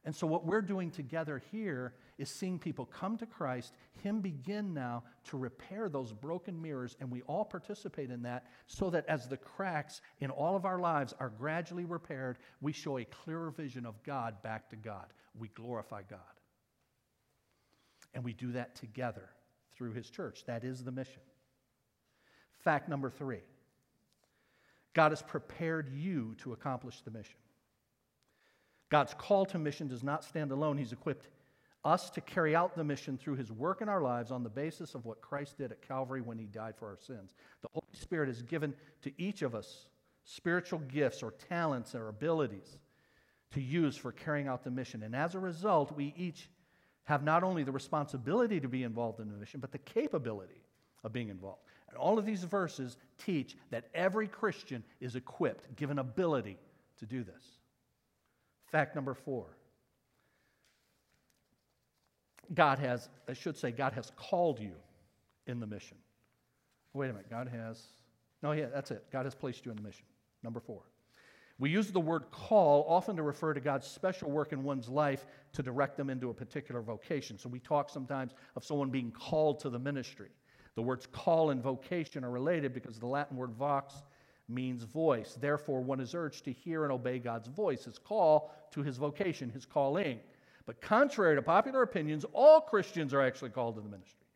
And 0.05 0.15
so, 0.15 0.27
what 0.27 0.47
we're 0.47 0.63
doing 0.63 0.91
together 0.91 1.43
here 1.51 1.95
is 2.23 2.31
seeing 2.31 2.57
people 2.57 2.87
come 2.87 3.19
to 3.19 3.27
Christ, 3.27 3.75
Him 4.03 4.21
begin 4.21 4.73
now 4.73 5.03
to 5.25 5.37
repair 5.37 5.89
those 5.89 6.13
broken 6.13 6.63
mirrors, 6.63 6.97
and 7.01 7.11
we 7.11 7.23
all 7.23 7.45
participate 7.45 8.11
in 8.11 8.23
that 8.23 8.47
so 8.69 8.89
that 8.91 9.05
as 9.09 9.27
the 9.27 9.37
cracks 9.37 10.01
in 10.21 10.31
all 10.31 10.55
of 10.55 10.65
our 10.65 10.79
lives 10.79 11.13
are 11.19 11.31
gradually 11.31 11.85
repaired, 11.85 12.39
we 12.61 12.73
show 12.73 12.99
a 12.99 13.05
clearer 13.05 13.51
vision 13.51 13.85
of 13.85 14.01
God 14.05 14.41
back 14.43 14.71
to 14.71 14.77
God. 14.77 15.07
We 15.37 15.49
glorify 15.49 16.03
God. 16.09 16.21
And 18.15 18.23
we 18.23 18.33
do 18.33 18.53
that 18.53 18.77
together 18.77 19.29
through 19.75 19.93
his 19.93 20.09
church. 20.09 20.45
That 20.47 20.63
is 20.63 20.85
the 20.85 20.93
mission. 20.93 21.23
Fact 22.63 22.89
number 22.89 23.11
three 23.11 23.41
God 24.95 25.11
has 25.11 25.23
prepared 25.23 25.91
you 25.93 26.37
to 26.39 26.53
accomplish 26.53 27.01
the 27.01 27.11
mission. 27.11 27.39
God's 28.91 29.15
call 29.15 29.45
to 29.47 29.59
mission 29.59 29.89
does 29.89 30.05
not 30.05 30.23
stand 30.23 30.53
alone. 30.53 30.79
He's 30.79 30.93
equipped 30.93 31.27
us 31.85 32.11
to 32.11 32.21
carry 32.21 32.55
out 32.55 32.77
the 32.77 32.85
mission 32.85 33.19
through 33.19 33.37
his 33.37 33.51
work 33.51 33.83
in 33.83 33.89
our 33.89 34.01
lives 34.01 34.31
on 34.31 34.43
the 34.43 34.49
basis 34.49 34.95
of 34.95 35.05
what 35.05 35.21
Christ 35.21 35.59
did 35.59 35.73
at 35.73 35.87
Calvary 35.87 36.21
when 36.21 36.39
he 36.39 36.47
died 36.47 36.75
for 36.77 36.89
our 36.89 36.97
sins. 36.97 37.35
The 37.61 37.69
Holy 37.73 37.87
Spirit 37.93 38.29
has 38.29 38.43
given 38.43 38.75
to 39.03 39.13
each 39.21 39.43
of 39.43 39.55
us 39.55 39.87
spiritual 40.25 40.79
gifts 40.81 41.23
or 41.23 41.33
talents 41.49 41.95
or 41.95 42.09
abilities 42.09 42.79
to 43.53 43.61
use 43.61 43.97
for 43.97 44.13
carrying 44.13 44.49
out 44.49 44.63
the 44.65 44.71
mission. 44.71 45.03
And 45.03 45.15
as 45.15 45.35
a 45.35 45.41
result, 45.41 45.95
we 45.97 46.15
each 46.17 46.49
have 47.05 47.25
not 47.25 47.43
only 47.43 47.65
the 47.65 47.73
responsibility 47.73 48.61
to 48.61 48.69
be 48.69 48.85
involved 48.85 49.21
in 49.21 49.29
the 49.29 49.37
mission, 49.37 49.61
but 49.61 49.73
the 49.73 49.79
capability 49.79 50.63
of 51.03 51.13
being 51.13 51.29
involved. 51.29 51.63
And 51.89 51.99
all 51.99 52.19
of 52.19 52.25
these 52.25 52.45
verses 52.45 52.97
teach 53.19 53.57
that 53.71 53.89
every 53.93 54.29
Christian 54.29 54.85
is 55.01 55.17
equipped, 55.17 55.75
given 55.77 55.99
ability 55.99 56.59
to 57.01 57.07
do 57.07 57.25
this. 57.25 57.45
Fact 58.67 58.95
number 58.95 59.15
four 59.15 59.57
God 62.55 62.79
has, 62.79 63.09
I 63.29 63.33
should 63.33 63.57
say, 63.57 63.71
God 63.71 63.93
has 63.93 64.13
called 64.17 64.61
you 64.61 64.73
in 65.47 65.61
the 65.61 65.67
mission. 65.67 65.97
Wait 66.93 67.09
a 67.09 67.13
minute, 67.13 67.31
God 67.31 67.49
has, 67.49 67.83
no, 68.43 68.53
yeah, 68.53 68.67
that's 68.73 68.91
it. 68.91 69.05
God 69.11 69.25
has 69.25 69.35
placed 69.35 69.65
you 69.65 69.71
in 69.71 69.77
the 69.77 69.83
mission. 69.83 70.05
Number 70.43 70.61
four. 70.61 70.83
We 71.59 71.71
use 71.71 71.93
the 71.93 72.01
word 72.01 72.25
call 72.31 72.85
often 72.89 73.15
to 73.17 73.23
refer 73.23 73.55
to 73.55 73.61
God's 73.61 73.87
special 73.87 74.31
work 74.31 74.53
in 74.53 74.65
one's 74.65 74.89
life 74.89 75.27
to 75.53 75.63
direct 75.63 75.97
them 75.97 76.11
into 76.11 76.31
a 76.31 76.35
particular 76.35 76.83
vocation. 76.83 77.39
So 77.39 77.49
we 77.49 77.61
talk 77.61 77.89
sometimes 77.89 78.33
of 78.57 78.65
someone 78.65 78.91
being 78.91 79.13
called 79.13 79.61
to 79.61 79.71
the 79.71 79.79
ministry. 79.79 80.31
The 80.75 80.83
words 80.83 81.07
call 81.13 81.51
and 81.51 81.63
vocation 81.63 82.25
are 82.25 82.31
related 82.31 82.73
because 82.73 82.99
the 82.99 83.07
Latin 83.07 83.37
word 83.37 83.53
vox 83.53 84.03
means 84.49 84.83
voice. 84.83 85.37
Therefore, 85.41 85.81
one 85.81 86.01
is 86.01 86.15
urged 86.15 86.45
to 86.47 86.53
hear 86.53 86.85
and 86.85 86.93
obey 86.93 87.19
God's 87.19 87.49
voice, 87.49 87.85
his 87.85 87.99
call 87.99 88.53
to 88.73 88.83
his 88.83 88.97
vocation, 88.97 89.51
his 89.51 89.65
calling. 89.65 90.19
But 90.67 90.81
contrary 90.81 91.37
to 91.37 91.43
popular 91.43 91.83
opinions, 91.83 92.25
all 92.33 92.61
Christians 92.61 93.13
are 93.13 93.21
actually 93.21 93.51
called 93.51 93.75
to 93.77 93.81
the 93.81 93.89
ministry. 93.89 94.27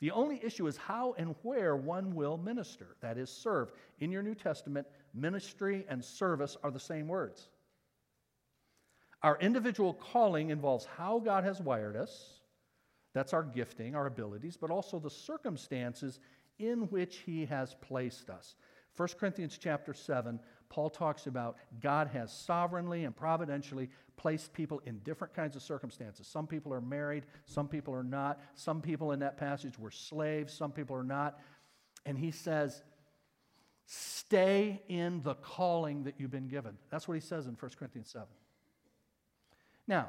The 0.00 0.10
only 0.10 0.40
issue 0.44 0.66
is 0.66 0.76
how 0.76 1.14
and 1.16 1.34
where 1.42 1.76
one 1.76 2.14
will 2.14 2.36
minister, 2.36 2.96
that 3.00 3.18
is, 3.18 3.30
serve. 3.30 3.70
In 4.00 4.10
your 4.10 4.22
New 4.22 4.34
Testament, 4.34 4.86
ministry 5.14 5.86
and 5.88 6.04
service 6.04 6.56
are 6.64 6.72
the 6.72 6.80
same 6.80 7.06
words. 7.06 7.48
Our 9.22 9.38
individual 9.38 9.94
calling 9.94 10.50
involves 10.50 10.84
how 10.84 11.20
God 11.20 11.44
has 11.44 11.60
wired 11.60 11.96
us. 11.96 12.40
That's 13.14 13.32
our 13.32 13.44
gifting, 13.44 13.94
our 13.94 14.06
abilities, 14.06 14.56
but 14.56 14.70
also 14.70 14.98
the 14.98 15.10
circumstances 15.10 16.18
in 16.58 16.88
which 16.88 17.18
He 17.18 17.44
has 17.46 17.76
placed 17.80 18.28
us. 18.28 18.56
1 18.96 19.08
Corinthians 19.18 19.56
chapter 19.56 19.94
7, 19.94 20.40
Paul 20.72 20.88
talks 20.88 21.26
about 21.26 21.58
God 21.82 22.08
has 22.14 22.32
sovereignly 22.32 23.04
and 23.04 23.14
providentially 23.14 23.90
placed 24.16 24.54
people 24.54 24.80
in 24.86 25.00
different 25.00 25.34
kinds 25.34 25.54
of 25.54 25.60
circumstances. 25.60 26.26
Some 26.26 26.46
people 26.46 26.72
are 26.72 26.80
married, 26.80 27.26
some 27.44 27.68
people 27.68 27.92
are 27.94 28.02
not. 28.02 28.40
Some 28.54 28.80
people 28.80 29.12
in 29.12 29.18
that 29.18 29.36
passage 29.36 29.78
were 29.78 29.90
slaves, 29.90 30.54
some 30.54 30.72
people 30.72 30.96
are 30.96 31.04
not. 31.04 31.38
And 32.06 32.16
he 32.16 32.30
says, 32.30 32.82
Stay 33.84 34.80
in 34.88 35.20
the 35.22 35.34
calling 35.34 36.04
that 36.04 36.14
you've 36.16 36.30
been 36.30 36.48
given. 36.48 36.78
That's 36.88 37.06
what 37.06 37.14
he 37.14 37.20
says 37.20 37.46
in 37.46 37.52
1 37.52 37.70
Corinthians 37.78 38.08
7. 38.08 38.26
Now, 39.86 40.08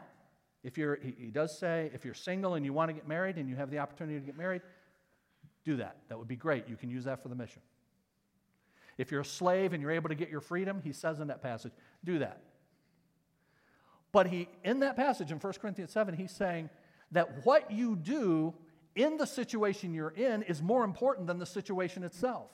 if 0.64 0.78
you're, 0.78 0.96
he 0.96 1.30
does 1.30 1.58
say, 1.58 1.92
if 1.94 2.06
you're 2.06 2.14
single 2.14 2.54
and 2.54 2.64
you 2.64 2.72
want 2.72 2.88
to 2.88 2.94
get 2.94 3.06
married 3.06 3.36
and 3.36 3.50
you 3.50 3.58
have 3.58 3.70
the 3.70 3.80
opportunity 3.80 4.18
to 4.18 4.26
get 4.26 4.38
married, 4.38 4.62
do 5.66 5.76
that. 5.76 5.98
That 6.08 6.18
would 6.18 6.30
be 6.30 6.38
great. 6.38 6.70
You 6.70 6.78
can 6.78 6.90
use 6.90 7.04
that 7.04 7.22
for 7.22 7.28
the 7.28 7.36
mission. 7.36 7.62
If 8.98 9.12
you're 9.12 9.22
a 9.22 9.26
slave 9.26 9.74
and 9.74 9.82
you're 9.82 9.92
able 9.92 10.10
to 10.10 10.16
get 10.16 10.30
your 10.30 10.42
freedom, 10.42 10.82
he 10.84 10.94
says 10.94 11.20
in 11.20 11.28
that 11.28 11.42
passage, 11.42 11.74
do 12.04 12.20
that. 12.20 12.42
But 14.12 14.28
he, 14.28 14.48
in 14.64 14.80
that 14.82 14.96
passage 14.96 15.32
in 15.32 15.40
1 15.40 15.54
Corinthians 15.54 15.92
7, 15.92 16.16
he's 16.16 16.32
saying 16.32 16.70
that 17.12 17.46
what 17.46 17.72
you 17.72 17.96
do 17.96 18.54
in 18.96 19.18
the 19.18 19.26
situation 19.26 19.94
you're 19.94 20.10
in 20.10 20.44
is 20.44 20.62
more 20.62 20.84
important 20.84 21.28
than 21.28 21.40
the 21.40 21.46
situation 21.46 22.04
itself. 22.04 22.50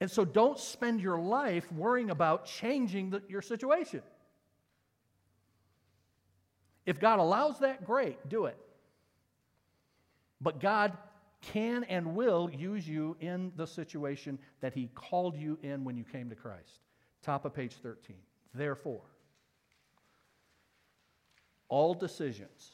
And 0.00 0.10
so 0.10 0.24
don't 0.24 0.58
spend 0.58 1.00
your 1.00 1.18
life 1.18 1.70
worrying 1.72 2.10
about 2.10 2.46
changing 2.46 3.10
the, 3.10 3.22
your 3.28 3.42
situation. 3.42 4.02
If 6.86 6.98
God 6.98 7.18
allows 7.18 7.58
that, 7.60 7.84
great, 7.84 8.28
do 8.28 8.46
it. 8.46 8.56
But 10.40 10.58
God 10.58 10.96
can 11.40 11.84
and 11.84 12.14
will 12.14 12.50
use 12.50 12.88
you 12.88 13.16
in 13.20 13.52
the 13.56 13.66
situation 13.66 14.38
that 14.60 14.74
He 14.74 14.90
called 14.94 15.36
you 15.36 15.58
in 15.62 15.84
when 15.84 15.96
you 15.96 16.04
came 16.04 16.28
to 16.30 16.36
Christ. 16.36 16.80
Top 17.22 17.44
of 17.44 17.54
page 17.54 17.74
13. 17.82 18.16
Therefore, 18.54 19.02
all 21.68 21.94
decisions 21.94 22.72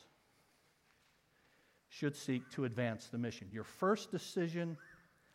should 1.88 2.16
seek 2.16 2.48
to 2.50 2.64
advance 2.64 3.06
the 3.06 3.18
mission. 3.18 3.48
Your 3.52 3.64
first 3.64 4.10
decision 4.10 4.76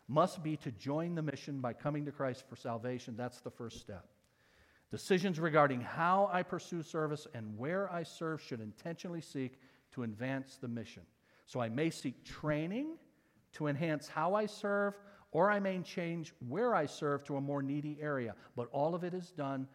must 0.08 0.42
be 0.42 0.56
to 0.58 0.70
join 0.72 1.14
the 1.14 1.22
mission 1.22 1.60
by 1.60 1.72
coming 1.72 2.04
to 2.04 2.12
Christ 2.12 2.44
for 2.48 2.56
salvation. 2.56 3.16
That's 3.16 3.40
the 3.40 3.50
first 3.50 3.80
step. 3.80 4.06
Decisions 4.90 5.40
regarding 5.40 5.80
how 5.80 6.28
I 6.32 6.42
pursue 6.42 6.82
service 6.82 7.26
and 7.34 7.56
where 7.56 7.90
I 7.90 8.02
serve 8.02 8.42
should 8.42 8.60
intentionally 8.60 9.22
seek 9.22 9.58
to 9.92 10.02
advance 10.02 10.58
the 10.60 10.68
mission. 10.68 11.02
So 11.46 11.60
I 11.60 11.68
may 11.68 11.88
seek 11.88 12.24
training 12.24 12.98
to 13.52 13.66
enhance 13.66 14.08
how 14.08 14.34
I 14.34 14.46
serve, 14.46 14.94
or 15.30 15.50
I 15.50 15.60
may 15.60 15.80
change 15.80 16.32
where 16.48 16.74
I 16.74 16.86
serve 16.86 17.24
to 17.24 17.36
a 17.36 17.40
more 17.40 17.62
needy 17.62 17.98
area. 18.00 18.34
But 18.56 18.68
all 18.72 18.94
of 18.94 19.04
it 19.04 19.14
is 19.14 19.30
done 19.30 19.66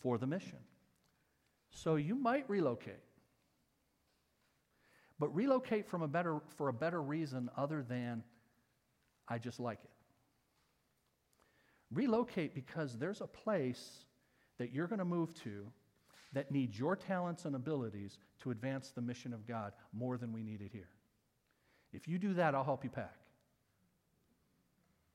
for 0.00 0.18
the 0.18 0.26
mission. 0.26 0.58
So 1.70 1.96
you 1.96 2.14
might 2.14 2.48
relocate. 2.48 3.02
But 5.18 5.34
relocate 5.34 5.88
from 5.88 6.02
a 6.02 6.08
better, 6.08 6.40
for 6.56 6.68
a 6.68 6.72
better 6.72 7.00
reason 7.00 7.50
other 7.56 7.82
than 7.82 8.22
I 9.28 9.38
just 9.38 9.60
like 9.60 9.78
it. 9.82 9.90
Relocate 11.92 12.54
because 12.54 12.98
there's 12.98 13.20
a 13.20 13.26
place 13.26 14.04
that 14.58 14.72
you're 14.72 14.86
going 14.86 14.98
to 14.98 15.04
move 15.04 15.34
to 15.42 15.66
that 16.32 16.50
needs 16.50 16.78
your 16.78 16.96
talents 16.96 17.44
and 17.44 17.54
abilities 17.54 18.18
to 18.40 18.50
advance 18.50 18.90
the 18.90 19.00
mission 19.00 19.32
of 19.32 19.46
God 19.46 19.72
more 19.92 20.16
than 20.16 20.32
we 20.32 20.42
need 20.42 20.60
it 20.60 20.70
here. 20.72 20.88
If 21.94 22.08
you 22.08 22.18
do 22.18 22.34
that, 22.34 22.54
I'll 22.54 22.64
help 22.64 22.84
you 22.84 22.90
pack. 22.90 23.14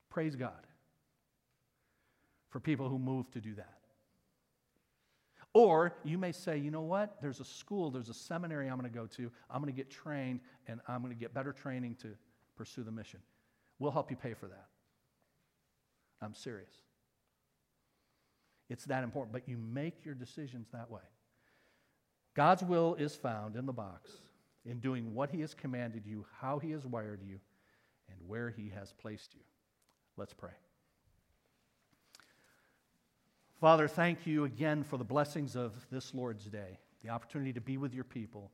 Praise 0.08 0.34
God 0.34 0.66
for 2.48 2.58
people 2.58 2.88
who 2.88 2.98
move 2.98 3.30
to 3.32 3.40
do 3.40 3.54
that. 3.54 3.78
Or 5.52 5.94
you 6.04 6.16
may 6.16 6.32
say, 6.32 6.58
you 6.58 6.70
know 6.70 6.82
what? 6.82 7.16
There's 7.20 7.40
a 7.40 7.44
school, 7.44 7.90
there's 7.90 8.08
a 8.08 8.14
seminary 8.14 8.68
I'm 8.68 8.78
going 8.78 8.90
to 8.90 8.96
go 8.96 9.06
to. 9.06 9.30
I'm 9.50 9.60
going 9.60 9.72
to 9.72 9.76
get 9.76 9.90
trained, 9.90 10.40
and 10.68 10.80
I'm 10.86 11.02
going 11.02 11.12
to 11.12 11.18
get 11.18 11.34
better 11.34 11.52
training 11.52 11.96
to 12.02 12.08
pursue 12.56 12.84
the 12.84 12.92
mission. 12.92 13.20
We'll 13.78 13.90
help 13.90 14.10
you 14.10 14.16
pay 14.16 14.34
for 14.34 14.46
that. 14.46 14.66
I'm 16.22 16.34
serious. 16.34 16.72
It's 18.68 18.84
that 18.84 19.02
important, 19.02 19.32
but 19.32 19.48
you 19.48 19.58
make 19.58 20.04
your 20.04 20.14
decisions 20.14 20.68
that 20.72 20.90
way. 20.90 21.00
God's 22.34 22.62
will 22.62 22.94
is 22.94 23.16
found 23.16 23.56
in 23.56 23.66
the 23.66 23.72
box 23.72 24.12
in 24.64 24.78
doing 24.80 25.14
what 25.14 25.30
He 25.30 25.40
has 25.40 25.54
commanded 25.54 26.06
you, 26.06 26.26
how 26.40 26.58
He 26.58 26.70
has 26.72 26.86
wired 26.86 27.22
you, 27.22 27.40
and 28.08 28.18
where 28.26 28.50
He 28.50 28.70
has 28.74 28.92
placed 28.92 29.34
you. 29.34 29.40
Let's 30.16 30.34
pray. 30.34 30.50
Father, 33.60 33.88
thank 33.88 34.26
you 34.26 34.44
again 34.44 34.84
for 34.84 34.96
the 34.96 35.04
blessings 35.04 35.54
of 35.54 35.74
this 35.90 36.14
Lord's 36.14 36.46
Day, 36.46 36.78
the 37.02 37.10
opportunity 37.10 37.52
to 37.52 37.60
be 37.60 37.76
with 37.76 37.94
your 37.94 38.04
people, 38.04 38.50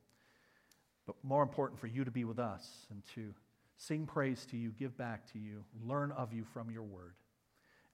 but 1.07 1.15
more 1.23 1.43
important, 1.43 1.79
for 1.81 1.87
you 1.87 2.05
to 2.05 2.11
be 2.11 2.25
with 2.25 2.41
us 2.41 2.87
and 2.91 3.03
to 3.15 3.33
sing 3.77 4.07
praise 4.07 4.45
to 4.47 4.57
you, 4.57 4.71
give 4.71 4.97
back 4.97 5.31
to 5.33 5.39
you, 5.39 5.65
learn 5.85 6.11
of 6.13 6.33
you 6.33 6.45
from 6.53 6.71
your 6.71 6.83
word. 6.83 7.15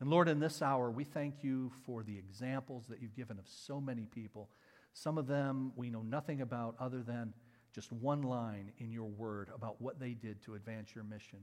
And 0.01 0.11
Lord, 0.11 0.29
in 0.29 0.41
this 0.41 0.63
hour, 0.63 0.91
we 0.91 1.05
thank 1.05 1.45
you 1.45 1.71
for 1.85 2.03
the 2.03 2.17
examples 2.17 2.87
that 2.89 3.01
you've 3.01 3.15
given 3.15 3.39
of 3.39 3.45
so 3.47 3.81
many 3.81 4.07
people. 4.07 4.49
Some 4.95 5.19
of 5.19 5.27
them 5.27 5.73
we 5.77 5.91
know 5.91 6.03
nothing 6.03 6.41
about 6.41 6.77
other 6.81 7.03
than 7.03 7.35
just 7.75 7.93
one 7.93 8.23
line 8.23 8.73
in 8.79 8.93
your 8.93 9.09
word 9.09 9.49
about 9.55 9.81
what 9.81 9.99
they 9.99 10.11
did 10.11 10.43
to 10.43 10.55
advance 10.55 10.95
your 10.95 11.05
mission. 11.05 11.39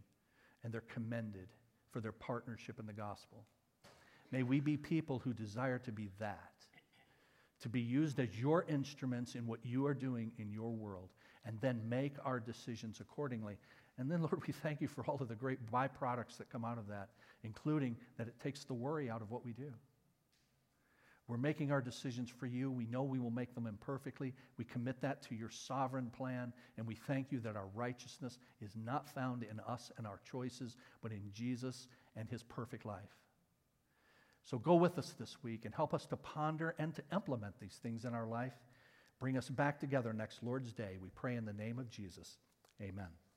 And 0.63 0.73
they're 0.73 0.81
commended 0.81 1.47
for 1.91 2.01
their 2.01 2.11
partnership 2.11 2.79
in 2.79 2.85
the 2.85 2.93
gospel. 2.93 3.43
May 4.31 4.43
we 4.43 4.59
be 4.59 4.77
people 4.77 5.19
who 5.19 5.33
desire 5.33 5.79
to 5.79 5.91
be 5.91 6.09
that, 6.19 6.53
to 7.61 7.69
be 7.69 7.81
used 7.81 8.19
as 8.19 8.39
your 8.39 8.63
instruments 8.69 9.35
in 9.35 9.47
what 9.47 9.59
you 9.63 9.85
are 9.87 9.93
doing 9.93 10.31
in 10.37 10.51
your 10.51 10.71
world, 10.71 11.09
and 11.45 11.59
then 11.61 11.81
make 11.89 12.13
our 12.23 12.39
decisions 12.39 12.99
accordingly. 12.99 13.57
And 13.97 14.09
then, 14.09 14.21
Lord, 14.21 14.41
we 14.45 14.53
thank 14.53 14.81
you 14.81 14.87
for 14.87 15.03
all 15.05 15.17
of 15.19 15.27
the 15.27 15.35
great 15.35 15.59
byproducts 15.71 16.37
that 16.37 16.49
come 16.51 16.63
out 16.63 16.77
of 16.77 16.87
that, 16.87 17.09
including 17.43 17.95
that 18.17 18.27
it 18.27 18.39
takes 18.39 18.63
the 18.63 18.73
worry 18.73 19.09
out 19.09 19.21
of 19.21 19.31
what 19.31 19.43
we 19.43 19.53
do. 19.53 19.71
We're 21.29 21.37
making 21.37 21.71
our 21.71 21.79
decisions 21.79 22.27
for 22.27 22.47
you. 22.47 22.71
We 22.71 22.87
know 22.87 23.03
we 23.03 23.19
will 23.19 23.29
make 23.29 23.53
them 23.53 23.67
imperfectly. 23.67 24.33
We 24.57 24.65
commit 24.65 24.99
that 25.01 25.21
to 25.27 25.35
your 25.35 25.51
sovereign 25.51 26.09
plan, 26.09 26.51
and 26.75 26.87
we 26.87 26.95
thank 26.95 27.31
you 27.31 27.39
that 27.41 27.55
our 27.55 27.67
righteousness 27.75 28.39
is 28.59 28.71
not 28.75 29.07
found 29.07 29.43
in 29.43 29.59
us 29.59 29.91
and 29.97 30.07
our 30.07 30.19
choices, 30.31 30.75
but 31.03 31.11
in 31.11 31.21
Jesus 31.31 31.87
and 32.15 32.27
his 32.27 32.41
perfect 32.41 32.83
life. 32.83 33.15
So 34.43 34.57
go 34.57 34.73
with 34.73 34.97
us 34.97 35.13
this 35.19 35.37
week 35.43 35.65
and 35.65 35.75
help 35.75 35.93
us 35.93 36.07
to 36.07 36.17
ponder 36.17 36.73
and 36.79 36.95
to 36.95 37.03
implement 37.13 37.59
these 37.59 37.79
things 37.83 38.05
in 38.05 38.15
our 38.15 38.25
life. 38.25 38.53
Bring 39.19 39.37
us 39.37 39.49
back 39.49 39.79
together 39.79 40.13
next 40.13 40.41
Lord's 40.41 40.73
Day. 40.73 40.97
We 40.99 41.09
pray 41.09 41.35
in 41.35 41.45
the 41.45 41.53
name 41.53 41.77
of 41.77 41.91
Jesus. 41.91 42.39
Amen. 42.81 43.28